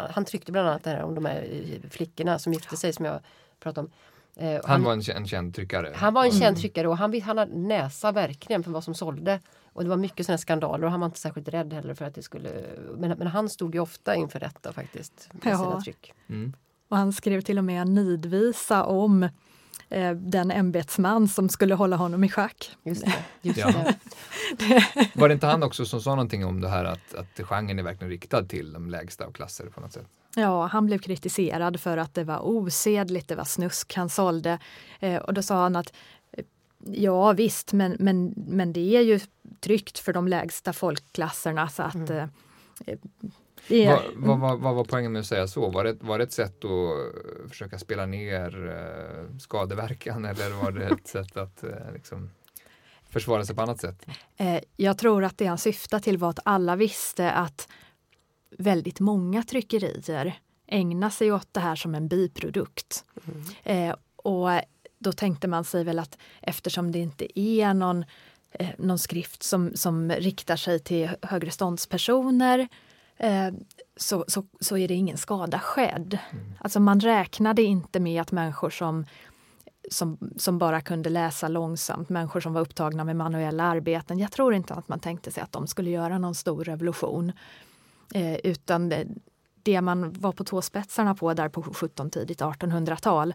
Han 0.09 0.25
tryckte 0.25 0.51
bland 0.51 0.67
annat 0.67 0.83
det 0.83 0.89
här 0.89 1.03
om 1.03 1.15
de 1.15 1.25
här 1.25 1.47
flickorna 1.89 2.39
som 2.39 2.53
gifte 2.53 2.77
sig 2.77 2.93
som 2.93 3.05
jag 3.05 3.19
pratade 3.59 3.87
om. 3.87 3.91
Eh, 4.35 4.51
han, 4.51 4.61
han, 4.65 4.83
var 4.83 4.93
en, 4.93 5.01
en 5.15 5.27
känd 5.27 5.55
tryckare? 5.55 5.93
Han 5.95 6.13
var 6.13 6.23
en 6.23 6.29
mm. 6.29 6.41
känd 6.41 6.57
tryckare 6.57 6.87
och 6.87 6.97
han, 6.97 7.21
han 7.21 7.37
hade 7.37 7.55
näsa 7.55 8.11
verkligen 8.11 8.63
för 8.63 8.71
vad 8.71 8.83
som 8.83 8.93
sålde. 8.93 9.39
Och 9.73 9.83
det 9.83 9.89
var 9.89 9.97
mycket 9.97 10.25
sådana 10.25 10.37
skandaler 10.37 10.85
och 10.85 10.91
han 10.91 10.99
var 10.99 11.05
inte 11.05 11.19
särskilt 11.19 11.47
rädd 11.47 11.73
heller 11.73 11.93
för 11.93 12.05
att 12.05 12.15
det 12.15 12.23
skulle... 12.23 12.49
Men, 12.97 13.17
men 13.17 13.27
han 13.27 13.49
stod 13.49 13.75
ju 13.75 13.81
ofta 13.81 14.15
inför 14.15 14.39
rätta 14.39 14.73
faktiskt 14.73 15.29
med 15.31 15.53
ja. 15.53 15.57
sina 15.57 15.81
tryck. 15.81 16.13
Mm. 16.29 16.53
Och 16.87 16.97
han 16.97 17.13
skrev 17.13 17.41
till 17.41 17.57
och 17.57 17.63
med 17.63 17.81
en 17.81 17.95
nidvisa 17.95 18.83
om 18.83 19.29
eh, 19.89 20.11
den 20.11 20.51
ämbetsman 20.51 21.27
som 21.27 21.49
skulle 21.49 21.75
hålla 21.75 21.95
honom 21.95 22.23
i 22.23 22.29
schack. 22.29 22.71
Just 22.83 23.05
det, 23.05 23.13
just 23.41 23.59
ja. 23.59 23.71
det. 24.57 24.85
Var 25.13 25.27
det 25.27 25.33
inte 25.33 25.47
han 25.47 25.63
också 25.63 25.85
som 25.85 26.01
sa 26.01 26.09
någonting 26.09 26.45
om 26.45 26.61
det 26.61 26.69
här 26.69 26.85
att, 26.85 27.15
att 27.15 27.47
genren 27.47 27.79
är 27.79 27.83
verkligen 27.83 28.11
riktad 28.11 28.43
till 28.43 28.73
de 28.73 28.89
lägsta 28.89 29.25
av 29.25 29.31
klasser 29.31 29.65
på 29.65 29.81
något 29.81 29.93
sätt? 29.93 30.07
Ja, 30.35 30.65
han 30.65 30.85
blev 30.85 30.99
kritiserad 30.99 31.79
för 31.79 31.97
att 31.97 32.13
det 32.13 32.23
var 32.23 32.39
osedligt, 32.45 33.27
det 33.27 33.35
var 33.35 33.43
snusk 33.43 33.93
han 33.95 34.09
sålde. 34.09 34.59
Eh, 34.99 35.21
och 35.21 35.33
då 35.33 35.41
sa 35.41 35.55
han 35.55 35.75
att 35.75 35.93
eh, 36.31 36.45
Ja 36.87 37.33
visst, 37.33 37.73
men, 37.73 37.95
men, 37.99 38.33
men 38.35 38.73
det 38.73 38.95
är 38.95 39.01
ju 39.01 39.19
tryggt 39.59 39.99
för 39.99 40.13
de 40.13 40.27
lägsta 40.27 40.73
folkklasserna 40.73 41.69
så 41.69 41.83
att 41.83 41.95
mm. 41.95 42.29
eh, 42.85 42.97
är, 43.67 43.91
vad, 43.91 44.03
vad, 44.15 44.39
vad, 44.39 44.59
vad, 44.59 44.75
var 44.75 44.83
poängen 44.83 45.11
med 45.11 45.19
att 45.19 45.25
säga 45.25 45.47
så? 45.47 45.69
Var 45.69 45.83
det, 45.83 45.97
var 45.99 46.17
det 46.17 46.23
ett 46.23 46.33
sätt 46.33 46.65
att 46.65 47.49
försöka 47.49 47.79
spela 47.79 48.05
ner 48.05 48.67
eh, 48.69 49.37
skadeverkan 49.39 50.25
eller 50.31 50.49
var 50.49 50.71
det 50.71 50.85
ett 50.85 51.07
sätt 51.07 51.37
att 51.37 51.63
eh, 51.63 51.93
liksom, 51.93 52.29
försvara 53.09 53.45
sig 53.45 53.55
på 53.55 53.61
annat 53.61 53.81
sätt? 53.81 54.05
Eh, 54.37 54.59
jag 54.75 54.97
tror 54.97 55.23
att 55.23 55.37
det 55.37 55.45
han 55.45 55.57
syftade 55.57 56.03
till 56.03 56.17
var 56.17 56.29
att 56.29 56.39
alla 56.45 56.75
visste 56.75 57.31
att 57.31 57.67
väldigt 58.57 58.99
många 58.99 59.43
tryckerier 59.43 60.39
ägnar 60.67 61.09
sig 61.09 61.31
åt 61.31 61.47
det 61.51 61.59
här 61.59 61.75
som 61.75 61.95
en 61.95 62.07
biprodukt. 62.07 63.03
Mm. 63.63 63.89
Eh, 63.89 63.95
och 64.15 64.49
då 64.99 65.11
tänkte 65.11 65.47
man 65.47 65.63
sig 65.63 65.83
väl 65.83 65.99
att 65.99 66.17
eftersom 66.41 66.91
det 66.91 66.99
inte 66.99 67.39
är 67.39 67.73
någon, 67.73 68.05
eh, 68.51 68.69
någon 68.77 68.99
skrift 68.99 69.43
som, 69.43 69.71
som 69.75 70.11
riktar 70.11 70.55
sig 70.55 70.79
till 70.79 71.09
högre 71.21 71.51
ståndspersoner 71.51 72.67
Eh, 73.17 73.53
så, 73.95 74.25
så, 74.27 74.43
så 74.59 74.77
är 74.77 74.87
det 74.87 74.93
ingen 74.93 75.17
skada 75.17 75.59
skedd. 75.59 76.19
Mm. 76.31 76.45
Alltså 76.59 76.79
man 76.79 76.99
räknade 76.99 77.61
inte 77.63 77.99
med 77.99 78.21
att 78.21 78.31
människor 78.31 78.69
som, 78.69 79.05
som, 79.91 80.17
som 80.37 80.57
bara 80.57 80.81
kunde 80.81 81.09
läsa 81.09 81.47
långsamt, 81.47 82.09
människor 82.09 82.39
som 82.39 82.53
var 82.53 82.61
upptagna 82.61 83.03
med 83.03 83.15
manuella 83.15 83.63
arbeten. 83.63 84.19
Jag 84.19 84.31
tror 84.31 84.53
inte 84.53 84.73
att 84.73 84.87
man 84.87 84.99
tänkte 84.99 85.31
sig 85.31 85.43
att 85.43 85.51
de 85.51 85.67
skulle 85.67 85.89
göra 85.89 86.17
någon 86.17 86.35
stor 86.35 86.63
revolution. 86.63 87.31
Eh, 88.13 88.35
utan 88.35 88.89
det, 88.89 89.07
det, 89.63 89.81
man 89.81 90.13
var 90.13 90.31
på 90.31 90.43
tåspetsarna 90.43 91.15
på 91.15 91.33
där 91.33 91.49
på 91.49 91.63
17 91.63 92.09
tidigt 92.09 92.41
1800-tal 92.41 93.33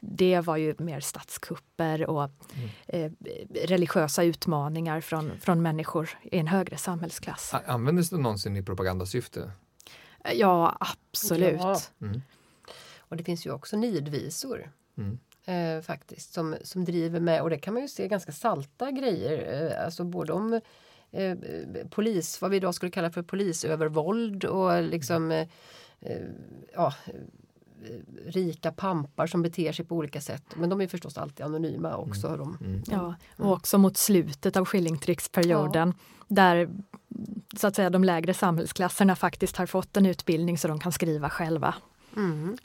det 0.00 0.40
var 0.40 0.56
ju 0.56 0.74
mer 0.78 1.00
statskupper 1.00 2.10
och 2.10 2.30
mm. 2.54 2.68
eh, 2.86 3.12
religiösa 3.68 4.22
utmaningar 4.24 5.00
från, 5.00 5.40
från 5.40 5.62
människor 5.62 6.10
i 6.22 6.38
en 6.38 6.46
högre 6.46 6.76
samhällsklass. 6.76 7.54
Användes 7.66 8.10
det 8.10 8.18
någonsin 8.18 8.56
i 8.56 8.62
propagandasyfte? 8.62 9.50
Ja, 10.34 10.76
absolut. 10.80 11.60
Ja. 11.60 11.80
Mm. 12.00 12.22
Och 12.98 13.16
det 13.16 13.24
finns 13.24 13.46
ju 13.46 13.50
också 13.50 13.76
nidvisor. 13.76 14.72
Mm. 14.96 15.18
Eh, 15.44 15.82
faktiskt, 15.82 16.32
som, 16.32 16.56
som 16.62 16.84
driver 16.84 17.20
med, 17.20 17.42
och 17.42 17.50
det 17.50 17.58
kan 17.58 17.74
man 17.74 17.82
ju 17.82 17.88
se 17.88 18.08
ganska 18.08 18.32
salta 18.32 18.90
grejer, 18.90 19.70
eh, 19.70 19.84
alltså 19.84 20.04
både 20.04 20.32
om 20.32 20.60
eh, 21.10 21.36
polis, 21.90 22.40
vad 22.40 22.50
vi 22.50 22.56
idag 22.56 22.74
skulle 22.74 22.90
kalla 22.90 23.10
för 23.10 23.22
polisövervåld 23.22 24.44
och 24.44 24.82
liksom 24.82 25.30
eh, 25.30 25.48
eh, 26.00 26.20
ja, 26.74 26.94
Eh, 27.06 27.14
rika 28.26 28.72
pampar 28.72 29.26
som 29.26 29.42
beter 29.42 29.72
sig 29.72 29.84
på 29.84 29.96
olika 29.96 30.20
sätt. 30.20 30.42
Men 30.56 30.70
de 30.70 30.80
är 30.80 30.86
förstås 30.86 31.18
alltid 31.18 31.46
anonyma 31.46 31.96
också. 31.96 32.26
Mm. 32.26 32.38
De, 32.38 32.66
mm. 32.66 32.82
Ja, 32.86 33.14
och 33.36 33.52
också 33.52 33.78
mot 33.78 33.96
slutet 33.96 34.56
av 34.56 34.64
skillingtrycksperioden 34.64 35.94
ja. 35.98 36.24
där 36.28 36.68
så 37.56 37.66
att 37.66 37.76
säga 37.76 37.90
de 37.90 38.04
lägre 38.04 38.34
samhällsklasserna 38.34 39.16
faktiskt 39.16 39.56
har 39.56 39.66
fått 39.66 39.96
en 39.96 40.06
utbildning 40.06 40.58
så 40.58 40.68
de 40.68 40.80
kan 40.80 40.92
skriva 40.92 41.30
själva. 41.30 41.74
Mm. 42.16 42.56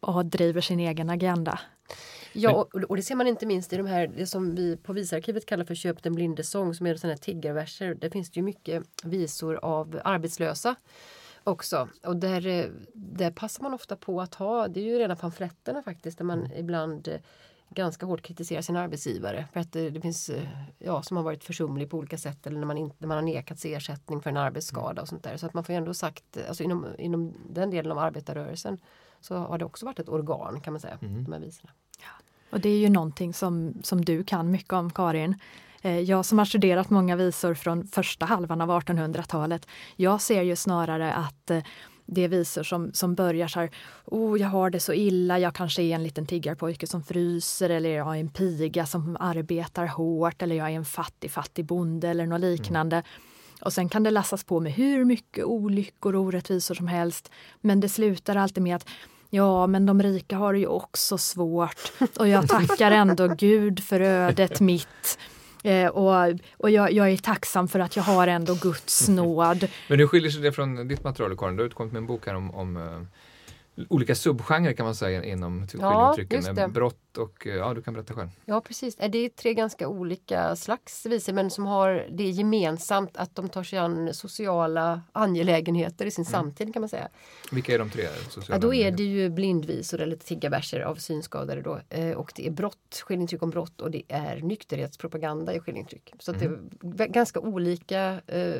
Och 0.00 0.26
driver 0.26 0.60
sin 0.60 0.80
egen 0.80 1.10
agenda. 1.10 1.60
Ja, 2.32 2.68
och, 2.88 2.96
det 2.96 3.02
ser 3.02 3.14
man 3.14 3.26
inte 3.26 3.46
minst 3.46 3.72
i 3.72 3.76
de 3.76 3.86
här, 3.86 4.06
det 4.06 4.26
som 4.26 4.54
vi 4.54 4.76
på 4.76 4.92
visarkivet 4.92 5.46
kallar 5.46 5.64
för 5.64 5.74
Köp 5.74 6.02
den 6.02 6.14
blindes 6.14 6.50
sång 6.50 6.74
som 6.74 6.86
är 6.86 6.96
sådana 6.96 7.12
här 7.12 7.18
tiggarverser. 7.18 7.94
Där 7.94 8.10
finns 8.10 8.30
det 8.30 8.40
ju 8.40 8.42
mycket 8.42 8.82
visor 9.04 9.64
av 9.64 10.00
arbetslösa 10.04 10.74
också. 11.46 11.88
Och 12.04 12.16
där, 12.16 12.46
eh, 12.46 12.66
där 12.94 13.30
passar 13.30 13.62
man 13.62 13.74
ofta 13.74 13.96
på 13.96 14.20
att 14.20 14.34
ha, 14.34 14.68
det 14.68 14.80
är 14.80 14.84
ju 14.84 14.98
rena 14.98 15.16
pamfletterna 15.16 15.82
faktiskt, 15.82 16.18
där 16.18 16.24
man 16.24 16.38
mm. 16.38 16.58
ibland 16.58 17.08
eh, 17.08 17.20
ganska 17.70 18.06
hårt 18.06 18.22
kritiserar 18.22 18.60
sin 18.60 18.76
arbetsgivare 18.76 19.46
för 19.52 19.60
att 19.60 19.72
det, 19.72 19.90
det, 19.90 20.00
finns, 20.00 20.28
eh, 20.28 20.48
ja, 20.78 21.02
som 21.02 21.16
har 21.16 21.24
varit 21.24 21.44
försumlig 21.44 21.90
på 21.90 21.98
olika 21.98 22.18
sätt 22.18 22.46
eller 22.46 22.58
när 22.58 22.66
man, 22.66 22.78
inte, 22.78 22.96
när 22.98 23.08
man 23.08 23.16
har 23.16 23.22
nekats 23.22 23.64
ersättning 23.64 24.20
för 24.20 24.30
en 24.30 24.36
arbetsskada 24.36 25.02
och 25.02 25.08
sånt 25.08 25.22
där. 25.22 25.36
Så 25.36 25.46
att 25.46 25.54
man 25.54 25.64
får 25.64 25.72
ändå 25.72 25.94
sagt, 25.94 26.38
alltså 26.48 26.62
inom, 26.62 26.86
inom 26.98 27.34
den 27.50 27.70
delen 27.70 27.92
av 27.92 27.98
arbetarrörelsen 27.98 28.78
så 29.20 29.36
har 29.36 29.58
det 29.58 29.64
också 29.64 29.86
varit 29.86 29.98
ett 29.98 30.08
organ 30.08 30.60
kan 30.60 30.72
man 30.72 30.80
säga, 30.80 30.98
mm. 31.02 31.24
de 31.24 31.32
här 31.32 31.40
visorna. 31.40 31.72
Ja. 31.98 32.24
Och 32.50 32.60
det 32.60 32.68
är 32.68 32.78
ju 32.78 32.88
någonting 32.88 33.34
som, 33.34 33.74
som 33.82 34.04
du 34.04 34.24
kan 34.24 34.50
mycket 34.50 34.72
om 34.72 34.90
Karin. 34.90 35.40
Eh, 35.86 36.00
jag 36.00 36.24
som 36.24 36.38
har 36.38 36.44
studerat 36.44 36.90
många 36.90 37.16
visor 37.16 37.54
från 37.54 37.86
första 37.86 38.26
halvan 38.26 38.60
av 38.60 38.70
1800-talet, 38.70 39.66
jag 39.96 40.20
ser 40.20 40.42
ju 40.42 40.56
snarare 40.56 41.12
att 41.12 41.50
eh, 41.50 41.62
det 42.06 42.24
är 42.24 42.28
visor 42.28 42.62
som, 42.62 42.92
som 42.92 43.14
börjar 43.14 43.48
så 43.48 43.60
här, 43.60 43.70
oh, 44.04 44.40
jag 44.40 44.48
har 44.48 44.70
det 44.70 44.80
så 44.80 44.92
illa, 44.92 45.38
jag 45.38 45.54
kanske 45.54 45.82
är 45.82 45.94
en 45.94 46.02
liten 46.02 46.26
tiggarpojke 46.26 46.86
som 46.86 47.02
fryser 47.02 47.70
eller 47.70 47.90
jag 47.90 48.16
är 48.16 48.20
en 48.20 48.28
piga 48.28 48.86
som 48.86 49.16
arbetar 49.20 49.86
hårt 49.86 50.42
eller 50.42 50.56
jag 50.56 50.70
är 50.70 50.74
en 50.74 50.84
fattig, 50.84 51.30
fattig 51.30 51.64
bonde 51.64 52.08
eller 52.08 52.26
något 52.26 52.40
liknande. 52.40 52.96
Mm. 52.96 53.06
Och 53.60 53.72
sen 53.72 53.88
kan 53.88 54.02
det 54.02 54.10
lassas 54.10 54.44
på 54.44 54.60
med 54.60 54.72
hur 54.72 55.04
mycket 55.04 55.44
olyckor 55.44 56.14
och 56.14 56.22
orättvisor 56.22 56.74
som 56.74 56.86
helst. 56.86 57.30
Men 57.60 57.80
det 57.80 57.88
slutar 57.88 58.36
alltid 58.36 58.62
med 58.62 58.76
att 58.76 58.86
Ja, 59.30 59.66
men 59.66 59.86
de 59.86 60.02
rika 60.02 60.36
har 60.36 60.52
det 60.52 60.58
ju 60.58 60.66
också 60.66 61.18
svårt 61.18 61.92
och 62.18 62.28
jag 62.28 62.48
tackar 62.48 62.90
ändå 62.90 63.28
Gud 63.28 63.84
för 63.84 64.00
ödet 64.00 64.60
mitt. 64.60 65.18
Eh, 65.62 65.88
och 65.88 66.38
och 66.56 66.70
jag, 66.70 66.92
jag 66.92 67.10
är 67.10 67.16
tacksam 67.16 67.68
för 67.68 67.78
att 67.78 67.96
jag 67.96 68.02
har 68.02 68.26
ändå 68.26 68.54
Guds 68.54 69.08
nåd. 69.08 69.68
Men 69.88 69.98
hur 69.98 70.06
skiljer 70.06 70.30
sig 70.30 70.42
det 70.42 70.52
från 70.52 70.88
ditt 70.88 71.04
material 71.04 71.36
Karin? 71.36 71.56
Du 71.56 71.62
har 71.62 71.66
utkommit 71.66 71.92
med 71.92 72.00
en 72.00 72.06
bok 72.06 72.26
här 72.26 72.34
om, 72.34 72.54
om 72.54 72.76
uh, 72.76 73.02
olika 73.88 74.14
subgenrer 74.14 74.72
kan 74.72 74.86
man 74.86 74.94
säga 74.94 75.24
inom 75.24 75.66
Ja, 75.72 76.12
skildringstrycken. 76.16 76.36
just 76.36 76.52
med 76.52 76.72
brott 76.72 77.16
och, 77.18 77.46
uh, 77.46 77.54
ja 77.54 77.74
du 77.74 77.82
kan 77.82 77.94
berätta 77.94 78.14
själv. 78.14 78.28
Ja 78.44 78.60
precis, 78.60 78.96
Eh, 78.98 79.10
det 79.10 79.18
är 79.18 79.28
tre 79.28 79.54
ganska 79.54 79.88
olika 79.88 80.56
slags 80.56 81.06
visor 81.06 81.32
men 81.32 81.50
som 81.50 81.66
har 81.66 82.06
det 82.10 82.30
gemensamt 82.30 83.16
att 83.16 83.34
de 83.34 83.48
tar 83.48 83.62
sig 83.62 83.78
an 83.78 84.14
sociala 84.14 85.02
angelägenheter 85.12 86.06
i 86.06 86.10
sin 86.10 86.24
samtid 86.24 86.72
kan 86.72 86.80
man 86.82 86.88
säga. 86.88 87.08
Vilka 87.52 87.74
är 87.74 87.78
de 87.78 87.90
tre 87.90 88.08
sociala 88.30 88.56
Ja, 88.56 88.60
då 88.68 88.74
är 88.74 88.90
det 88.90 89.02
ju 89.02 89.30
blindvisor 89.30 90.00
eller 90.00 90.16
tiggarverser 90.16 90.80
av 90.80 90.94
synskadade 90.94 91.62
då. 91.62 91.80
Eh, 91.88 92.10
och 92.10 92.32
det 92.36 92.46
är 92.46 92.50
brott, 92.50 93.02
skildringstryck 93.06 93.42
om 93.42 93.50
brott 93.50 93.80
och 93.80 93.90
det 93.90 94.02
är 94.08 94.36
nykterhetspropaganda 94.40 95.54
i 95.54 95.60
skildringstryck. 95.60 96.12
Så 96.18 96.30
att 96.30 96.38
det 96.40 96.44
är 97.04 97.06
ganska 97.06 97.40
olika 97.40 98.20
eh, 98.26 98.54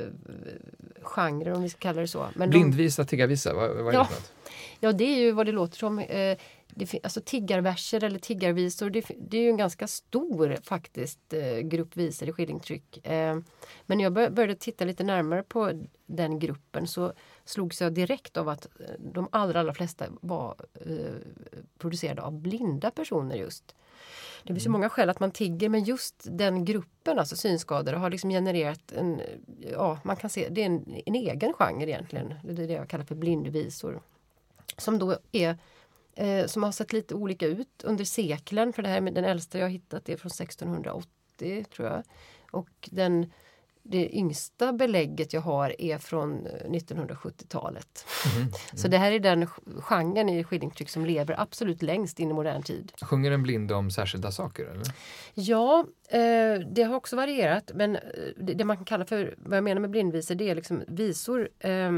genrer 1.02 1.52
om 1.52 1.62
vi 1.62 1.68
ska 1.68 1.78
kalla 1.78 2.00
det 2.00 2.08
så. 2.08 2.26
Men 2.34 2.50
de, 2.50 2.58
Blindvisa, 2.58 3.04
tiggarvisa, 3.04 3.54
vad, 3.54 3.70
vad 3.70 3.94
är 3.94 3.98
Ja. 3.98 4.02
det 4.02 4.08
för 4.08 4.14
något? 4.14 4.32
Ja 4.80 4.92
det 4.92 5.04
är 5.04 5.18
ju 5.18 5.32
vad 5.32 5.46
det 5.46 5.52
låter 5.52 5.78
som. 5.78 5.98
Eh, 5.98 6.38
det, 6.68 6.94
alltså 7.02 7.20
tiggarverser 7.24 8.04
eller 8.04 8.18
tiggarvisor 8.18 8.90
det, 8.90 9.04
det 9.18 9.38
är 9.38 9.42
ju 9.42 9.48
en 9.48 9.56
ganska 9.56 9.86
stor 9.86 10.56
faktiskt 10.62 11.32
eh, 11.32 11.58
grupp 11.58 11.96
visor 11.96 12.28
i 12.28 12.32
skildringstryck. 12.32 13.06
Eh, 13.06 13.38
men 13.86 13.98
när 13.98 14.04
jag 14.04 14.12
bör, 14.12 14.30
började 14.30 14.54
titta 14.54 14.84
lite 14.84 15.04
närmare 15.04 15.42
på 15.42 15.84
den 16.06 16.38
gruppen 16.38 16.86
så 16.86 17.12
slogs 17.44 17.80
jag 17.80 17.92
direkt 17.92 18.36
av 18.36 18.48
att 18.48 18.66
eh, 18.80 18.86
de 18.98 19.28
allra, 19.32 19.60
allra 19.60 19.74
flesta 19.74 20.04
var 20.20 20.54
eh, 20.74 21.14
producerade 21.78 22.22
av 22.22 22.32
blinda 22.32 22.90
personer 22.90 23.36
just. 23.36 23.74
Det 24.42 24.54
finns 24.54 24.66
ju 24.66 24.70
många 24.70 24.88
skäl 24.88 25.10
att 25.10 25.20
man 25.20 25.30
tigger 25.30 25.68
men 25.68 25.84
just 25.84 26.26
den 26.30 26.64
gruppen, 26.64 27.18
alltså 27.18 27.36
synskadade, 27.36 27.96
har 27.96 28.10
liksom 28.10 28.30
genererat 28.30 28.92
en, 28.92 29.20
ja 29.72 29.98
man 30.04 30.16
kan 30.16 30.30
se, 30.30 30.48
det 30.48 30.62
är 30.62 30.66
en, 30.66 31.02
en 31.06 31.14
egen 31.14 31.52
genre 31.52 31.90
egentligen. 31.90 32.34
Det 32.44 32.62
är 32.62 32.66
det 32.66 32.72
jag 32.72 32.88
kallar 32.88 33.04
för 33.04 33.14
blindvisor. 33.14 34.02
Som 34.76 34.98
då 34.98 35.18
är 35.32 35.58
eh, 36.16 36.46
som 36.46 36.62
har 36.62 36.72
sett 36.72 36.92
lite 36.92 37.14
olika 37.14 37.46
ut 37.46 37.84
under 37.84 38.04
seklen. 38.04 38.72
För 38.72 38.82
det 38.82 38.88
här 38.88 39.00
med 39.00 39.14
den 39.14 39.24
äldsta 39.24 39.58
jag 39.58 39.70
hittat 39.70 40.08
är 40.08 40.16
från 40.16 40.30
1680 40.30 41.64
tror 41.76 41.88
jag. 41.88 42.02
Och 42.50 42.88
den, 42.90 43.32
det 43.82 44.16
yngsta 44.16 44.72
belägget 44.72 45.32
jag 45.32 45.40
har 45.40 45.80
är 45.80 45.98
från 45.98 46.46
eh, 46.46 46.70
1970-talet. 46.70 48.06
Så 48.74 48.88
det 48.88 48.98
här 48.98 49.12
är 49.12 49.20
den 49.20 49.46
genren 49.78 50.28
i 50.28 50.44
skildringstryck 50.44 50.88
som 50.88 51.06
lever 51.06 51.40
absolut 51.40 51.82
längst 51.82 52.20
in 52.20 52.30
i 52.30 52.32
modern 52.32 52.62
tid. 52.62 52.92
Sjunger 53.02 53.30
en 53.30 53.42
blind 53.42 53.72
om 53.72 53.90
särskilda 53.90 54.32
saker? 54.32 54.64
Eller? 54.64 54.86
Ja, 55.34 55.86
eh, 56.08 56.60
det 56.70 56.82
har 56.82 56.94
också 56.94 57.16
varierat. 57.16 57.70
Men 57.74 57.96
eh, 57.96 58.02
det, 58.36 58.54
det 58.54 58.64
man 58.64 58.76
kan 58.76 58.84
kalla 58.84 59.04
för, 59.04 59.34
vad 59.38 59.56
jag 59.56 59.64
menar 59.64 59.80
med 59.80 59.90
blindvisor, 59.90 60.34
det 60.34 60.50
är 60.50 60.54
liksom 60.54 60.82
visor. 60.88 61.48
Eh, 61.58 61.92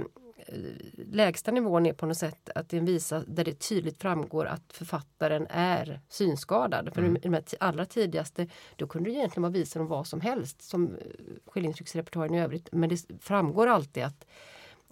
lägsta 0.97 1.51
nivån 1.51 1.86
är 1.86 1.93
på 1.93 2.07
något 2.07 2.16
sätt 2.16 2.51
att 2.55 2.68
det 2.68 2.76
är 2.76 2.78
en 2.78 2.86
visa 2.86 3.24
där 3.26 3.45
det 3.45 3.55
tydligt 3.55 4.03
framgår 4.03 4.47
att 4.47 4.72
författaren 4.72 5.47
är 5.51 6.01
synskadad. 6.09 6.95
För 6.95 7.16
i 7.26 7.28
de 7.28 7.43
allra 7.61 7.84
tidigaste, 7.84 8.47
då 8.76 8.86
kunde 8.86 9.11
det 9.11 9.14
egentligen 9.14 9.43
vara 9.43 9.53
visor 9.53 9.80
om 9.80 9.86
vad 9.86 10.07
som 10.07 10.20
helst 10.20 10.62
som 10.62 10.84
eh, 10.84 11.01
skildringstrycksrepertoaren 11.47 12.34
i 12.34 12.41
övrigt. 12.41 12.68
Men 12.72 12.89
det 12.89 13.07
framgår 13.20 13.66
alltid 13.66 14.03
att 14.03 14.26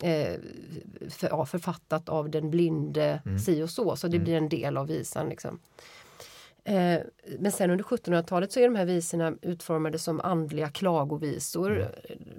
eh, 0.02 0.40
för, 1.10 1.28
ja, 1.28 1.46
författat 1.46 2.08
av 2.08 2.30
den 2.30 2.50
blinde 2.50 3.22
si 3.44 3.62
och 3.62 3.70
så, 3.70 3.96
så 3.96 4.08
det 4.08 4.18
blir 4.18 4.36
en 4.36 4.48
del 4.48 4.76
av 4.76 4.86
visan. 4.86 5.28
Liksom. 5.28 5.58
Eh, 6.68 7.00
men 7.38 7.52
sen 7.52 7.70
under 7.70 7.84
1700-talet 7.84 8.52
så 8.52 8.60
är 8.60 8.64
de 8.64 8.76
här 8.76 8.84
visorna 8.84 9.34
utformade 9.42 9.98
som 9.98 10.20
andliga 10.20 10.68
klagovisor. 10.68 11.88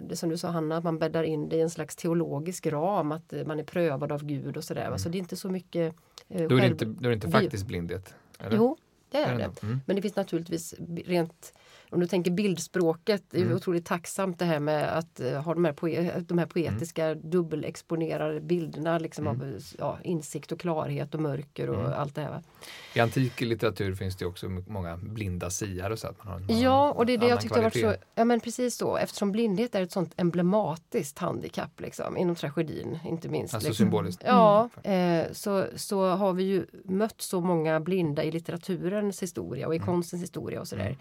Det 0.09 0.15
som 0.15 0.29
du 0.29 0.37
sa 0.37 0.47
Hanna, 0.49 0.77
att 0.77 0.83
man 0.83 0.99
bäddar 0.99 1.23
in 1.23 1.49
det 1.49 1.55
i 1.55 1.61
en 1.61 1.69
slags 1.69 1.95
teologisk 1.95 2.67
ram, 2.67 3.11
att 3.11 3.33
eh, 3.33 3.45
man 3.45 3.59
är 3.59 3.63
prövad 3.63 4.11
av 4.11 4.25
Gud 4.25 4.57
och 4.57 4.63
sådär. 4.63 4.89
va. 4.89 4.97
Så 4.97 5.09
det 5.09 5.17
är 5.17 5.19
inte 5.19 5.35
så 5.35 5.49
mycket 5.49 5.95
eh, 6.29 6.47
Då 6.47 6.55
är 6.55 6.59
själv- 6.59 6.71
inte, 6.71 6.85
då 6.85 7.05
är 7.05 7.09
det 7.09 7.13
inte 7.13 7.29
faktiskt 7.29 7.67
blindhet? 7.67 8.13
Eller? 8.39 8.57
Jo, 8.57 8.77
det 9.11 9.17
Är 9.17 9.37
det? 9.37 9.63
Mm. 9.63 9.79
Men 9.85 9.95
det 9.95 10.01
finns 10.01 10.15
naturligtvis 10.15 10.75
rent 11.05 11.53
om 11.89 11.99
du 11.99 12.07
tänker 12.07 12.31
bildspråket, 12.31 13.23
det 13.29 13.37
är 13.37 13.41
Mm. 13.43 13.55
otroligt 13.55 13.85
tacksamt 13.85 14.39
det 14.39 14.45
här 14.45 14.59
med 14.59 14.97
att 14.97 15.19
eh, 15.19 15.41
ha 15.41 15.53
de 15.53 15.65
här, 15.65 15.73
poe- 15.73 16.19
de 16.27 16.37
här 16.37 16.45
poetiska 16.45 17.05
Mm. 17.05 17.29
dubbelexponerade 17.29 18.41
bilderna 18.41 18.97
liksom 18.99 19.27
av 19.27 19.43
eh, 19.43 19.49
ja, 19.77 19.97
insikt 20.03 20.51
och 20.51 20.59
klarhet 20.59 21.13
och 21.15 21.21
mörker 21.21 21.69
och 21.69 21.79
Mm. 21.85 21.93
allt 21.99 22.15
det 22.15 22.21
här. 22.21 22.29
Va? 22.29 22.41
I 22.93 22.99
antik 22.99 23.41
litteratur 23.41 23.95
finns 23.95 24.15
det 24.17 24.25
också 24.25 24.49
många 24.67 24.97
blinda 24.97 25.49
siare. 25.49 25.97
Så 25.97 26.07
att 26.07 26.23
man 26.23 26.27
har, 26.33 26.55
Ja, 26.61 26.91
och 26.91 27.05
det 27.05 27.13
är 27.13 27.17
det 27.17 27.27
jag 27.27 27.41
tyckte 27.41 27.61
varit 27.61 27.73
så, 27.79 27.95
ja 28.15 28.25
men 28.25 28.39
precis 28.39 28.75
så, 28.77 28.97
eftersom 28.97 29.31
blindhet 29.31 29.75
är 29.75 29.81
ett 29.81 29.91
sånt 29.91 30.13
emblematiskt 30.17 31.19
handikapp 31.19 31.79
liksom, 31.81 32.17
inom 32.17 32.35
tragedin 32.35 32.99
inte 33.05 33.29
minst. 33.29 33.53
Alltså 33.53 33.69
liksom. 33.69 33.83
symboliskt. 33.85 34.23
Ja, 34.25 34.69
eh, 34.83 35.23
så, 35.31 35.65
så 35.75 36.07
har 36.09 36.33
vi 36.33 36.43
ju 36.43 36.65
mött 36.85 37.21
så 37.21 37.41
många 37.41 37.79
blinda 37.79 38.23
i 38.23 38.31
litteraturens 38.31 39.23
historia 39.23 39.67
och 39.67 39.75
i 39.75 39.79
konstens 39.79 40.23
historia 40.23 40.59
och 40.61 40.67
sådär. 40.67 40.97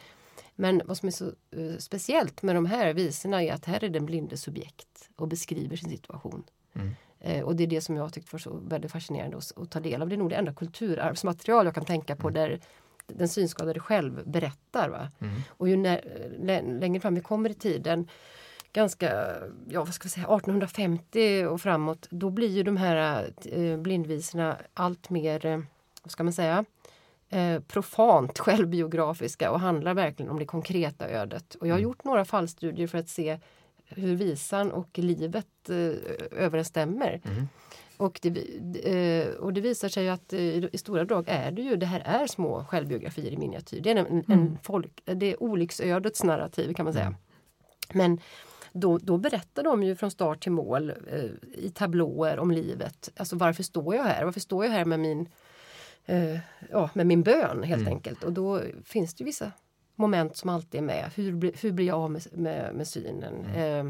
Men 0.56 0.82
vad 0.84 0.96
som 0.96 1.06
är 1.06 1.10
så 1.10 1.26
eh, 1.26 1.76
speciellt 1.78 2.42
med 2.42 2.54
de 2.54 2.66
här 2.66 2.94
visorna 2.94 3.42
är 3.42 3.52
att 3.52 3.64
här 3.64 3.84
är 3.84 3.88
den 3.88 4.06
blinde 4.06 4.36
subjekt 4.36 5.10
och 5.16 5.28
beskriver 5.28 5.76
sin 5.76 5.90
situation. 5.90 6.44
Mm. 6.72 6.90
Eh, 7.20 7.44
och 7.44 7.56
det 7.56 7.62
är 7.62 7.66
det 7.66 7.80
som 7.80 7.96
jag 7.96 8.12
tyckte 8.12 8.34
var 8.34 8.38
så 8.38 8.56
väldigt 8.56 8.92
fascinerande 8.92 9.36
att, 9.36 9.52
att 9.56 9.70
ta 9.70 9.80
del 9.80 10.02
av. 10.02 10.08
Det 10.08 10.14
är 10.14 10.18
nog 10.18 10.30
det 10.30 10.36
enda 10.36 10.54
kulturarvsmaterial 10.54 11.64
jag 11.64 11.74
kan 11.74 11.84
tänka 11.84 12.16
på 12.16 12.30
där 12.30 12.60
den 13.06 13.28
synskadade 13.28 13.80
själv 13.80 14.28
berättar. 14.30 14.88
Va? 14.88 15.10
Mm. 15.18 15.34
Och 15.48 15.68
ju 15.68 15.76
när, 15.76 16.28
lä, 16.38 16.62
längre 16.62 17.00
fram 17.00 17.14
vi 17.14 17.20
kommer 17.20 17.50
i 17.50 17.54
tiden 17.54 18.08
ganska, 18.72 19.36
ja 19.68 19.84
vad 19.84 19.94
ska 19.94 20.04
vi 20.04 20.10
säga, 20.10 20.26
1850 20.26 21.44
och 21.44 21.60
framåt, 21.60 22.06
då 22.10 22.30
blir 22.30 22.48
ju 22.48 22.62
de 22.62 22.76
här 22.76 23.30
eh, 23.44 23.78
blindvisorna 23.78 24.56
allt 24.74 25.10
mer, 25.10 25.46
eh, 25.46 25.60
vad 26.02 26.10
ska 26.10 26.24
man 26.24 26.32
säga, 26.32 26.64
eh, 27.30 27.60
profant 27.60 28.38
självbiografiska 28.38 29.50
och 29.50 29.60
handlar 29.60 29.94
verkligen 29.94 30.30
om 30.30 30.38
det 30.38 30.46
konkreta 30.46 31.08
ödet. 31.08 31.54
Och 31.54 31.68
jag 31.68 31.74
har 31.74 31.80
gjort 31.80 32.04
några 32.04 32.24
fallstudier 32.24 32.86
för 32.86 32.98
att 32.98 33.08
se 33.08 33.38
hur 33.88 34.16
visan 34.16 34.72
och 34.72 34.98
livet 34.98 35.70
eh, 35.70 35.76
överensstämmer. 36.30 37.20
Mm. 37.24 37.48
Och 37.96 38.20
det, 38.22 38.38
eh, 38.92 39.28
och 39.28 39.52
det 39.52 39.60
visar 39.60 39.88
sig 39.88 40.08
att 40.08 40.32
eh, 40.32 40.40
i 40.40 40.78
stora 40.78 41.04
drag 41.04 41.24
är 41.28 41.50
det 41.50 41.62
ju, 41.62 41.76
det 41.76 41.86
här 41.86 42.00
är 42.00 42.26
små 42.26 42.64
självbiografier 42.64 43.32
i 43.32 43.36
miniatyr. 43.36 43.80
Det 43.80 43.90
är 43.90 43.96
en, 43.96 44.24
en 44.28 44.58
folk, 44.62 45.02
det 45.04 45.32
är 45.32 45.42
olycksödets 45.42 46.24
narrativ 46.24 46.74
kan 46.74 46.84
man 46.84 46.92
säga. 46.92 47.14
Men 47.92 48.20
då, 48.72 48.98
då 48.98 49.18
berättar 49.18 49.62
de 49.62 49.82
ju 49.82 49.96
från 49.96 50.10
start 50.10 50.42
till 50.42 50.52
mål 50.52 50.90
eh, 50.90 51.30
i 51.54 51.70
tablåer 51.74 52.38
om 52.38 52.50
livet. 52.50 53.10
Alltså 53.16 53.36
varför 53.36 53.62
står 53.62 53.94
jag 53.94 54.04
här? 54.04 54.24
Varför 54.24 54.40
står 54.40 54.64
jag 54.64 54.72
här 54.72 54.84
med 54.84 55.00
min, 55.00 55.28
eh, 56.06 56.38
ja, 56.70 56.90
med 56.94 57.06
min 57.06 57.22
bön 57.22 57.62
helt 57.62 57.88
enkelt? 57.88 58.24
Och 58.24 58.32
då 58.32 58.62
finns 58.84 59.14
det 59.14 59.24
vissa 59.24 59.52
moment 59.94 60.36
som 60.36 60.50
alltid 60.50 60.80
är 60.80 60.84
med. 60.84 61.10
Hur, 61.14 61.52
hur 61.62 61.72
blir 61.72 61.86
jag 61.86 61.96
av 61.96 62.10
med, 62.10 62.26
med, 62.32 62.74
med 62.74 62.88
synen? 62.88 63.44
Eh, 63.44 63.86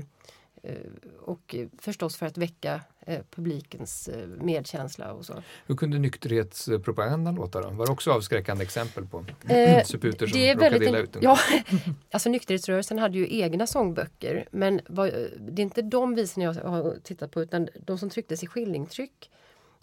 eh, 0.62 0.76
och 1.20 1.54
förstås 1.78 2.16
för 2.16 2.26
att 2.26 2.38
väcka 2.38 2.80
eh, 3.06 3.20
publikens 3.30 4.10
medkänsla 4.40 5.12
och 5.12 5.26
så. 5.26 5.42
Hur 5.66 5.76
kunde 5.76 5.98
nykterhetspropagandan 5.98 7.34
låta 7.34 7.60
då? 7.60 7.70
Var 7.70 7.86
det 7.86 7.92
också 7.92 8.12
avskräckande 8.12 8.64
exempel 8.64 9.06
på 9.06 9.24
Eh, 9.48 9.84
suputer 9.84 10.26
som 10.26 10.40
råkade 10.40 10.84
illa 10.84 10.98
ut? 10.98 11.16
ja, 11.20 11.38
alltså 12.10 12.28
nykterhetsrörelsen 12.28 12.98
hade 12.98 13.18
ju 13.18 13.40
egna 13.40 13.66
sångböcker 13.66 14.48
men 14.50 14.80
vad, 14.88 15.08
det 15.38 15.62
är 15.62 15.64
inte 15.64 15.82
de 15.82 16.14
visorna 16.14 16.44
jag 16.44 16.54
har 16.54 16.96
tittat 17.02 17.30
på 17.30 17.42
utan 17.42 17.68
de 17.86 17.98
som 17.98 18.10
trycktes 18.10 18.42
i 18.42 18.46
skillingtryck 18.46 19.30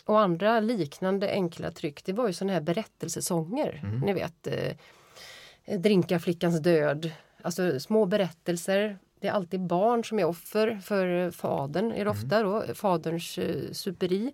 och 0.06 0.20
andra 0.20 0.60
liknande 0.60 1.32
enkla 1.32 1.72
tryck 1.72 2.06
det 2.06 2.14
var 2.14 2.28
ju 2.28 2.34
såna 2.34 2.54
här 2.54 2.62
berättelsesånger. 2.62 3.82
Mm. 3.84 4.00
Ni 4.00 4.14
vet 4.14 4.48
eh, 4.48 5.78
Drinkarflickans 5.80 6.60
död. 6.60 7.12
Alltså 7.42 7.80
små 7.80 8.06
berättelser. 8.06 8.98
Det 9.22 9.28
är 9.28 9.32
alltid 9.32 9.60
barn 9.62 10.04
som 10.04 10.20
är 10.20 10.26
offer 10.26 10.80
för 10.84 11.32
fadern, 11.32 11.86
är 11.92 11.96
det 11.96 12.02
Mm. 12.02 12.12
ofta 12.12 12.44
då, 12.44 12.64
faderns 12.74 13.38
eh, 13.38 13.72
superi. 13.72 14.34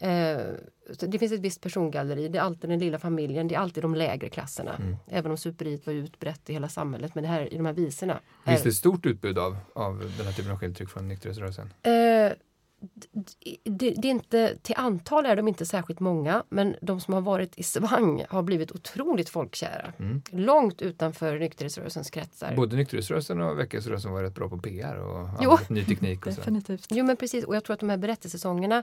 Eh, 0.00 0.38
det 1.00 1.18
finns 1.18 1.32
ett 1.32 1.40
visst 1.40 1.60
persongalleri, 1.60 2.28
det 2.28 2.38
är 2.38 2.42
alltid 2.42 2.70
den 2.70 2.78
lilla 2.78 2.98
familjen, 2.98 3.48
det 3.48 3.54
är 3.54 3.58
alltid 3.58 3.84
de 3.84 3.94
lägre 3.94 4.28
klasserna. 4.28 4.74
Mm. 4.76 4.96
Även 5.08 5.30
om 5.30 5.36
superiet 5.36 5.86
var 5.86 5.92
utbrett 5.94 6.50
i 6.50 6.52
hela 6.52 6.68
samhället. 6.68 7.14
Men 7.14 7.22
det 7.24 7.28
här, 7.28 7.54
i 7.54 7.56
de 7.56 7.66
här 7.66 7.72
visorna. 7.72 8.20
Finns 8.46 8.62
det 8.62 8.68
ett 8.68 8.74
stort 8.74 9.06
utbud 9.06 9.38
av, 9.38 9.56
av 9.72 9.98
den 10.16 10.26
här 10.26 10.32
typen 10.32 10.52
av 10.52 10.58
skildtryck 10.58 10.88
från 10.90 11.08
nykterhetsrörelsen? 11.08 11.72
Eh, 11.82 12.32
det, 13.64 13.90
det 13.90 14.08
är 14.08 14.10
inte, 14.10 14.56
till 14.62 14.74
antal 14.78 15.26
är 15.26 15.36
de 15.36 15.48
inte 15.48 15.66
särskilt 15.66 16.00
många 16.00 16.44
men 16.48 16.76
de 16.82 17.00
som 17.00 17.14
har 17.14 17.20
varit 17.20 17.58
i 17.58 17.62
svang 17.62 18.24
har 18.28 18.42
blivit 18.42 18.72
otroligt 18.72 19.28
folkkära. 19.28 19.92
Mm. 19.98 20.22
Långt 20.30 20.82
utanför 20.82 21.38
nykterhetsrörelsens 21.38 22.10
kretsar. 22.10 22.56
Både 22.56 22.76
nykterhetsrörelsen 22.76 23.40
och 23.40 23.58
väckelserörelsen 23.58 24.12
var 24.12 24.22
rätt 24.22 24.34
bra 24.34 24.48
på 24.48 24.58
PR 24.58 24.96
och 24.96 25.28
Jo. 25.40 25.58
ny 25.68 25.84
teknik. 25.84 26.26
Och 26.26 26.32
så. 26.32 26.40
Definitivt. 26.40 26.86
Jo 26.90 27.04
men 27.04 27.16
precis 27.16 27.44
och 27.44 27.56
jag 27.56 27.64
tror 27.64 27.74
att 27.74 27.80
de 27.80 27.90
här 27.90 27.96
berättelsesäsongerna 27.96 28.82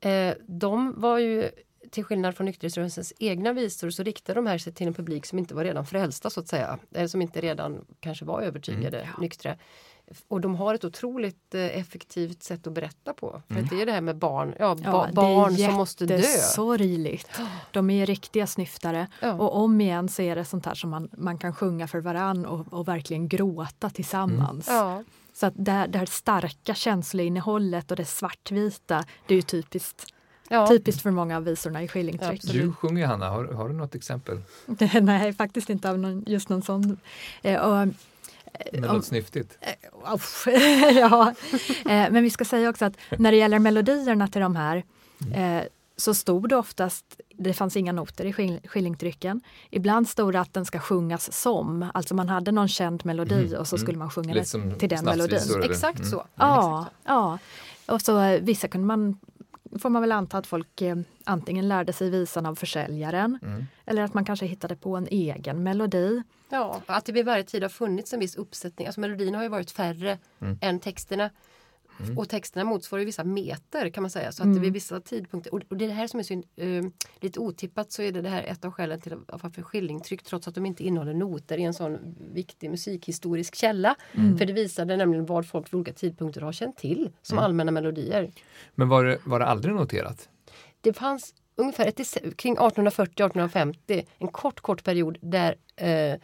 eh, 0.00 0.34
de 0.46 1.00
var 1.00 1.18
ju 1.18 1.48
till 1.90 2.04
skillnad 2.04 2.36
från 2.36 2.44
nykterhetsrörelsens 2.44 3.12
egna 3.18 3.52
visor 3.52 3.90
så 3.90 4.02
riktar 4.02 4.34
de 4.34 4.46
här 4.46 4.58
sig 4.58 4.72
till 4.74 4.86
en 4.86 4.94
publik 4.94 5.26
som 5.26 5.38
inte 5.38 5.54
var 5.54 5.64
redan 5.64 5.86
frälsta 5.86 6.30
så 6.30 6.40
att 6.40 6.48
säga. 6.48 6.78
Eller 6.94 7.06
som 7.08 7.22
inte 7.22 7.40
redan 7.40 7.84
kanske 8.00 8.24
var 8.24 8.42
övertygade 8.42 8.98
Mm. 9.00 9.14
nyktra. 9.18 9.56
Och 10.28 10.40
de 10.40 10.54
har 10.54 10.74
ett 10.74 10.84
otroligt 10.84 11.54
eh, 11.54 11.78
effektivt 11.78 12.42
sätt 12.42 12.66
att 12.66 12.72
berätta 12.72 13.12
på. 13.12 13.42
För 13.48 13.54
Mm. 13.54 13.66
det 13.70 13.82
är 13.82 13.86
det 13.86 13.92
här 13.92 14.00
med 14.00 14.16
barn, 14.16 14.54
ja, 14.58 14.76
Ja, 14.84 14.92
ba- 14.92 15.04
det 15.04 15.10
är 15.10 15.14
barn 15.14 15.56
som 15.56 15.74
måste 15.74 16.06
dö. 16.06 16.16
jättesorgligt. 16.16 17.40
De 17.70 17.90
är 17.90 18.06
riktiga 18.06 18.46
snyftare. 18.46 19.06
Ja. 19.20 19.32
Och 19.32 19.56
om 19.56 19.80
igen 19.80 20.08
så 20.08 20.22
är 20.22 20.36
det 20.36 20.44
sånt 20.44 20.66
här 20.66 20.74
som 20.74 20.90
man, 20.90 21.08
man 21.18 21.38
kan 21.38 21.54
sjunga 21.54 21.88
för 21.88 22.00
varann 22.00 22.46
och, 22.46 22.72
och 22.72 22.88
verkligen 22.88 23.28
gråta 23.28 23.90
tillsammans. 23.90 24.66
Ja. 24.68 25.02
Så 25.34 25.46
att 25.46 25.54
det, 25.56 25.72
här, 25.72 25.88
det 25.88 25.98
här 25.98 26.06
starka 26.06 26.74
känsloinnehållet 26.74 27.90
och 27.90 27.96
det 27.96 28.04
svartvita, 28.04 29.04
det 29.26 29.34
är 29.34 29.36
ju 29.36 29.42
typiskt, 29.42 30.06
Ja. 30.48 30.66
typiskt 30.68 31.02
för 31.02 31.10
många 31.10 31.36
av 31.36 31.44
visorna 31.44 31.82
i 31.82 31.88
skillingtryck. 31.88 32.30
Absolut. 32.44 32.62
Du 32.62 32.72
sjunger 32.72 33.06
Hanna, 33.06 33.28
har, 33.30 33.44
har 33.44 33.68
du 33.68 33.74
något 33.74 33.94
exempel? 33.94 34.38
Nej, 35.02 35.32
faktiskt 35.32 35.70
inte 35.70 35.90
av 35.90 35.98
någon, 35.98 36.24
just 36.26 36.48
någon 36.48 36.62
sån. 36.62 36.96
Eh, 37.42 37.60
och, 37.60 37.88
Om- 38.74 38.80
något 38.80 39.04
snyftigt? 39.04 39.58
Uff, 40.14 40.46
ja. 40.94 41.34
Eh, 41.68 42.10
Men 42.10 42.22
vi 42.22 42.30
ska 42.30 42.44
säga 42.44 42.68
också 42.70 42.84
att 42.84 42.96
när 43.18 43.30
det 43.32 43.38
gäller 43.38 43.58
melodierna 43.58 44.28
till 44.28 44.40
de 44.40 44.56
här 44.56 44.84
eh, 45.34 45.62
så 45.96 46.14
stod 46.14 46.48
det 46.48 46.56
oftast, 46.56 47.20
det 47.38 47.52
fanns 47.54 47.76
inga 47.76 47.92
noter 47.92 48.24
i 48.24 48.32
skill- 48.32 48.60
skillingtrycken. 48.68 49.40
Ibland 49.70 50.08
stod 50.08 50.32
det 50.32 50.40
att 50.40 50.54
den 50.54 50.64
ska 50.64 50.78
sjungas 50.78 51.32
som, 51.32 51.90
alltså 51.94 52.14
man 52.14 52.28
hade 52.28 52.52
någon 52.52 52.68
känd 52.68 53.06
melodi 53.06 53.34
Mhm, 53.46 53.56
och 53.60 53.68
så 53.68 53.76
mm. 53.76 53.84
skulle 53.86 53.98
man 53.98 54.10
sjunga 54.10 54.44
som 54.44 54.74
till 54.78 54.88
den 54.88 55.04
melodin. 55.04 55.38
Exakt 55.62 55.98
Mm. 55.98 56.10
så. 56.10 56.24
Ja, 56.34 56.86
ja. 57.04 57.38
Och 57.86 58.02
så 58.02 58.20
eh, 58.20 58.40
vissa 58.40 58.68
kunde 58.68 58.86
man, 58.86 59.18
får 59.78 59.90
man 59.90 60.02
väl 60.02 60.12
anta 60.12 60.38
att 60.38 60.46
folk 60.46 60.80
eh, 60.82 60.96
antingen 61.24 61.68
lärde 61.68 61.92
sig 61.92 62.10
visan 62.10 62.46
av 62.46 62.54
försäljaren 62.54 63.38
Mm. 63.42 63.66
eller 63.86 64.02
att 64.02 64.14
man 64.14 64.24
kanske 64.24 64.46
hittade 64.46 64.76
på 64.76 64.96
en 64.96 65.06
egen 65.10 65.62
melodi. 65.62 66.22
Ja, 66.48 66.80
att 66.86 67.04
det 67.04 67.12
vid 67.12 67.24
varje 67.26 67.44
tid 67.44 67.62
har 67.62 67.68
funnits 67.70 68.12
en 68.12 68.20
viss 68.20 68.36
uppsättning. 68.36 68.86
Alltså 68.86 69.00
melodierna 69.00 69.38
har 69.38 69.42
ju 69.42 69.48
varit 69.48 69.70
färre 69.70 70.18
Mm. 70.40 70.58
än 70.60 70.80
texterna. 70.80 71.30
Och 72.16 72.28
texterna 72.28 72.64
motsvarar 72.64 73.04
vissa 73.04 73.24
meter 73.24 73.88
kan 73.90 74.02
man 74.02 74.10
säga. 74.10 74.32
Så 74.32 74.42
att 74.42 74.46
Mm. 74.46 74.60
vid 74.62 74.72
vissa 74.72 75.00
tidpunkter, 75.00 75.54
och 75.54 75.76
det 75.76 75.84
är 75.84 75.88
det 75.88 75.94
här 75.94 76.06
som 76.06 76.20
är 76.20 76.24
så 76.24 76.34
eh, 76.56 76.84
lite 77.20 77.40
otippat 77.40 77.92
så 77.92 78.02
är 78.02 78.12
det, 78.12 78.20
det 78.22 78.28
här 78.28 78.42
ett 78.42 78.64
av 78.64 78.70
skälen 78.72 79.00
till 79.00 79.12
att- 79.12 79.42
varför 79.42 79.62
skillingtryck 79.62 80.22
trots 80.22 80.48
att 80.48 80.54
de 80.54 80.66
inte 80.66 80.84
innehåller 80.84 81.14
noter 81.14 81.58
är 81.58 81.66
en 81.66 81.74
sån 81.74 81.98
viktig 82.32 82.70
musikhistorisk 82.70 83.54
källa. 83.54 83.96
Mm. 84.12 84.38
För 84.38 84.46
det 84.46 84.52
visade 84.52 84.96
nämligen 84.96 85.26
vad 85.26 85.46
folk 85.48 85.66
vid 85.72 85.74
olika 85.74 85.92
tidpunkter 85.92 86.40
har 86.40 86.52
känt 86.52 86.76
till 86.76 87.10
som 87.22 87.38
Mm. 87.38 87.44
allmänna 87.44 87.70
melodier. 87.72 88.30
Men 88.74 88.88
var 88.88 89.04
det, 89.04 89.18
var 89.24 89.38
det 89.38 89.46
aldrig 89.46 89.74
noterat? 89.74 90.28
Det 90.80 90.92
fanns 90.92 91.34
ungefär 91.56 91.86
ett, 91.86 92.36
kring 92.36 92.56
1840-1850 92.56 94.06
en 94.18 94.28
kort 94.28 94.60
kort 94.60 94.84
period 94.84 95.18
där 95.20 95.54
eh, 95.76 96.14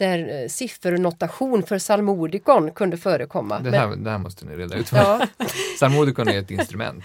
där 0.00 0.42
eh, 0.42 0.48
siffernotation 0.48 1.62
för 1.62 1.78
psalmodikon 1.78 2.70
kunde 2.70 2.96
förekomma. 2.96 3.58
Det 3.58 3.70
Men- 3.70 3.80
här, 3.80 3.96
det 3.96 4.10
här 4.10 4.18
måste 4.18 4.46
ni 4.46 4.56
reda 4.56 4.76
ut. 4.76 4.92
ja, 4.92 5.26
Psalmodikon 5.76 6.28
är 6.28 6.38
ett 6.38 6.50
instrument. 6.50 7.04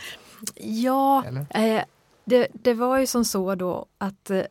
Ja, 0.56 1.24
eh, 1.50 1.82
det, 2.26 2.48
det 2.54 2.74
var 2.74 2.98
ju 3.00 3.08
som 3.08 3.26
så 3.26 3.56
då 3.56 3.86
att 3.98 4.30
eh, 4.30 4.42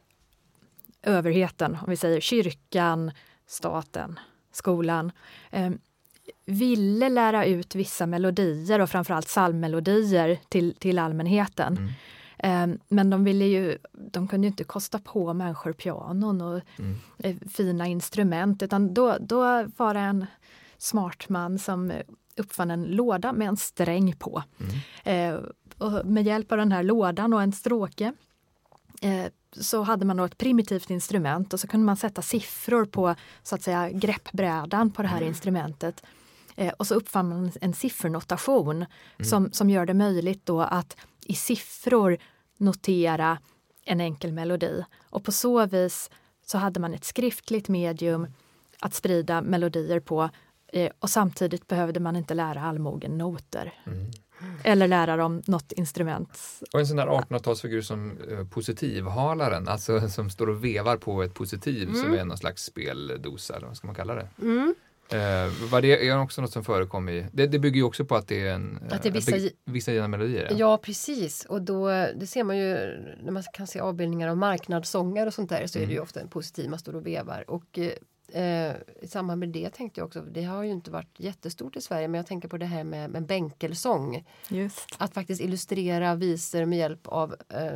överheten, 1.02 1.78
om 1.82 1.90
vi 1.90 1.96
säger 1.96 2.20
kyrkan, 2.20 3.10
staten, 3.46 4.18
skolan, 4.52 5.12
eh, 5.50 5.70
ville 6.46 7.08
lära 7.08 7.44
ut 7.44 7.74
vissa 7.74 8.06
melodier 8.06 8.80
och 8.80 8.90
framförallt 8.90 9.26
psalmmelodier 9.26 10.38
till, 10.48 10.74
till 10.78 10.98
allmänheten. 10.98 11.76
Mm. 11.76 11.92
Eh, 12.44 12.66
men 12.88 13.10
de 13.10 13.24
ville 13.24 13.44
ju, 13.44 13.78
de 13.92 14.28
kunde 14.28 14.46
ju 14.46 14.50
inte 14.50 14.64
kosta 14.64 14.98
på 14.98 15.32
människor 15.34 15.72
pianon 15.72 16.40
och 16.40 16.60
Mm. 16.78 16.96
eh, 17.18 17.36
fina 17.48 17.86
instrument 17.86 18.62
utan 18.62 18.94
då, 18.94 19.16
då 19.20 19.40
var 19.76 19.94
det 19.94 20.00
en 20.00 20.26
smart 20.78 21.28
man 21.28 21.58
som 21.58 21.92
uppfann 22.36 22.70
en 22.70 22.84
låda 22.84 23.32
med 23.32 23.48
en 23.48 23.56
sträng 23.56 24.16
på. 24.16 24.42
Mm. 25.04 25.34
Eh, 25.34 25.40
och 25.78 26.06
med 26.06 26.26
hjälp 26.26 26.52
av 26.52 26.58
den 26.58 26.72
här 26.72 26.82
lådan 26.82 27.32
och 27.34 27.42
en 27.42 27.52
stråke 27.52 28.12
eh, 29.02 29.26
så 29.60 29.82
hade 29.82 30.04
man 30.04 30.16
då 30.16 30.24
ett 30.24 30.38
primitivt 30.38 30.90
instrument 30.90 31.52
och 31.52 31.60
så 31.60 31.66
kunde 31.66 31.86
man 31.86 31.96
sätta 31.96 32.22
siffror 32.22 32.84
på 32.84 33.14
så 33.42 33.54
att 33.54 33.62
säga 33.62 33.90
greppbrädan 33.90 34.90
på 34.90 35.02
det 35.02 35.08
här 35.08 35.22
instrumentet. 35.22 36.02
Eh, 36.56 36.72
och 36.72 36.86
så 36.86 36.94
uppfann 36.94 37.28
man 37.28 37.52
en 37.60 37.74
siffernotation 37.74 38.84
som, 39.22 39.52
som 39.52 39.70
gör 39.70 39.86
det 39.86 39.94
möjligt 39.94 40.46
då 40.46 40.60
att 40.60 40.96
i 41.26 41.34
siffror 41.34 42.18
notera 42.64 43.38
en 43.84 44.00
enkel 44.00 44.32
melodi. 44.32 44.84
Och 45.10 45.24
på 45.24 45.32
så 45.32 45.66
vis 45.66 46.10
så 46.46 46.58
hade 46.58 46.80
man 46.80 46.94
ett 46.94 47.04
skriftligt 47.04 47.68
medium 47.68 48.26
att 48.80 48.94
sprida 48.94 49.42
melodier 49.42 50.00
på 50.00 50.30
eh, 50.72 50.90
och 50.98 51.10
samtidigt 51.10 51.66
behövde 51.66 52.00
man 52.00 52.16
inte 52.16 52.34
lära 52.34 52.60
allmogen 52.62 53.18
noter. 53.18 53.72
Mm. 53.86 54.10
Eller 54.64 54.88
lära 54.88 55.16
dem 55.16 55.42
något 55.46 55.72
instrument. 55.72 56.38
Och 56.72 56.80
en 56.80 56.86
sån 56.86 56.96
där 56.96 57.06
1800-talsfigur 57.06 57.80
som 57.80 58.18
eh, 58.30 58.46
positivhalaren, 58.46 59.68
alltså 59.68 60.08
som 60.08 60.30
står 60.30 60.48
och 60.48 60.64
vevar 60.64 60.96
på 60.96 61.22
ett 61.22 61.34
positiv 61.34 61.94
som 61.94 62.14
är 62.14 62.24
någon 62.24 62.38
slags 62.38 62.64
speldosa, 62.64 63.56
eller 63.56 63.66
vad 63.66 63.76
ska 63.76 63.86
man 63.86 63.96
kalla 63.96 64.14
det? 64.14 64.28
mm. 64.42 64.74
Eh, 65.10 65.70
var 65.70 65.80
det 65.82 66.08
är 66.08 66.20
också 66.20 66.40
något 66.40 66.52
som 66.52 66.64
förekom 66.64 67.08
i, 67.08 67.26
det, 67.32 67.46
det 67.46 67.58
bygger 67.58 67.76
ju 67.76 67.82
också 67.82 68.04
på 68.04 68.16
att 68.16 68.28
det 68.28 68.48
är, 68.48 68.54
en, 68.54 68.78
Att 68.90 69.02
det 69.02 69.08
är 69.08 69.10
eh, 69.10 69.14
vissa 69.14 69.30
be- 69.30 69.38
gi- 69.38 69.52
vissa 69.64 69.92
givna 69.92 70.08
melodier. 70.08 70.46
Ja. 70.50 70.56
ja 70.58 70.78
precis 70.78 71.44
och 71.44 71.62
då 71.62 71.88
det 71.88 72.26
ser 72.26 72.44
man 72.44 72.56
ju 72.58 72.74
när 73.22 73.30
man 73.30 73.42
kan 73.52 73.66
se 73.66 73.80
avbildningar 73.80 74.28
av 74.28 74.36
marknadssånger 74.36 75.26
och 75.26 75.34
sånt 75.34 75.50
där 75.50 75.66
så 75.66 75.78
är 75.78 75.86
det 75.86 75.92
ju 75.92 76.00
ofta 76.00 76.20
en 76.20 76.28
positiv 76.28 76.70
man 76.70 76.78
står 76.78 76.96
och 76.96 77.06
vevar 77.06 77.50
och 77.50 77.78
eh, 77.78 78.72
i 79.02 79.06
samband 79.08 79.40
med 79.40 79.48
det 79.48 79.70
tänkte 79.70 80.00
jag 80.00 80.06
också, 80.06 80.20
det 80.20 80.42
har 80.44 80.62
ju 80.62 80.70
inte 80.70 80.90
varit 80.90 81.20
jättestort 81.20 81.76
i 81.76 81.80
Sverige 81.80 82.08
men 82.08 82.18
jag 82.18 82.26
tänker 82.26 82.48
på 82.48 82.56
det 82.58 82.66
här 82.66 82.84
med, 82.84 83.10
med 83.10 83.26
bänkelsång. 83.26 84.24
Just. 84.48 84.94
Att 84.98 85.14
faktiskt 85.14 85.40
illustrera 85.40 86.14
visor 86.14 86.64
med 86.64 86.78
hjälp 86.78 87.06
av 87.08 87.34
eh, 87.48 87.72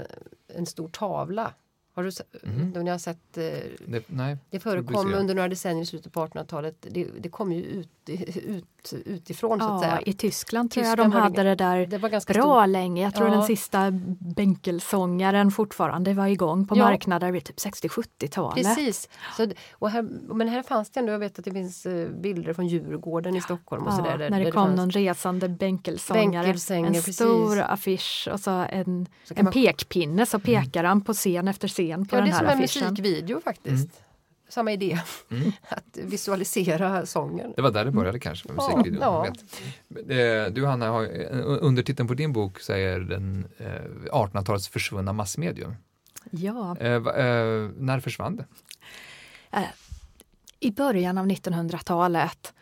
en 0.54 0.66
stor 0.66 0.88
tavla. 0.88 1.54
Har 1.98 2.04
du, 2.04 2.10
Mhm. 2.50 2.72
då 2.72 2.80
ni 2.80 2.90
har 2.90 2.98
sett 2.98 3.36
eh, 3.38 3.42
Det, 3.86 4.02
nej. 4.06 4.36
Det 4.50 4.60
förekom 4.60 5.14
under 5.14 5.34
några 5.34 5.48
decennier 5.48 5.82
i 5.82 5.86
slutet 5.86 6.12
på 6.12 6.20
1800-talet. 6.20 6.86
Det, 6.90 7.06
det 7.18 7.28
kom 7.28 7.52
ju 7.52 7.62
ut, 7.64 7.88
ut, 8.46 8.92
utifrån 9.04 9.60
så 9.60 9.64
att 9.66 9.82
Ja, 9.82 9.88
säga. 9.88 10.00
I 10.00 10.12
Tyskland 10.12 10.70
tror 10.70 10.84
jag 10.86 10.90
Tyskland 10.92 11.12
de 11.12 11.14
var 11.14 11.20
det- 11.30 11.38
hade 11.38 11.42
det 11.48 11.54
där 11.54 11.86
Det 11.86 11.98
var 11.98 12.08
ganska 12.08 12.32
bra 12.32 12.62
stort. 12.62 12.68
länge. 12.72 13.02
Jag 13.02 13.14
tror 13.14 13.28
Ja. 13.28 13.34
den 13.34 13.42
sista 13.46 13.90
bänkelsångaren 14.20 15.50
fortfarande 15.50 16.14
var 16.14 16.26
igång 16.26 16.66
på 16.66 16.76
Ja. 16.76 16.84
marknader 16.84 17.32
vid 17.32 17.44
typ 17.44 17.56
60-70-talet. 17.56 18.66
Precis. 18.66 19.08
Så, 19.36 19.46
d- 19.46 19.54
och 19.72 19.90
här, 19.90 20.02
men 20.34 20.48
här 20.48 20.62
fanns 20.62 20.90
det 20.90 21.00
ändå, 21.00 21.12
jag 21.12 21.18
vet 21.18 21.38
att 21.38 21.44
det 21.44 21.50
finns 21.52 21.86
eh, 21.86 22.08
bilder 22.10 22.52
från 22.52 22.66
Djurgården 22.66 23.36
i 23.36 23.40
Stockholm 23.40 23.86
och 23.86 23.92
Ja, 23.92 23.96
sådär. 23.96 24.18
där- 24.18 24.30
när 24.30 24.38
det, 24.38 24.44
där 24.44 24.52
kom 24.52 24.74
någon 24.74 24.90
resande 24.90 25.48
bänkelsångare. 25.48 26.46
En 26.46 26.52
precis. 26.92 27.14
stor 27.16 27.60
affisch 27.60 28.28
och 28.32 28.40
så 28.40 28.50
en, 28.50 29.06
Så 29.24 29.34
en 29.36 29.44
man- 29.44 29.52
pekpinne 29.52 30.26
så 30.26 30.38
pekar 30.38 30.84
han 30.84 31.00
på 31.00 31.12
scen 31.12 31.48
efter 31.48 31.68
scen 31.68 31.87
på 32.06 32.16
Ja, 32.16 32.20
den 32.20 32.24
det 32.24 32.30
är 32.30 32.32
här 32.32 32.38
som 32.38 32.46
en 32.48 32.58
affischen. 32.58 32.82
musikvideo 32.84 33.40
faktiskt. 33.40 33.88
Samma 34.50 34.72
idé, 34.72 34.98
Mm. 35.30 35.52
att 35.68 35.96
visualisera 35.96 37.06
sången. 37.06 37.52
Det 37.56 37.62
var 37.62 37.70
där 37.70 37.84
det 37.84 37.90
började 37.90 38.20
kanske 38.20 38.48
med 38.48 38.56
Ja, 38.58 38.76
musikvideon. 38.76 39.02
ja. 39.02 39.22
vet. 39.22 40.10
Eh, 40.48 40.52
Du 40.54 40.66
Hanna, 40.66 40.88
har, 40.88 41.02
eh, 41.04 41.28
undertiteln 41.60 42.08
på 42.08 42.14
din 42.14 42.32
bok 42.32 42.60
säger 42.60 43.00
den 43.00 43.46
eh, 43.58 43.66
1800-talets 44.12 44.68
försvunna 44.68 45.12
massmedium. 45.12 45.74
Ja. 46.30 46.76
Eh, 46.80 46.92
eh, 46.92 47.00
när 47.76 48.00
försvann 48.00 48.36
det? 48.36 48.44
I 50.60 50.70
början 50.70 51.18
av 51.18 51.26
1900-talet. 51.26 52.52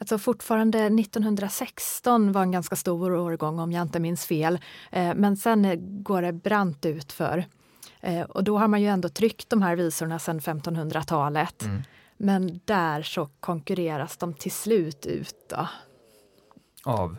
Alltså 0.00 0.18
fortfarande 0.18 0.78
1916 0.88 2.32
var 2.32 2.42
en 2.42 2.50
ganska 2.52 2.76
stor 2.76 3.12
årgång 3.12 3.58
om 3.58 3.72
jag 3.72 3.82
inte 3.82 4.00
minns 4.00 4.26
fel. 4.26 4.58
Eh, 4.92 5.14
Men 5.14 5.36
sen 5.36 5.64
eh, 5.64 5.78
går 5.80 6.22
det 6.22 6.32
brant 6.32 6.86
ut 6.86 7.12
för. 7.12 7.44
Eh, 8.06 8.22
Och 8.22 8.44
då 8.44 8.58
har 8.58 8.68
man 8.68 8.82
ju 8.82 8.88
ändå 8.88 9.08
tryckt 9.08 9.50
de 9.50 9.62
här 9.62 9.76
visorna 9.76 10.18
sedan 10.18 10.40
1500-talet. 10.40 11.62
Mm. 11.62 11.82
Men 12.16 12.60
där 12.64 13.02
så 13.02 13.28
konkurreras 13.40 14.16
de 14.16 14.34
till 14.34 14.52
slut 14.52 15.06
ut 15.06 15.34
då, 15.48 15.68
Av? 16.84 17.16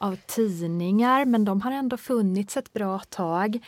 av 0.00 0.16
tidningar, 0.26 1.24
men 1.24 1.44
de 1.44 1.60
har 1.60 1.72
ändå 1.72 1.96
funnits 1.96 2.56
ett 2.56 2.72
bra 2.72 2.98
tag. 2.98 3.58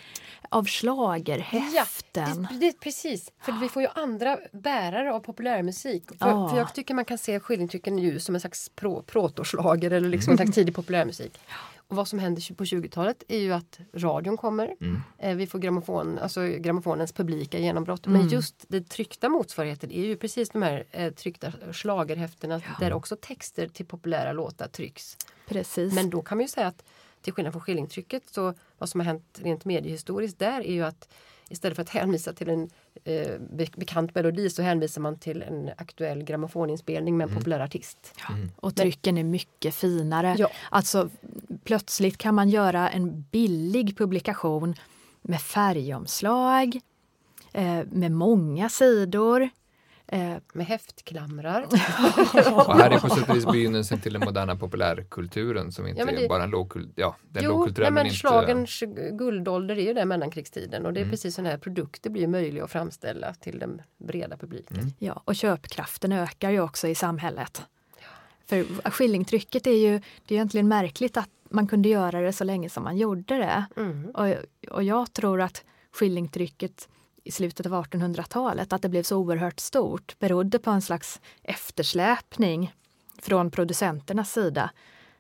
Av 0.48 0.66
schlagerhäften. 0.66 2.48
Det, 2.50 2.58
det, 2.58 2.80
precis, 2.80 3.32
för 3.42 3.52
vi 3.52 3.68
får 3.68 3.82
ju 3.82 3.88
andra 3.94 4.38
bärare 4.52 5.12
av 5.14 5.20
populärmusik. 5.20 6.04
För, 6.18 6.28
Ja. 6.28 6.48
för 6.48 6.56
jag 6.56 6.74
tycker 6.74 6.94
man 6.94 7.04
kan 7.04 7.18
se 7.18 7.40
skillingtrycken 7.40 7.98
ju 7.98 8.20
som 8.20 8.34
en 8.34 8.40
slags 8.40 8.68
pro, 8.68 9.02
protoslager 9.02 9.90
eller 9.90 10.08
liksom 10.08 10.30
en 10.30 10.36
slags 10.36 10.50
tidig 10.54 10.74
populärmusik. 10.74 11.38
Och 11.91 11.97
vad 11.97 12.09
som 12.09 12.18
händer 12.18 12.55
på 12.55 12.64
20-talet 12.64 13.22
är 13.28 13.38
ju 13.38 13.53
att 13.53 13.78
radion 13.95 14.36
kommer. 14.36 14.76
Mm. 14.80 15.03
Eh, 15.18 15.36
vi 15.36 15.47
får 15.47 15.59
grammofon, 15.59 16.18
alltså 16.18 16.47
grammofonens 16.47 17.12
publika 17.12 17.59
genombrott. 17.59 18.07
Men 18.07 18.28
just 18.28 18.64
den 18.68 18.84
tryckta 18.84 19.28
motsvarigheten 19.28 19.91
är 19.91 20.05
ju 20.05 20.16
precis 20.16 20.51
de 20.51 20.62
här 20.62 20.84
eh, 20.91 21.12
tryckta 21.12 21.53
schlagerhäftena 21.72 22.61
där 22.80 22.93
också 22.93 23.16
texter 23.16 23.68
till 23.68 23.86
populära 23.86 24.32
låtar 24.32 24.68
trycks. 24.68 25.16
Precis. 25.49 25.95
Men 25.95 26.11
då 26.11 26.22
kan 26.22 26.38
man 26.38 26.43
ju 26.43 26.49
säga 26.49 26.66
att 26.66 26.84
till 27.22 27.32
skillnad 27.32 27.53
från 27.53 27.62
skillingtrycket 27.62 28.22
så 28.30 28.55
vad 28.78 28.88
som 28.88 29.01
har 29.01 29.05
hänt 29.05 29.41
rent 29.43 29.64
mediehistoriskt 29.64 30.38
där 30.38 30.61
är 30.61 30.72
ju 30.72 30.82
att 30.82 31.09
istället 31.51 31.76
för 31.76 31.82
att 31.82 31.88
hänvisa 31.88 32.32
till 32.32 32.48
en 32.48 32.70
eh, 33.05 33.38
be- 33.51 33.66
bekant 33.76 34.14
melodi 34.14 34.51
så 34.51 34.62
hänvisar 34.62 35.01
man 35.01 35.18
till 35.18 35.42
en 35.42 35.70
aktuell 35.76 36.22
grammofoninspelning 36.22 37.16
med 37.16 37.28
en 37.28 37.34
populär 37.36 37.61
artist. 37.61 38.14
Och 38.57 38.76
trycken 38.76 39.18
är 39.18 39.24
mycket 39.24 39.74
finare. 39.74 40.34
Ja. 40.38 40.51
Alltså 40.70 41.11
plötsligt 41.64 42.18
kan 42.18 42.34
man 42.34 42.48
göra 42.48 42.90
en 42.90 43.22
billig 43.30 43.98
publikation 43.98 44.74
med 45.22 45.40
färgomslag, 45.40 46.80
eh, 47.53 47.80
med 47.90 48.12
många 48.12 48.68
sidor. 48.68 49.48
Eh, 50.12 50.36
Med 50.52 50.66
häftklamrar. 50.66 51.62
Och 52.52 52.74
här 52.74 52.90
är 52.90 52.98
på 52.98 53.08
sätt 53.08 53.30
och 53.30 53.36
vis 53.36 53.46
begynnelsen 53.52 54.00
till 54.00 54.12
den 54.12 54.22
moderna 54.24 54.56
populärkulturen 54.56 55.72
som 55.72 55.86
inte 55.86 55.98
Ja, 56.00 56.06
men 56.06 56.14
är 56.16 56.20
det- 56.20 56.28
bara 56.28 56.42
en 56.44 56.50
lågkultur, 56.50 56.92
ja, 56.96 57.16
den 57.28 57.42
Jo, 57.44 57.48
nej, 57.50 57.58
lågkulturell 57.58 57.86
men 57.92 57.94
men 57.94 58.06
inte... 58.06 58.16
schlagerns 58.18 58.82
guldålder 59.12 59.78
är 59.78 59.82
ju 59.82 59.94
den 59.94 60.08
mellankrigstiden 60.08 60.86
och 60.86 60.92
det 60.92 61.00
är 61.00 61.02
Mm. 61.02 61.11
precis 61.11 61.34
sådana 61.34 61.50
här 61.50 61.58
produkter 61.58 62.11
blir 62.11 62.26
möjliga 62.26 62.64
att 62.64 62.70
framställa 62.70 63.34
till 63.34 63.58
den 63.58 63.82
breda 63.98 64.36
publiken. 64.36 64.76
Mm. 64.78 64.92
ja, 64.98 65.22
och 65.24 65.36
köpkraften 65.36 66.12
ökar 66.12 66.50
ju 66.50 66.61
också 66.61 66.88
i 66.88 66.94
samhället. 66.94 67.62
För 68.46 68.90
skillingtrycket 68.90 69.66
är 69.66 69.70
ju, 69.76 69.90
det 69.98 70.34
är 70.34 70.36
egentligen 70.36 70.68
märkligt 70.68 71.16
att 71.16 71.28
man 71.50 71.66
kunde 71.66 71.88
göra 71.88 72.20
det 72.20 72.32
så 72.32 72.44
länge 72.44 72.70
som 72.70 72.84
man 72.84 72.96
gjorde 72.96 73.36
det. 73.38 73.64
Mm. 73.76 74.11
Och, 74.14 74.34
och 74.70 74.82
jag 74.84 75.12
tror 75.12 75.40
att 75.40 75.64
skillingtrycket 75.92 76.88
i 77.30 77.32
slutet 77.32 77.66
av 77.66 77.72
1800-talet, 77.72 78.72
att 78.72 78.82
det 78.82 78.88
blev 78.88 79.02
så 79.02 79.16
oerhört 79.16 79.60
stort, 79.60 80.18
berodde 80.18 80.58
på 80.58 80.70
en 80.70 80.82
slags 80.82 81.20
eftersläpning 81.42 82.74
från 83.18 83.50
producenternas 83.50 84.32
sida. 84.32 84.70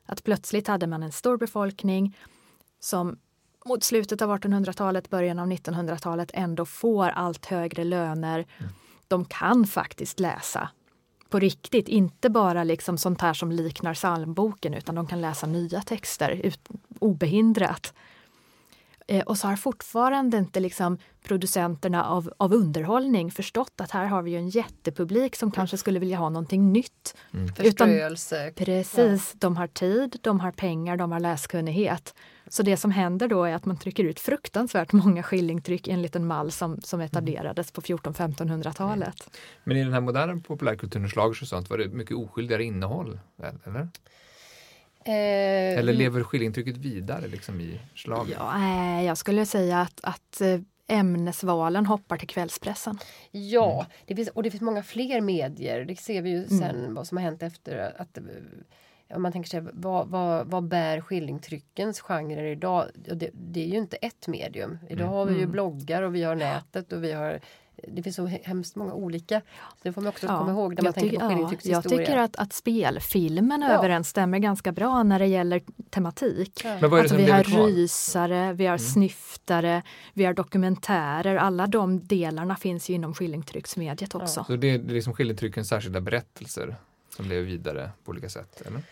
Att 0.06 0.24
plötsligt 0.24 0.68
hade 0.68 0.86
man 0.86 1.02
en 1.02 1.12
stor 1.12 1.36
befolkning 1.36 2.18
som 2.80 3.18
mot 3.64 3.84
slutet 3.84 4.22
av 4.22 4.30
1800-talet, 4.30 5.10
början 5.10 5.38
av 5.38 5.46
1900-talet 5.46 6.30
ändå 6.34 6.66
får 6.66 7.08
allt 7.08 7.46
högre 7.46 7.84
löner. 7.84 8.46
De 9.08 9.24
kan 9.24 9.66
faktiskt 9.66 10.20
läsa 10.20 10.70
på 11.28 11.38
riktigt, 11.38 11.88
inte 11.88 12.30
bara 12.30 12.64
liksom 12.64 12.98
sånt 12.98 13.20
här 13.20 13.34
som 13.34 13.52
liknar 13.52 13.94
psalmboken 13.94 14.74
utan 14.74 14.94
de 14.94 15.06
kan 15.06 15.20
läsa 15.20 15.46
nya 15.46 15.82
texter 15.82 16.30
ut, 16.30 16.68
obehindrat. 16.98 17.94
Eh, 19.10 19.22
och 19.22 19.38
så 19.38 19.48
har 19.48 19.56
fortfarande 19.56 20.38
inte 20.38 20.60
liksom 20.60 20.98
producenterna 21.22 22.04
av, 22.04 22.32
av 22.36 22.52
underhållning 22.52 23.30
förstått 23.30 23.72
att 23.80 23.90
här 23.90 24.06
har 24.06 24.22
vi 24.22 24.30
ju 24.30 24.36
en 24.36 24.48
jättepublik 24.48 25.36
som 25.36 25.50
kanske 25.50 25.76
skulle 25.76 25.98
vilja 25.98 26.16
ha 26.16 26.28
någonting 26.28 26.72
nytt. 26.72 27.16
Utan, 27.30 27.64
Förströelse. 27.64 28.52
precis, 28.56 29.32
de 29.38 29.56
har 29.56 29.66
tid, 29.66 30.16
de 30.20 30.40
har 30.40 30.52
pengar, 30.52 30.96
de 30.96 31.12
har 31.12 31.20
läskunnighet. 31.20 32.14
Så 32.48 32.62
det 32.62 32.76
som 32.76 32.90
händer 32.90 33.28
då 33.28 33.44
är 33.44 33.54
att 33.54 33.64
man 33.64 33.76
trycker 33.76 34.04
ut 34.04 34.20
fruktansvärt 34.20 34.92
många 34.92 35.22
skillingtryck 35.22 35.88
enligt 35.88 36.16
en 36.16 36.26
mall 36.26 36.50
som, 36.50 36.80
som 36.80 37.00
etablerades 37.00 37.72
på 37.72 37.80
1400-1500-talet. 37.80 39.38
Men 39.64 39.76
i 39.76 39.84
den 39.84 39.92
här 39.92 40.00
moderna 40.00 40.40
populärkulturen, 40.46 41.08
schlagers 41.08 41.42
och 41.42 41.48
sånt, 41.48 41.70
var 41.70 41.78
det 41.78 41.88
mycket 41.88 42.16
oskyldigare 42.16 42.64
innehåll? 42.64 43.20
Eller, 43.38 43.88
Eh, 45.04 45.78
eller 45.78 45.92
lever 45.92 46.22
skillingtrycket 46.22 46.76
vidare 46.76 47.26
liksom 47.28 47.60
i 47.60 47.80
schlager? 47.94 48.36
Ja, 48.38 48.56
eh, 48.56 49.06
jag 49.06 49.18
skulle 49.18 49.46
säga 49.46 49.80
att, 49.80 50.00
att 50.02 50.40
eh, 50.40 50.60
ämnesvalen 50.88 51.86
hoppar 51.86 52.16
till 52.16 52.28
kvällspressen. 52.28 52.98
Ja, 53.30 53.86
det 54.06 54.14
finns, 54.16 54.28
och 54.28 54.42
det 54.42 54.50
finns 54.50 54.60
många 54.62 54.82
fler 54.82 55.20
medier. 55.20 55.84
Det 55.84 55.96
ser 55.96 56.22
vi 56.22 56.30
ju 56.30 56.36
Mm. 56.36 56.48
sen 56.58 56.94
vad 56.94 57.06
som 57.06 57.16
har 57.16 57.24
hänt 57.24 57.42
efter 57.42 57.92
att 58.00 58.18
eh, 58.18 58.24
om 59.14 59.22
man 59.22 59.32
tänker 59.32 59.50
sig 59.50 59.60
vad, 59.72 60.08
vad, 60.08 60.46
vad 60.46 60.64
bär 60.68 61.00
skillingtryckens 61.00 62.00
genrer 62.00 62.44
idag? 62.44 62.86
Det, 62.94 63.30
det 63.32 63.62
är 63.64 63.68
ju 63.68 63.78
inte 63.78 63.96
ett 63.96 64.28
medium. 64.28 64.78
Idag 64.88 65.06
har 65.06 65.24
vi 65.26 65.32
ju 65.32 65.38
Mm. 65.38 65.50
bloggar 65.50 66.02
och 66.02 66.14
vi 66.14 66.22
har 66.22 66.34
nätet 66.34 66.92
och 66.92 67.04
vi 67.04 67.12
har 67.12 67.40
det 67.88 68.02
finns 68.02 68.16
så 68.16 68.26
hemskt 68.26 68.76
många 68.76 68.94
olika. 68.94 69.40
Så 69.40 69.76
det 69.82 69.92
får 69.92 70.00
man 70.02 70.08
också 70.08 70.26
Ja, 70.26 70.38
komma 70.38 70.50
ihåg 70.50 70.74
när 70.74 70.82
man 70.82 70.84
jag, 70.86 70.94
tänker 70.94 71.18
på 71.18 71.24
ja, 71.24 71.28
skillingtryckets 71.28 71.68
jag 71.68 71.88
tycker 71.88 72.16
att, 72.16 72.36
att 72.36 72.52
spelfilmen 72.52 73.62
Ja. 73.62 73.68
överensstämmer 73.78 74.38
ganska 74.38 74.72
bra 74.72 75.02
när 75.02 75.18
det 75.18 75.26
gäller 75.26 75.62
tematik. 75.90 76.60
Ja. 76.64 76.76
Men 76.80 76.90
vad 76.90 76.92
är 76.92 76.96
det 76.96 77.00
Alltså 77.00 77.16
som 77.16 77.24
vi 77.24 77.30
har 77.30 77.44
kvar? 77.44 77.66
rysare, 77.66 78.52
vi 78.52 78.66
har 78.66 78.78
snyftare, 78.78 79.82
vi 80.14 80.24
har 80.24 80.34
dokumentärer. 80.34 81.36
Alla 81.36 81.66
de 81.66 82.06
delarna 82.06 82.56
finns 82.56 82.90
ju 82.90 82.94
inom 82.94 83.14
skillingtrycksmediet 83.14 84.14
också. 84.14 84.44
Så 84.44 84.56
det 84.56 84.70
är 84.70 84.78
det 84.78 84.92
är 84.92 84.94
liksom 84.94 85.14
skillingtryckens 85.14 85.68
särskilda 85.68 86.00
berättelser 86.00 86.76
som 87.16 87.28
lever 87.28 87.42
vidare 87.46 87.90
på 88.04 88.10
olika 88.10 88.28
sätt? 88.28 88.62
Eller? 88.66 88.82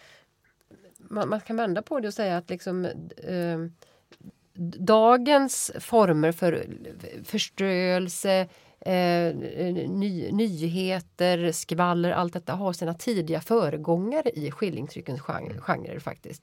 man, 1.10 1.28
man 1.28 1.40
kan 1.40 1.56
vända 1.56 1.82
på 1.82 2.00
det 2.00 2.08
och 2.08 2.14
säga 2.14 2.36
att 2.36 2.50
liksom 2.50 2.84
eh, 3.16 3.58
dagens 4.78 5.70
former 5.80 6.32
för 6.32 6.66
förströelse, 7.24 8.48
eh, 8.80 9.34
ny, 9.88 10.32
nyheter, 10.32 11.52
skvaller, 11.52 12.10
allt 12.10 12.32
detta 12.32 12.52
har 12.52 12.72
sina 12.72 12.94
tidiga 12.94 13.40
föregångare 13.40 14.30
i 14.30 14.50
skillingtryckens 14.50 15.20
genre, 15.20 15.60
genrer 15.60 15.98
faktiskt. 15.98 16.42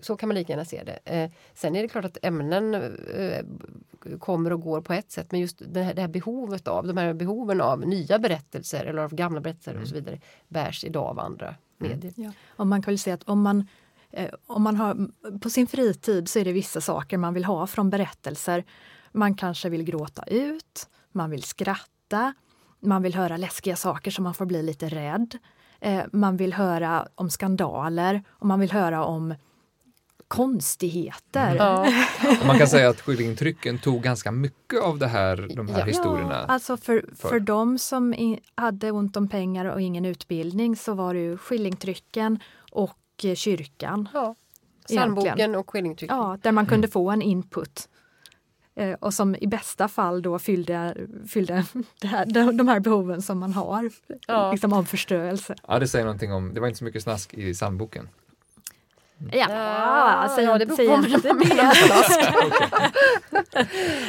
Så 0.00 0.16
kan 0.16 0.28
man 0.28 0.34
lika 0.34 0.52
gärna 0.52 0.64
se 0.64 0.82
det. 0.84 0.98
Eh, 1.04 1.30
sen 1.54 1.76
är 1.76 1.82
det 1.82 1.88
klart 1.88 2.04
att 2.04 2.18
ämnen 2.22 2.74
eh, 2.74 3.44
kommer 4.18 4.52
och 4.52 4.60
går 4.60 4.80
på 4.80 4.92
ett 4.92 5.10
sätt 5.10 5.32
men 5.32 5.40
just 5.40 5.62
det 5.66 5.82
här, 5.82 5.94
det 5.94 6.00
här 6.00 6.08
behovet 6.08 6.68
av, 6.68 6.86
de 6.86 6.96
här 6.96 7.12
behoven 7.12 7.60
av 7.60 7.80
nya 7.80 8.18
berättelser 8.18 8.84
eller 8.84 9.02
av 9.02 9.14
gamla 9.14 9.40
berättelser 9.40 9.82
och 9.82 9.88
så 9.88 9.94
vidare 9.94 10.20
bärs 10.48 10.84
idag 10.84 11.06
av 11.06 11.18
andra 11.18 11.54
medier. 11.78 12.12
Ja. 12.16 12.32
Och 12.56 12.66
man 12.66 12.82
kan 12.82 12.92
väl 12.92 12.98
säga 12.98 13.14
att 13.14 13.28
om 13.28 13.42
man, 13.42 13.68
eh, 14.10 14.30
om 14.46 14.62
man 14.62 14.76
har, 14.76 15.08
på 15.38 15.50
sin 15.50 15.66
fritid 15.66 16.28
så 16.28 16.38
är 16.38 16.44
det 16.44 16.52
vissa 16.52 16.80
saker 16.80 17.16
man 17.16 17.34
vill 17.34 17.44
ha 17.44 17.66
från 17.66 17.90
berättelser. 17.90 18.64
Man 19.12 19.34
kanske 19.34 19.68
vill 19.68 19.82
gråta 19.82 20.22
ut, 20.22 20.88
man 21.18 21.30
vill 21.30 21.42
skratta, 21.42 22.34
man 22.80 23.02
vill 23.02 23.14
höra 23.14 23.36
läskiga 23.36 23.76
saker 23.76 24.10
så 24.10 24.22
man 24.22 24.34
får 24.34 24.46
bli 24.46 24.62
lite 24.62 24.88
rädd. 24.88 25.38
Eh, 25.80 26.02
man 26.12 26.36
vill 26.36 26.52
höra 26.52 27.08
om 27.14 27.30
skandaler 27.30 28.22
och 28.30 28.46
man 28.46 28.60
vill 28.60 28.72
höra 28.72 29.04
om 29.04 29.34
konstigheter. 30.28 31.54
Ja. 31.56 31.86
Man 32.46 32.58
kan 32.58 32.66
säga 32.68 32.88
att 32.88 33.00
skillingtrycken 33.00 33.78
tog 33.78 34.02
ganska 34.02 34.30
mycket 34.32 34.82
av 34.82 34.98
det 34.98 35.06
här, 35.06 35.48
de 35.56 35.68
här 35.68 35.78
Ja. 35.78 35.84
historierna. 35.84 36.36
Alltså 36.36 36.76
för, 36.76 37.04
för. 37.16 37.28
för 37.28 37.40
de 37.40 37.78
som 37.78 38.14
i, 38.14 38.40
hade 38.54 38.90
ont 38.90 39.16
om 39.16 39.28
pengar 39.28 39.64
och 39.64 39.80
ingen 39.80 40.04
utbildning 40.04 40.76
så 40.76 40.94
var 40.94 41.14
det 41.14 41.20
ju 41.20 41.36
skillingtrycken 41.36 42.38
och 42.72 42.98
eh, 43.24 43.34
kyrkan. 43.34 44.08
Ja. 44.14 44.34
Psalmboken 44.86 45.54
och 45.54 45.70
skillingtrycket. 45.70 46.16
Ja, 46.16 46.38
där 46.42 46.52
man 46.52 46.66
kunde 46.66 46.88
få 46.88 47.10
en 47.10 47.22
input. 47.22 47.88
Eh, 48.78 48.92
och 49.00 49.14
som 49.14 49.36
i 49.36 49.46
bästa 49.46 49.88
fall 49.88 50.22
då 50.22 50.38
fyllde, 50.38 50.94
fyllde 51.28 51.64
det 52.00 52.06
här, 52.08 52.26
de, 52.26 52.56
de 52.56 52.68
här 52.68 52.80
behoven 52.80 53.22
som 53.22 53.38
man 53.38 53.52
har 53.52 53.90
Ja. 54.26 54.52
liksom 54.52 54.72
av 54.72 54.84
förstörelse. 54.84 55.54
Ja, 55.68 55.78
det 55.78 55.88
säger 55.88 56.04
någonting 56.04 56.32
om, 56.32 56.54
det 56.54 56.60
var 56.60 56.66
inte 56.68 56.78
så 56.78 56.84
mycket 56.84 57.02
snask 57.02 57.34
i 57.34 57.54
psalmboken. 57.54 58.08
Ja, 59.32 59.46
Ja, 59.50 60.32
säg, 60.34 60.44
ja, 60.44 60.58
det 60.58 60.66
beror 60.66 61.02
på 61.02 61.08
inte 61.08 61.28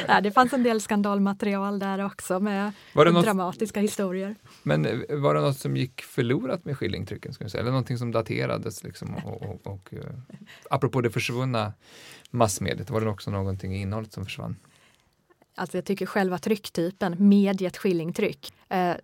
ja, 0.08 0.20
det 0.20 0.30
fanns 0.30 0.52
en 0.52 0.62
del 0.62 0.80
skandalmaterial 0.80 1.78
där 1.78 2.04
också 2.04 2.40
med 2.40 2.72
Var 2.94 3.04
det 3.04 3.10
något, 3.10 3.24
dramatiska 3.24 3.80
historier. 3.80 4.36
men 4.62 4.86
eh, 4.86 5.16
var 5.16 5.34
det 5.34 5.40
något 5.40 5.58
som 5.58 5.76
gick 5.76 6.02
förlorat 6.02 6.64
med 6.64 6.78
skillingtrycken? 6.78 7.32
Ska 7.32 7.48
säga? 7.48 7.60
Eller 7.60 7.70
någonting 7.70 7.98
som 7.98 8.12
daterades? 8.12 8.84
Liksom, 8.84 9.14
och, 9.24 9.42
och, 9.42 9.66
och, 9.66 9.94
eh, 9.94 10.00
apropå 10.70 11.00
det 11.00 11.10
försvunna 11.10 11.72
massmediet, 12.30 12.90
var 12.90 13.00
det 13.00 13.08
också 13.08 13.30
någonting 13.30 13.76
i 13.76 13.80
innehållet 13.80 14.12
som 14.12 14.24
försvann? 14.24 14.56
Alltså 15.54 15.76
jag 15.76 15.84
tycker 15.84 16.06
själva 16.06 16.38
trycktypen, 16.38 17.16
mediet 17.18 17.76
skillingtryck, 17.76 18.52
eh, 18.68 18.94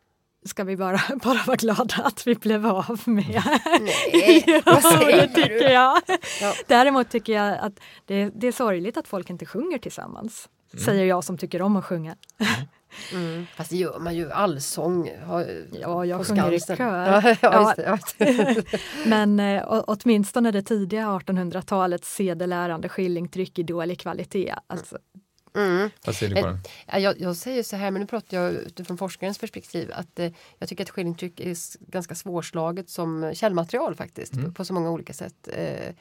ska 0.46 0.64
vi 0.64 0.76
bara, 0.76 1.00
bara 1.24 1.42
vara 1.46 1.56
glada 1.56 1.94
att 2.04 2.26
vi 2.26 2.34
blev 2.34 2.66
av 2.66 3.00
med. 3.04 3.42
Nej, 4.12 4.44
Ja, 4.66 4.80
vad 4.82 5.06
det 5.06 5.28
tycker 5.28 5.48
du? 5.48 5.60
jag. 5.60 6.00
Ja. 6.40 6.54
Däremot 6.66 7.10
tycker 7.10 7.32
jag 7.32 7.58
att 7.58 7.80
det, 8.04 8.30
det 8.34 8.46
är 8.46 8.52
sorgligt 8.52 8.96
att 8.96 9.08
folk 9.08 9.30
inte 9.30 9.46
sjunger 9.46 9.78
tillsammans. 9.78 10.48
Säger 10.84 11.04
jag 11.04 11.24
som 11.24 11.38
tycker 11.38 11.62
om 11.62 11.76
att 11.76 11.84
sjunga. 11.84 12.16
Mm. 13.12 13.46
Fast 13.56 13.70
det 13.70 13.76
gör 13.76 13.98
man 13.98 14.16
ju, 14.16 14.32
allsång. 14.32 15.10
Har, 15.26 15.46
Ja, 15.80 16.04
jag 16.04 16.26
sjunger 16.26 16.52
i 16.52 16.60
kör. 16.60 17.34
Ja, 17.42 17.74
ja. 17.78 17.98
Men 19.06 19.40
eh, 19.40 19.82
åtminstone 19.86 20.50
det 20.50 20.62
tidiga 20.62 21.06
1800-talets 21.06 22.14
sedelärande 22.14 22.88
skillingtryck 22.88 23.58
i 23.58 23.62
dålig 23.62 24.00
kvalitet. 24.00 24.54
Alltså, 24.66 24.98
Mm. 25.56 25.90
Vad 26.06 26.14
säger 26.14 26.34
du 26.34 26.42
den? 26.42 26.58
Ja, 26.86 26.98
jag, 26.98 27.20
jag 27.20 27.36
säger 27.36 27.62
så 27.62 27.76
här, 27.76 27.90
men 27.90 28.00
nu 28.00 28.06
pratar 28.06 28.36
jag 28.36 28.52
utifrån 28.54 28.98
forskarens 28.98 29.38
perspektiv, 29.38 29.90
att 29.94 30.18
eh, 30.18 30.32
jag 30.58 30.68
tycker 30.68 30.84
att 30.84 30.90
skillingtryck 30.90 31.40
är 31.40 31.56
ganska 31.90 32.14
svårslaget 32.14 32.90
som 32.90 33.30
källmaterial 33.34 33.94
faktiskt, 33.94 34.32
Mm. 34.32 34.44
på, 34.44 34.52
på 34.52 34.64
så 34.64 34.74
många 34.74 34.90
olika 34.90 35.12
sätt. 35.12 35.48
Eh, 35.52 35.94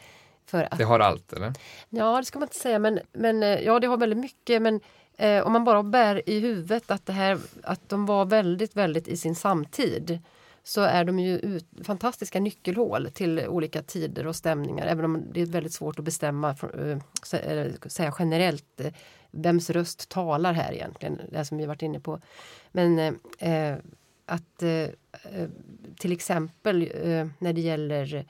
för 0.45 0.63
att, 0.71 0.77
Det 0.77 0.83
har 0.83 0.99
allt, 0.99 1.33
eller? 1.33 1.53
Ja, 1.89 2.17
det 2.19 2.25
ska 2.25 2.39
man 2.39 2.45
inte 2.45 2.55
säga, 2.59 2.79
men, 2.79 2.99
men 3.13 3.43
eh, 3.43 3.59
ja, 3.59 3.79
det 3.79 3.87
har 3.87 3.97
väldigt 3.97 4.19
mycket. 4.19 4.61
Men 4.61 4.79
eh, 5.17 5.43
om 5.45 5.53
man 5.53 5.63
bara 5.63 5.83
bär 5.83 6.29
i 6.29 6.39
huvudet 6.39 6.91
att, 6.91 7.05
det 7.05 7.13
här, 7.13 7.39
att 7.63 7.89
de 7.89 8.05
var 8.05 8.25
väldigt, 8.25 8.75
väldigt 8.75 9.07
i 9.07 9.17
sin 9.17 9.35
samtid 9.35 10.19
så 10.63 10.81
är 10.81 11.03
de 11.03 11.19
ju 11.19 11.39
ut, 11.39 11.65
fantastiska 11.83 12.39
nyckelhål 12.39 13.09
till 13.13 13.39
olika 13.47 13.81
tider 13.81 14.27
och 14.27 14.35
stämningar. 14.35 14.85
Även 14.87 15.05
om 15.05 15.23
det 15.33 15.41
är 15.41 15.45
väldigt 15.45 15.73
svårt 15.73 15.99
att 15.99 16.05
bestämma, 16.05 16.49
äh, 16.49 16.97
säga 17.87 18.13
generellt, 18.19 18.81
vems 19.35 19.69
röst 19.69 20.09
talar 20.09 20.53
här 20.53 20.73
egentligen, 20.73 21.21
det 21.31 21.45
som 21.45 21.57
vi 21.57 21.65
varit 21.65 21.81
inne 21.81 21.99
på. 21.99 22.19
Men 22.71 22.99
äh, 23.39 23.75
att 24.25 24.63
till 25.99 26.11
exempel 26.11 26.91
när 27.39 27.53
det 27.53 27.61
gäller 27.61 28.25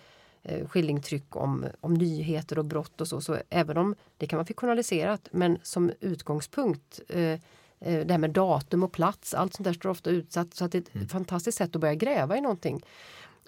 skildringtryck 0.67 1.35
om, 1.35 1.65
om 1.81 1.93
nyheter 1.93 2.59
och 2.59 2.65
brott 2.65 3.01
och 3.01 3.07
så, 3.07 3.21
så 3.21 3.37
även 3.49 3.77
om 3.77 3.95
det 4.17 4.27
kan 4.27 4.37
vara 4.37 4.45
fiktionaliserat, 4.45 5.27
men 5.31 5.57
som 5.63 5.91
utgångspunkt 5.99 7.01
Eh, 7.79 8.05
det 8.05 8.13
här 8.13 8.17
med 8.17 8.29
datum 8.29 8.83
och 8.83 8.91
plats, 8.91 9.33
allt 9.33 9.53
sånt 9.53 9.65
där 9.65 9.73
står 9.73 9.89
ofta 9.89 10.09
utsatt. 10.09 10.53
Så 10.53 10.65
att 10.65 10.71
det 10.71 10.77
är 10.77 10.81
ett 10.81 10.95
mm. 10.95 11.07
fantastiskt 11.07 11.57
sätt 11.57 11.75
att 11.75 11.81
börja 11.81 11.95
gräva 11.95 12.37
i 12.37 12.41
någonting. 12.41 12.85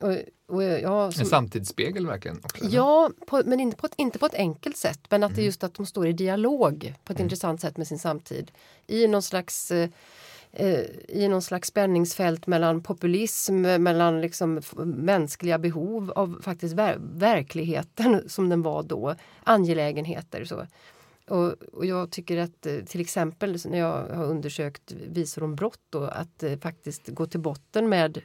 Och, 0.01 0.15
och 0.55 0.63
ja, 0.63 1.11
som, 1.11 1.21
en 1.21 1.27
samtidsspegel 1.27 2.07
verkligen? 2.07 2.37
Också, 2.43 2.65
ja, 2.65 3.11
på, 3.27 3.41
men 3.45 3.59
inte 3.59 3.77
på, 3.77 3.85
ett, 3.85 3.93
inte 3.97 4.19
på 4.19 4.25
ett 4.25 4.33
enkelt 4.33 4.77
sätt. 4.77 4.99
Men 5.09 5.23
att 5.23 5.29
mm. 5.29 5.37
det 5.37 5.45
just 5.45 5.63
att 5.63 5.73
de 5.73 5.85
står 5.85 6.07
i 6.07 6.13
dialog 6.13 6.95
på 7.03 7.13
ett 7.13 7.19
mm. 7.19 7.25
intressant 7.25 7.61
sätt 7.61 7.77
med 7.77 7.87
sin 7.87 7.99
samtid. 7.99 8.51
I 8.87 9.07
någon 9.07 9.21
slags 9.21 9.71
eh, 9.71 9.89
eh 10.53 10.81
i 11.07 11.27
någon 11.27 11.41
slags 11.41 11.67
spänningsfält 11.67 12.47
mellan 12.47 12.83
populism, 12.83 13.61
mellan 13.61 14.21
liksom 14.21 14.61
mänskliga 14.85 15.57
behov 15.57 16.11
av 16.11 16.41
faktiskt 16.41 16.75
ver 16.75 16.97
verkligheten 16.99 18.29
som 18.29 18.49
den 18.49 18.61
var 18.61 18.83
då, 18.83 19.15
angelägenheter. 19.43 20.45
Så. 20.45 20.65
Och, 21.27 21.53
och, 21.73 21.85
jag 21.85 22.11
tycker 22.11 22.37
att 22.37 22.65
eh, 22.65 22.77
till 22.77 23.01
exempel 23.01 23.57
när 23.65 23.77
jag 23.77 24.15
har 24.15 24.25
undersökt 24.25 24.91
visor 24.91 25.43
om 25.43 25.55
brott 25.55 25.81
då, 25.89 26.03
att 26.03 26.43
eh, 26.43 26.57
faktiskt 26.59 27.07
gå 27.07 27.25
till 27.25 27.39
botten 27.39 27.89
med, 27.89 28.21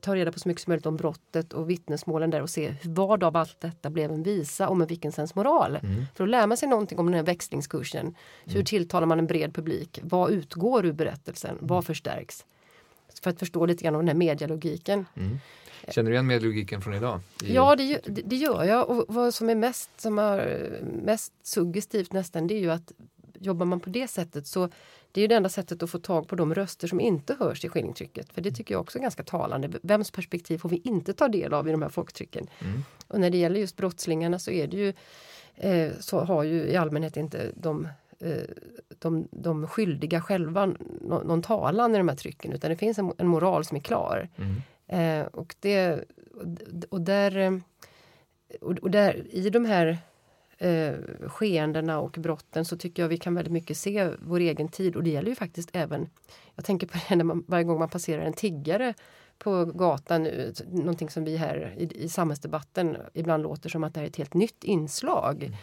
ta 0.00 0.14
reda 0.14 0.32
på 0.32 0.38
så 0.38 0.48
mycket 0.48 0.62
som 0.62 0.70
möjligt 0.70 0.86
om 0.86 0.96
brottet 0.96 1.52
och 1.52 1.70
vittnesmålen 1.70 2.30
där 2.30 2.42
och 2.42 2.50
se 2.50 2.74
vad 2.84 3.24
av 3.24 3.36
allt 3.36 3.60
detta 3.60 3.90
blev 3.90 4.10
en 4.10 4.22
visa 4.22 4.68
och 4.68 4.76
med 4.76 4.88
vilken 4.88 5.12
sensmoral. 5.12 5.76
Mm. 5.76 6.04
För 6.14 6.24
att 6.24 6.30
lära 6.30 6.46
man 6.46 6.56
sig 6.56 6.68
någonting 6.68 6.98
om 6.98 7.06
den 7.06 7.14
här 7.14 7.22
växlingskursen. 7.22 8.14
Hur 8.44 8.54
mm. 8.54 8.64
tilltalar 8.64 9.06
man 9.06 9.18
en 9.18 9.26
bred 9.26 9.54
publik? 9.54 10.00
Vad 10.02 10.30
utgår 10.30 10.86
ur 10.86 10.92
berättelsen? 10.92 11.50
Mm. 11.50 11.66
Vad 11.66 11.86
förstärks? 11.86 12.44
För 13.22 13.30
att 13.30 13.38
förstå 13.38 13.66
lite 13.66 13.84
grann 13.84 13.94
av 13.94 14.00
den 14.00 14.08
här 14.08 14.14
medialogiken. 14.14 15.06
Mm. 15.16 15.38
Känner 15.88 16.10
du 16.10 16.14
igen 16.14 16.26
medlogiken 16.26 16.80
från 16.80 16.94
idag? 16.94 17.20
I... 17.44 17.54
Ja, 17.54 17.76
det, 17.76 18.00
det, 18.04 18.36
gör 18.36 18.64
jag. 18.64 18.90
Och 18.90 19.04
vad 19.08 19.34
som 19.34 19.50
är 19.50 19.54
mest, 19.54 20.00
som 20.00 20.18
är 20.18 20.80
mest 21.02 21.32
suggestivt 21.42 22.12
nästan, 22.12 22.46
det 22.46 22.54
är 22.54 22.60
ju 22.60 22.70
att 22.70 22.92
jobbar 23.38 23.66
man 23.66 23.80
på 23.80 23.90
det 23.90 24.08
sättet 24.08 24.46
så 24.46 24.68
det 25.12 25.20
är 25.20 25.22
ju 25.22 25.28
det 25.28 25.34
enda 25.34 25.48
sättet 25.48 25.82
att 25.82 25.90
få 25.90 25.98
tag 25.98 26.28
på 26.28 26.36
de 26.36 26.54
röster 26.54 26.88
som 26.88 27.00
inte 27.00 27.36
hörs 27.40 27.64
i 27.64 27.68
skillingtrycket. 27.68 28.32
För 28.32 28.40
det 28.40 28.50
tycker 28.50 28.74
jag 28.74 28.80
också 28.80 28.98
är 28.98 29.02
ganska 29.02 29.22
talande. 29.22 29.70
Vems 29.82 30.10
perspektiv 30.10 30.58
får 30.58 30.68
vi 30.68 30.80
inte 30.84 31.12
ta 31.12 31.28
del 31.28 31.54
av 31.54 31.68
i 31.68 31.72
de 31.72 31.82
här 31.82 31.88
folktrycken? 31.88 32.46
Mm. 32.58 32.84
Och 33.08 33.20
när 33.20 33.30
det 33.30 33.38
gäller 33.38 33.60
just 33.60 33.76
brottslingarna 33.76 34.38
så 34.38 34.50
är 34.50 34.66
det 34.66 34.76
ju 34.76 34.92
eh, 35.54 35.92
så 36.00 36.20
har 36.20 36.42
ju 36.42 36.64
i 36.64 36.76
allmänhet 36.76 37.16
inte 37.16 37.50
de 37.54 37.88
eh, 38.18 38.36
de, 38.98 39.28
de 39.30 39.66
skyldiga 39.66 40.20
själva 40.20 40.74
någon 41.00 41.42
talan 41.42 41.94
i 41.94 41.98
de 41.98 42.08
här 42.08 42.16
trycken 42.16 42.52
utan 42.52 42.70
det 42.70 42.76
finns 42.76 42.98
en, 42.98 43.12
en 43.18 43.26
moral 43.26 43.64
som 43.64 43.76
är 43.76 43.80
klar. 43.80 44.28
Mm. 44.36 44.62
Eh, 44.92 45.26
och, 45.26 45.54
det, 45.60 46.04
och, 46.88 47.00
där, 47.00 47.36
eh, 47.36 47.52
och, 48.60 48.90
där, 48.90 49.26
i 49.30 49.50
de 49.50 49.64
här 49.64 49.98
eh, 50.58 50.94
skeendena 51.26 52.00
och 52.00 52.16
brotten 52.18 52.64
så 52.64 52.76
tycker 52.76 53.02
jag 53.02 53.08
vi 53.08 53.16
kan 53.16 53.34
väldigt 53.34 53.52
mycket 53.52 53.76
se 53.76 54.10
vår 54.18 54.40
egen 54.40 54.68
tid 54.68 54.96
och 54.96 55.02
det 55.02 55.10
gäller 55.10 55.28
ju 55.28 55.34
faktiskt 55.34 55.70
även, 55.72 56.08
jag 56.54 56.64
tänker 56.64 56.86
på 56.86 56.98
det 57.08 57.16
när 57.16 57.24
man, 57.24 57.44
varje 57.48 57.64
gång 57.64 57.78
man 57.78 57.88
passerar 57.88 58.22
en 58.22 58.32
tiggare 58.32 58.94
på 59.38 59.64
gatan 59.64 60.22
nu, 60.22 60.52
någonting 60.70 61.10
som 61.10 61.24
vi 61.24 61.36
här 61.36 61.74
i, 61.78 62.04
i 62.04 62.08
samhällsdebatten 62.08 62.96
ibland 63.14 63.42
låter 63.42 63.68
som 63.68 63.84
att 63.84 63.94
det 63.94 64.00
är 64.00 64.04
ett 64.04 64.16
helt 64.16 64.34
nytt 64.34 64.64
inslag. 64.64 65.42
Mm. 65.42 65.56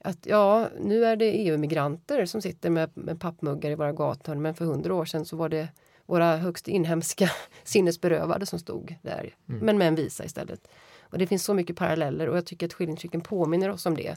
Att 0.00 0.26
ja, 0.26 0.68
nu 0.80 1.04
är 1.04 1.16
det 1.16 1.24
EU-migranter 1.24 2.26
som 2.26 2.42
sitter 2.42 2.70
med, 2.70 2.90
med 2.94 3.20
pappmuggar 3.20 3.70
i 3.70 3.74
våra 3.74 3.92
gator 3.92 4.34
men 4.34 4.54
för 4.54 4.64
hundra 4.64 4.94
år 4.94 5.04
sedan 5.04 5.24
så 5.24 5.36
var 5.36 5.48
det 5.48 5.68
våra 6.10 6.36
högst 6.36 6.68
inhemska 6.68 7.30
sinnesberövade 7.64 8.46
som 8.46 8.58
stod 8.58 8.94
där. 9.02 9.34
Mm. 9.48 9.60
Men 9.66 9.78
med 9.78 9.88
en 9.88 9.94
visa 9.94 10.24
istället. 10.24 10.68
Och 11.00 11.18
det 11.18 11.26
finns 11.26 11.44
så 11.44 11.54
mycket 11.54 11.76
paralleller 11.76 12.28
och 12.28 12.36
jag 12.36 12.46
tycker 12.46 12.66
att 12.66 12.72
skildringstrycken 12.72 13.20
påminner 13.20 13.68
oss 13.68 13.86
om 13.86 13.94
det. 13.94 14.16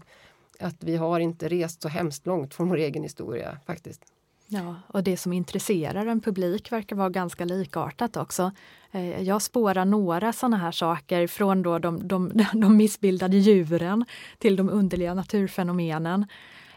Att 0.60 0.84
vi 0.84 0.96
har 0.96 1.20
inte 1.20 1.48
rest 1.48 1.82
så 1.82 1.88
hemskt 1.88 2.26
långt 2.26 2.54
från 2.54 2.70
vår 2.70 2.78
egen 2.78 3.04
historia 3.04 3.58
faktiskt. 3.66 4.02
Ja, 4.48 4.76
och 4.88 5.04
det 5.04 5.18
som 5.18 5.34
intresserar 5.34 6.06
en 6.06 6.22
publik 6.22 6.72
verkar 6.72 6.96
vara 6.96 7.10
ganska 7.10 7.46
likartat 7.46 8.18
också. 8.18 8.52
Eh, 8.92 9.22
jag 9.22 9.42
spårar 9.42 9.86
några 9.86 10.34
sådana 10.34 10.58
här 10.58 10.72
saker 10.72 11.28
från 11.28 11.62
då 11.62 11.80
de, 11.80 12.08
de, 12.08 12.32
de 12.54 12.78
missbildade 12.78 13.38
djuren 13.38 14.06
till 14.38 14.56
de 14.56 14.70
underliga 14.70 15.14
naturfenomenen. 15.14 16.26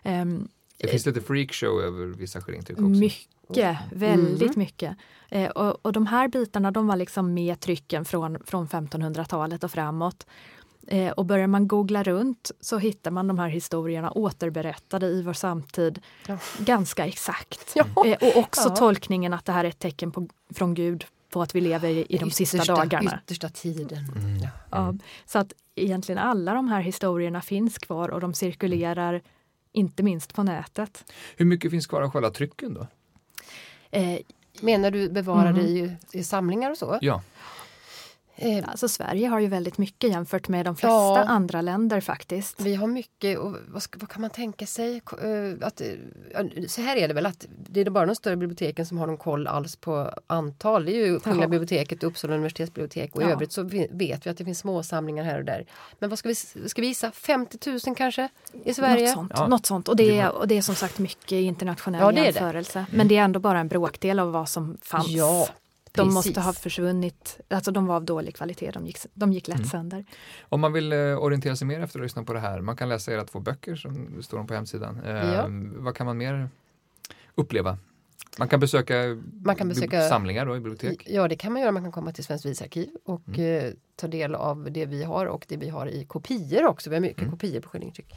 Ehm, 0.02 0.48
det 0.78 0.88
finns 0.88 1.06
lite 1.06 1.20
freakshow 1.20 1.80
över 1.80 2.06
vissa 2.06 2.40
skildringstryck 2.40 2.78
också. 2.78 2.88
Mycket 2.88 3.35
mycket, 3.48 3.78
väldigt 3.92 4.42
mm. 4.42 4.58
mycket. 4.58 4.96
Eh, 5.28 5.50
och, 5.50 5.86
och, 5.86 5.92
de 5.92 6.06
här 6.06 6.28
bitarna 6.28 6.70
de 6.70 6.86
var 6.86 6.96
liksom 6.96 7.34
med 7.34 7.60
trycken 7.60 8.04
från, 8.04 8.38
från 8.46 8.68
1500-talet 8.68 9.64
och 9.64 9.70
framåt. 9.70 10.26
Eh, 10.86 11.12
och 11.12 11.26
börjar 11.26 11.46
man 11.46 11.68
googla 11.68 12.02
runt 12.02 12.50
så 12.60 12.78
hittar 12.78 13.10
man 13.10 13.26
de 13.26 13.38
här 13.38 13.48
historierna 13.48 14.10
återberättade 14.10 15.06
i 15.06 15.22
vår 15.22 15.32
samtid 15.32 16.02
ja. 16.26 16.38
ganska 16.58 17.06
exakt. 17.06 17.72
Ja. 17.74 18.06
Eh, 18.06 18.28
och 18.28 18.36
också 18.36 18.68
ja. 18.68 18.76
tolkningen 18.76 19.32
att 19.32 19.44
det 19.44 19.52
här 19.52 19.64
är 19.64 19.68
ett 19.68 19.78
tecken 19.78 20.12
på, 20.12 20.28
från 20.54 20.74
Gud 20.74 21.06
på 21.30 21.42
att 21.42 21.54
vi 21.54 21.60
lever 21.60 21.88
i, 21.88 22.06
i 22.08 22.18
de 22.18 22.26
yttersta, 22.28 22.58
sista 22.58 22.74
dagarna. 22.74 23.20
Yttersta 23.24 23.48
tiden. 23.48 24.04
Mm. 24.16 24.48
Ja. 24.70 24.94
så 25.26 25.38
att 25.38 25.52
egentligen 25.74 26.18
alla 26.18 26.54
de 26.54 26.68
här 26.68 26.80
historierna 26.80 27.42
finns 27.42 27.78
kvar 27.78 28.08
och 28.08 28.20
de 28.20 28.34
cirkulerar 28.34 29.22
inte 29.72 30.02
minst 30.02 30.34
på 30.34 30.42
nätet. 30.42 31.12
Hur 31.36 31.44
mycket 31.46 31.70
finns 31.70 31.86
kvar 31.86 32.02
av 32.02 32.10
själva 32.10 32.30
trycken 32.30 32.74
då? 32.74 32.86
Eh, 33.96 34.18
Menar 34.60 34.90
du 34.90 35.08
bevarade 35.08 35.60
mm. 35.60 35.66
i, 35.66 35.96
i 36.12 36.24
samlingar 36.24 36.70
och 36.70 36.78
så? 36.78 36.98
Ja. 37.00 37.22
Eh, 38.38 38.64
alltså 38.68 38.88
Sverige 38.88 39.28
har 39.28 39.40
ju 39.40 39.46
väldigt 39.46 39.78
mycket 39.78 40.10
jämfört 40.10 40.48
med 40.48 40.64
de 40.64 40.76
flesta 40.76 40.88
ja, 40.88 41.24
andra 41.24 41.60
länder 41.60 42.00
faktiskt. 42.00 42.60
Vi 42.60 42.74
har 42.74 42.86
mycket 42.86 43.38
och 43.38 43.56
vad, 43.68 43.82
ska, 43.82 43.98
vad 43.98 44.08
kan 44.08 44.20
man 44.20 44.30
tänka 44.30 44.66
sig? 44.66 45.02
Eh, 45.22 45.66
att, 45.66 45.82
så 46.68 46.80
här 46.80 46.96
är 46.96 47.08
det 47.08 47.14
väl 47.14 47.26
att 47.26 47.46
det 47.48 47.80
är 47.80 47.90
bara 47.90 48.06
de 48.06 48.14
större 48.14 48.36
biblioteken 48.36 48.86
som 48.86 48.98
har 48.98 49.06
någon 49.06 49.16
koll 49.16 49.46
alls 49.46 49.76
på 49.76 50.10
antal. 50.26 50.84
Det 50.84 50.92
är 50.92 51.06
ju 51.06 51.20
Kungliga 51.20 51.48
biblioteket 51.48 52.02
och 52.02 52.08
Uppsala 52.08 52.34
universitetsbibliotek 52.34 53.16
och 53.16 53.22
ja. 53.22 53.28
i 53.28 53.32
övrigt 53.32 53.52
så 53.52 53.62
vet 53.62 54.26
vi 54.26 54.30
att 54.30 54.36
det 54.36 54.44
finns 54.44 54.58
små 54.58 54.82
samlingar 54.82 55.24
här 55.24 55.38
och 55.38 55.44
där. 55.44 55.66
Men 55.98 56.10
vad 56.10 56.18
ska 56.18 56.28
vi, 56.28 56.34
ska 56.34 56.80
vi 56.80 56.86
gissa? 56.86 57.12
50 57.12 57.70
000 57.86 57.96
kanske 57.96 58.28
i 58.64 58.74
Sverige? 58.74 59.06
Något 59.06 59.14
sånt. 59.14 59.32
Ja. 59.34 59.46
Något 59.46 59.66
sånt. 59.66 59.88
Och, 59.88 59.96
det 59.96 60.18
är, 60.18 60.30
och 60.30 60.48
det 60.48 60.58
är 60.58 60.62
som 60.62 60.74
sagt 60.74 60.98
mycket 60.98 61.32
internationell 61.32 62.16
ja, 62.16 62.24
jämförelse. 62.24 62.86
Det. 62.90 62.96
Men 62.96 63.08
det 63.08 63.16
är 63.16 63.22
ändå 63.22 63.40
bara 63.40 63.60
en 63.60 63.68
bråkdel 63.68 64.18
av 64.18 64.32
vad 64.32 64.48
som 64.48 64.78
fanns. 64.82 65.08
Ja, 65.08 65.48
de 65.96 66.14
måste 66.14 66.40
ha 66.40 66.52
försvunnit, 66.52 67.40
alltså 67.48 67.70
de 67.70 67.86
var 67.86 67.96
av 67.96 68.04
dålig 68.04 68.36
kvalitet, 68.36 68.70
de 68.70 68.86
gick, 68.86 68.98
de 69.14 69.32
gick 69.32 69.48
lätt 69.48 69.56
mm. 69.56 69.68
sönder. 69.68 70.04
Om 70.48 70.60
man 70.60 70.72
vill 70.72 70.92
eh, 70.92 70.98
orientera 70.98 71.56
sig 71.56 71.66
mer 71.66 71.80
efter 71.80 71.98
att 71.98 72.02
lyssna 72.02 72.24
på 72.24 72.32
det 72.32 72.40
här, 72.40 72.60
man 72.60 72.76
kan 72.76 72.88
läsa 72.88 73.12
era 73.12 73.24
två 73.24 73.40
böcker 73.40 73.76
som 73.76 74.22
står 74.22 74.44
på 74.44 74.54
hemsidan. 74.54 75.00
Eh, 75.04 75.10
ja. 75.10 75.46
Vad 75.76 75.96
kan 75.96 76.06
man 76.06 76.16
mer 76.16 76.48
uppleva? 77.34 77.78
Man 78.38 78.48
kan 78.48 78.60
besöka, 78.60 78.94
man 79.44 79.56
kan 79.56 79.68
besöka 79.68 80.08
samlingar 80.08 80.46
då, 80.46 80.56
i 80.56 80.60
bibliotek? 80.60 81.02
Ja, 81.06 81.28
det 81.28 81.36
kan 81.36 81.52
man 81.52 81.62
göra. 81.62 81.72
Man 81.72 81.82
kan 81.82 81.92
komma 81.92 82.12
till 82.12 82.24
Svenskt 82.24 82.46
visarkiv 82.46 82.88
och 83.04 83.28
mm. 83.28 83.66
eh, 83.66 83.72
ta 83.96 84.08
del 84.08 84.34
av 84.34 84.68
det 84.70 84.86
vi 84.86 85.04
har 85.04 85.26
och 85.26 85.46
det 85.48 85.56
vi 85.56 85.68
har 85.68 85.86
i 85.86 86.04
kopior 86.04 86.66
också. 86.66 86.90
Vi 86.90 86.96
har 86.96 87.00
mycket 87.00 87.22
mm. 87.22 87.30
kopior 87.30 87.60
på 87.60 87.68
skillingtryck. 87.68 88.14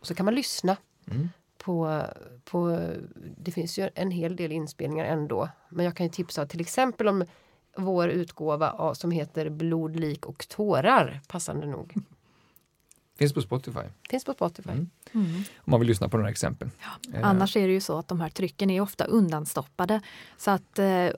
Och 0.00 0.06
så 0.06 0.14
kan 0.14 0.24
man 0.24 0.34
lyssna. 0.34 0.76
Mm 1.10 1.28
på, 1.64 2.02
på, 2.44 2.88
det 3.36 3.52
finns 3.52 3.78
ju 3.78 3.90
en 3.94 4.10
hel 4.10 4.36
del 4.36 4.52
inspelningar 4.52 5.04
ändå. 5.04 5.48
Men 5.68 5.84
jag 5.84 5.96
kan 5.96 6.06
ju 6.06 6.12
tipsa 6.12 6.46
till 6.46 6.60
exempel 6.60 7.08
om 7.08 7.24
vår 7.76 8.08
utgåva 8.08 8.94
som 8.94 9.10
heter 9.10 9.50
Blod, 9.50 9.96
lik 9.96 10.26
och 10.26 10.48
tårar, 10.48 11.20
passande 11.28 11.66
nog. 11.66 11.94
Finns 13.16 13.32
på 13.32 13.40
Spotify. 13.40 13.80
Finns 14.10 14.24
på 14.24 14.32
Spotify. 14.32 14.70
Mm. 14.70 14.90
Mm. 15.12 15.34
Om 15.56 15.70
man 15.70 15.80
vill 15.80 15.88
lyssna 15.88 16.08
på 16.08 16.16
några 16.16 16.30
exempel. 16.30 16.70
Ja. 16.80 17.18
Eh. 17.18 17.28
Annars 17.28 17.56
är 17.56 17.66
det 17.66 17.72
ju 17.72 17.80
så 17.80 17.98
att 17.98 18.08
de 18.08 18.20
här 18.20 18.28
trycken 18.28 18.70
är 18.70 18.80
ofta 18.80 19.04
undanstoppade. 19.04 20.00
Så 20.36 20.50
att 20.50 20.78
eh, 20.78 21.08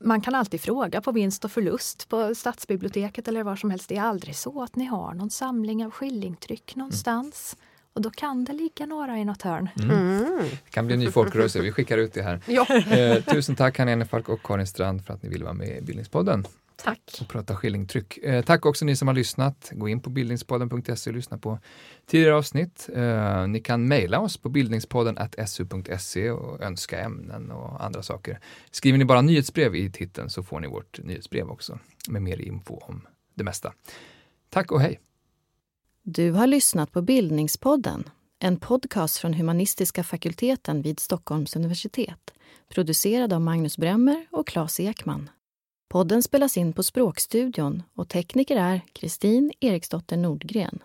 man 0.00 0.20
kan 0.20 0.34
alltid 0.34 0.60
fråga 0.60 1.00
på 1.00 1.12
vinst 1.12 1.44
och 1.44 1.52
förlust 1.52 2.08
på 2.08 2.34
stadsbiblioteket 2.34 3.28
eller 3.28 3.42
var 3.42 3.56
som 3.56 3.70
helst. 3.70 3.88
Det 3.88 3.96
är 3.96 4.02
aldrig 4.02 4.36
så 4.36 4.62
att 4.62 4.76
ni 4.76 4.84
har 4.84 5.14
någon 5.14 5.30
samling 5.30 5.84
av 5.84 5.90
skillingtryck 5.90 6.76
någonstans. 6.76 7.56
Mm. 7.58 7.71
Och 7.92 8.00
då 8.00 8.10
kan 8.10 8.44
det 8.44 8.52
ligga 8.52 8.86
några 8.86 9.18
i 9.18 9.24
något 9.24 9.42
hörn. 9.42 9.68
Mm. 9.82 9.90
Mm. 9.90 10.38
Det 10.38 10.70
kan 10.70 10.86
bli 10.86 10.94
en 10.94 11.00
ny 11.00 11.10
folkrörelse, 11.10 11.60
vi 11.60 11.72
skickar 11.72 11.98
ut 11.98 12.12
det 12.12 12.22
här. 12.22 12.40
Ja. 12.46 12.66
Eh, 12.96 13.22
tusen 13.22 13.56
tack 13.56 13.78
Hanna 13.78 14.04
Falk 14.04 14.28
och 14.28 14.42
Karin 14.42 14.66
Strand 14.66 15.04
för 15.04 15.14
att 15.14 15.22
ni 15.22 15.28
ville 15.28 15.44
vara 15.44 15.54
med 15.54 15.78
i 15.78 15.80
Bildningspodden. 15.80 16.46
Tack. 16.76 17.18
och 17.20 17.28
prata 17.28 17.56
skillingtryck. 17.56 18.18
Eh, 18.18 18.44
tack 18.44 18.66
också 18.66 18.84
ni 18.84 18.96
som 18.96 19.08
har 19.08 19.14
lyssnat. 19.14 19.70
Gå 19.72 19.88
in 19.88 20.00
på 20.00 20.10
bildningspodden.se 20.10 21.10
och 21.10 21.16
lyssna 21.16 21.38
på 21.38 21.58
tidigare 22.06 22.34
avsnitt. 22.34 22.88
Eh, 22.94 23.46
ni 23.46 23.60
kan 23.60 23.88
mejla 23.88 24.20
oss 24.20 24.36
på 24.36 24.48
bildningspodden 24.48 25.18
su.se 25.46 26.30
och 26.30 26.60
önska 26.60 27.00
ämnen 27.00 27.50
och 27.50 27.84
andra 27.84 28.02
saker. 28.02 28.38
Skriver 28.70 28.98
ni 28.98 29.04
bara 29.04 29.22
nyhetsbrev 29.22 29.74
i 29.74 29.90
titeln 29.90 30.30
så 30.30 30.42
får 30.42 30.60
ni 30.60 30.68
vårt 30.68 30.98
nyhetsbrev 31.02 31.50
också 31.50 31.78
med 32.08 32.22
mer 32.22 32.40
info 32.40 32.76
om 32.76 33.06
det 33.34 33.44
mesta. 33.44 33.72
Tack 34.50 34.72
och 34.72 34.80
hej! 34.80 35.00
Du 36.04 36.32
har 36.32 36.46
lyssnat 36.46 36.92
på 36.92 37.02
Bildningspodden, 37.02 38.08
en 38.38 38.56
podcast 38.56 39.16
från 39.16 39.34
humanistiska 39.34 40.04
fakulteten 40.04 40.82
vid 40.82 41.00
Stockholms 41.00 41.56
universitet, 41.56 42.34
producerad 42.68 43.32
av 43.32 43.40
Magnus 43.40 43.78
Bremmer 43.78 44.26
och 44.30 44.46
Claes 44.46 44.80
Ekman. 44.80 45.30
Podden 45.90 46.22
spelas 46.22 46.56
in 46.56 46.72
på 46.72 46.82
Språkstudion 46.82 47.82
och 47.94 48.08
tekniker 48.08 48.56
är 48.56 48.80
Kristin 48.92 49.52
Eriksdotter 49.60 50.16
Nordgren. 50.16 50.78